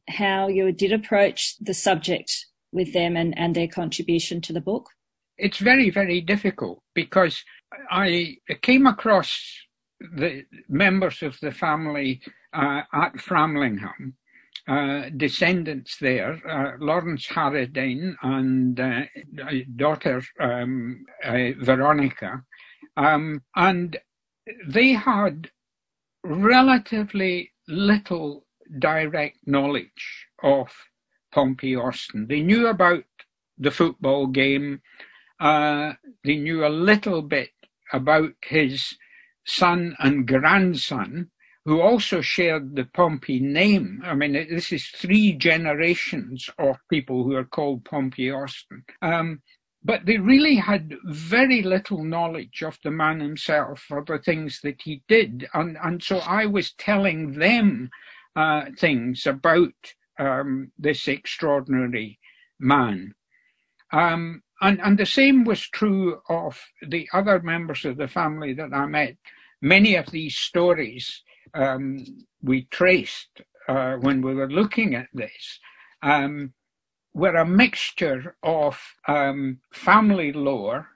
how 0.08 0.48
you 0.48 0.72
did 0.72 0.92
approach 0.92 1.56
the 1.60 1.74
subject 1.74 2.46
with 2.72 2.94
them 2.94 3.18
and, 3.18 3.38
and 3.38 3.56
their 3.56 3.68
contribution 3.68 4.40
to 4.42 4.54
the 4.54 4.62
book? 4.62 4.90
It's 5.38 5.58
very, 5.58 5.90
very 5.90 6.22
difficult 6.22 6.84
because 6.94 7.44
I 7.90 8.38
came 8.62 8.86
across 8.86 9.40
the 10.00 10.44
members 10.68 11.24
of 11.24 11.40
the 11.42 11.52
family 11.52 12.22
uh, 12.54 12.82
at 12.94 13.14
Framlingham 13.16 14.14
uh, 14.70 15.10
descendants 15.18 15.98
there, 15.98 16.40
uh, 16.48 16.74
Lawrence 16.80 17.28
Harradine 17.28 18.14
and 18.22 18.80
uh, 18.80 19.02
daughter 19.76 20.22
um, 20.40 21.06
uh, 21.24 21.50
Veronica, 21.60 22.44
um, 22.96 23.42
and 23.56 23.98
they 24.68 24.94
had 24.94 25.50
relatively 26.24 27.52
little 27.68 28.46
direct 28.78 29.38
knowledge 29.46 30.28
of 30.44 30.68
Pompey 31.32 31.76
Austin. 31.76 32.28
They 32.28 32.42
knew 32.42 32.68
about 32.68 33.06
the 33.58 33.72
football 33.72 34.28
game. 34.28 34.82
Uh, 35.40 35.94
they 36.24 36.36
knew 36.36 36.66
a 36.66 36.70
little 36.70 37.22
bit 37.24 37.50
about 37.92 38.34
his 38.44 38.96
son 39.46 39.96
and 40.00 40.28
grandson, 40.28 41.32
who 41.70 41.82
also 41.82 42.20
shared 42.20 42.76
the 42.76 42.84
Pompey 42.84 43.40
name. 43.40 44.02
I 44.04 44.16
mean, 44.16 44.34
this 44.34 44.72
is 44.72 44.88
three 44.88 45.34
generations 45.34 46.50
of 46.58 46.78
people 46.90 47.24
who 47.24 47.36
are 47.36 47.46
called 47.46 47.86
Pompey 47.86 48.32
Austin. 48.32 48.84
Um, 49.04 49.44
but 49.84 50.08
they 50.08 50.18
really 50.18 50.56
had 50.56 50.96
very 51.06 51.62
little 51.62 52.04
knowledge 52.04 52.64
of 52.64 52.80
the 52.84 52.90
man 52.90 53.20
himself 53.20 53.86
or 53.92 54.04
the 54.04 54.18
things 54.18 54.62
that 54.64 54.82
he 54.82 55.04
did. 55.08 55.48
And, 55.54 55.78
and 55.84 56.02
so 56.02 56.18
I 56.18 56.48
was 56.48 56.74
telling 56.74 57.34
them 57.34 57.92
uh, 58.36 58.66
things 58.76 59.28
about 59.28 59.94
um, 60.18 60.72
this 60.80 61.08
extraordinary 61.08 62.18
man. 62.60 63.14
Um, 63.94 64.42
and, 64.60 64.82
and 64.82 64.98
the 64.98 65.06
same 65.06 65.44
was 65.44 65.70
true 65.70 66.20
of 66.30 66.60
the 66.82 67.08
other 67.14 67.40
members 67.44 67.86
of 67.86 67.98
the 67.98 68.08
family 68.08 68.54
that 68.54 68.74
I 68.74 68.88
met. 68.88 69.18
Many 69.62 69.94
of 69.94 70.10
these 70.10 70.36
stories 70.36 71.22
um, 71.54 72.06
we 72.42 72.64
traced 72.64 73.42
uh, 73.68 73.96
when 73.96 74.22
we 74.22 74.34
were 74.34 74.50
looking 74.50 74.96
at 74.96 75.08
this 75.14 75.60
um, 76.02 76.54
were 77.14 77.36
a 77.36 77.46
mixture 77.46 78.36
of 78.44 78.80
um, 79.08 79.60
family 79.74 80.32
lore, 80.32 80.88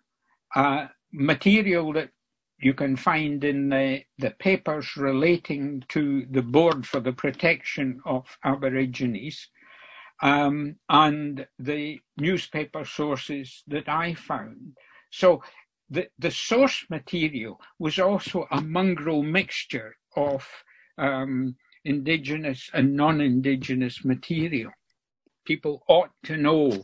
uh, 0.56 0.88
material 1.12 1.94
that 1.94 2.10
you 2.60 2.74
can 2.74 2.96
find 2.96 3.44
in 3.44 3.70
the, 3.70 4.04
the 4.20 4.32
papers 4.32 4.96
relating 4.96 5.84
to 5.90 6.26
the 6.32 6.42
Board 6.42 6.86
for 6.88 7.00
the 7.00 7.12
Protection 7.12 8.00
of 8.06 8.38
Aborigines, 8.44 9.50
um, 10.22 10.78
and 10.90 11.48
the 11.60 12.00
newspaper 12.18 12.86
sources 12.86 13.64
that 13.68 13.90
I 13.90 14.14
found. 14.14 14.78
So 15.12 15.44
the, 15.94 16.08
the 16.18 16.32
source 16.32 16.86
material 16.90 17.62
was 17.78 18.00
also 18.00 18.48
a 18.50 18.62
mongrel 18.62 19.22
mixture 19.22 19.96
of 20.16 20.48
um, 20.98 21.56
indigenous 21.86 22.70
and 22.74 22.96
non-indigenous 22.96 24.04
material. 24.04 24.72
People 25.46 25.84
ought 25.88 26.10
to 26.24 26.36
know 26.36 26.84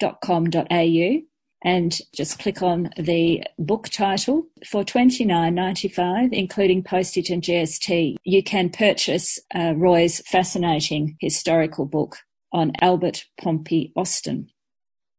.com.au 0.00 1.22
and 1.64 1.98
just 2.14 2.38
click 2.38 2.62
on 2.62 2.90
the 2.96 3.44
book 3.58 3.88
title 3.88 4.46
for 4.66 4.84
twenty 4.84 5.24
nine 5.24 5.54
ninety 5.54 5.88
five, 5.88 6.32
including 6.32 6.82
postage 6.82 7.30
and 7.30 7.42
GST. 7.42 8.16
You 8.24 8.42
can 8.42 8.70
purchase 8.70 9.38
uh, 9.54 9.74
Roy's 9.76 10.20
fascinating 10.20 11.16
historical 11.20 11.86
book 11.86 12.18
on 12.52 12.72
Albert 12.80 13.26
Pompey 13.40 13.92
Austin. 13.96 14.48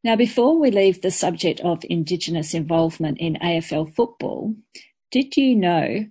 Now, 0.03 0.15
before 0.15 0.59
we 0.59 0.69
leave 0.69 1.01
the 1.01 1.11
subject 1.11 1.61
of 1.61 1.85
Indigenous 1.89 2.53
involvement 2.53 3.19
in 3.19 3.35
AFL 3.35 3.95
football, 3.95 4.53
did 5.11 5.37
you 5.37 5.55
know 5.55 6.05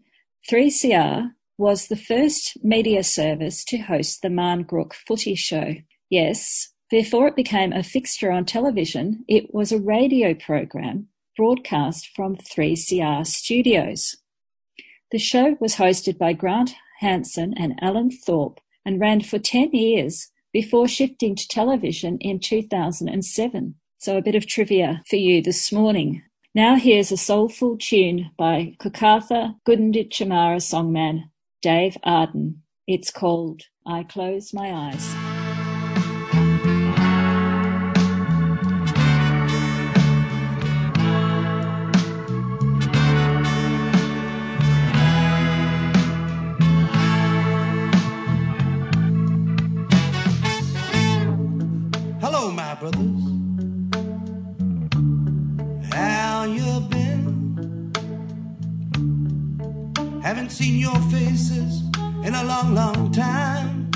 3CR 0.50 1.30
was 1.58 1.86
the 1.86 1.96
first 1.96 2.56
media 2.64 3.04
service 3.04 3.64
to 3.64 3.78
host 3.78 4.22
the 4.22 4.28
Marngrook 4.28 4.92
Footy 4.94 5.34
Show. 5.34 5.74
Yes, 6.10 6.71
before 6.92 7.26
it 7.26 7.34
became 7.34 7.72
a 7.72 7.82
fixture 7.82 8.30
on 8.30 8.44
television, 8.44 9.24
it 9.26 9.54
was 9.54 9.72
a 9.72 9.78
radio 9.78 10.34
program 10.34 11.08
broadcast 11.38 12.10
from 12.14 12.36
3CR 12.36 13.26
studios. 13.26 14.18
The 15.10 15.18
show 15.18 15.56
was 15.58 15.76
hosted 15.76 16.18
by 16.18 16.34
Grant 16.34 16.74
Hansen 17.00 17.54
and 17.56 17.78
Alan 17.80 18.10
Thorpe 18.10 18.60
and 18.84 19.00
ran 19.00 19.22
for 19.22 19.38
10 19.38 19.70
years 19.72 20.28
before 20.52 20.86
shifting 20.86 21.34
to 21.34 21.48
television 21.48 22.18
in 22.18 22.38
2007. 22.38 23.74
So 23.96 24.18
a 24.18 24.22
bit 24.22 24.34
of 24.34 24.46
trivia 24.46 25.02
for 25.08 25.16
you 25.16 25.40
this 25.40 25.72
morning. 25.72 26.22
Now 26.54 26.76
here's 26.76 27.10
a 27.10 27.16
soulful 27.16 27.78
tune 27.78 28.32
by 28.36 28.76
Kukartha 28.78 29.56
Gunditjmara 29.66 30.60
songman 30.60 31.30
Dave 31.62 31.96
Arden. 32.04 32.64
It's 32.86 33.10
called 33.10 33.62
I 33.86 34.02
Close 34.02 34.52
My 34.52 34.70
Eyes. 34.70 35.31
Long, 62.52 62.74
long 62.74 63.12
time. 63.12 63.90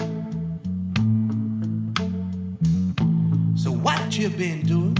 So 3.54 3.70
what 3.70 4.16
you 4.16 4.30
been 4.30 4.60
doing? 4.72 4.96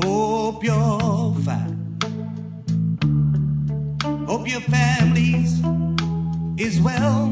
Hope 0.00 0.62
you're 0.62 1.34
fine. 1.46 1.76
Hope 4.26 4.48
your 4.48 4.60
families 4.60 5.60
is 6.56 6.80
well. 6.80 7.31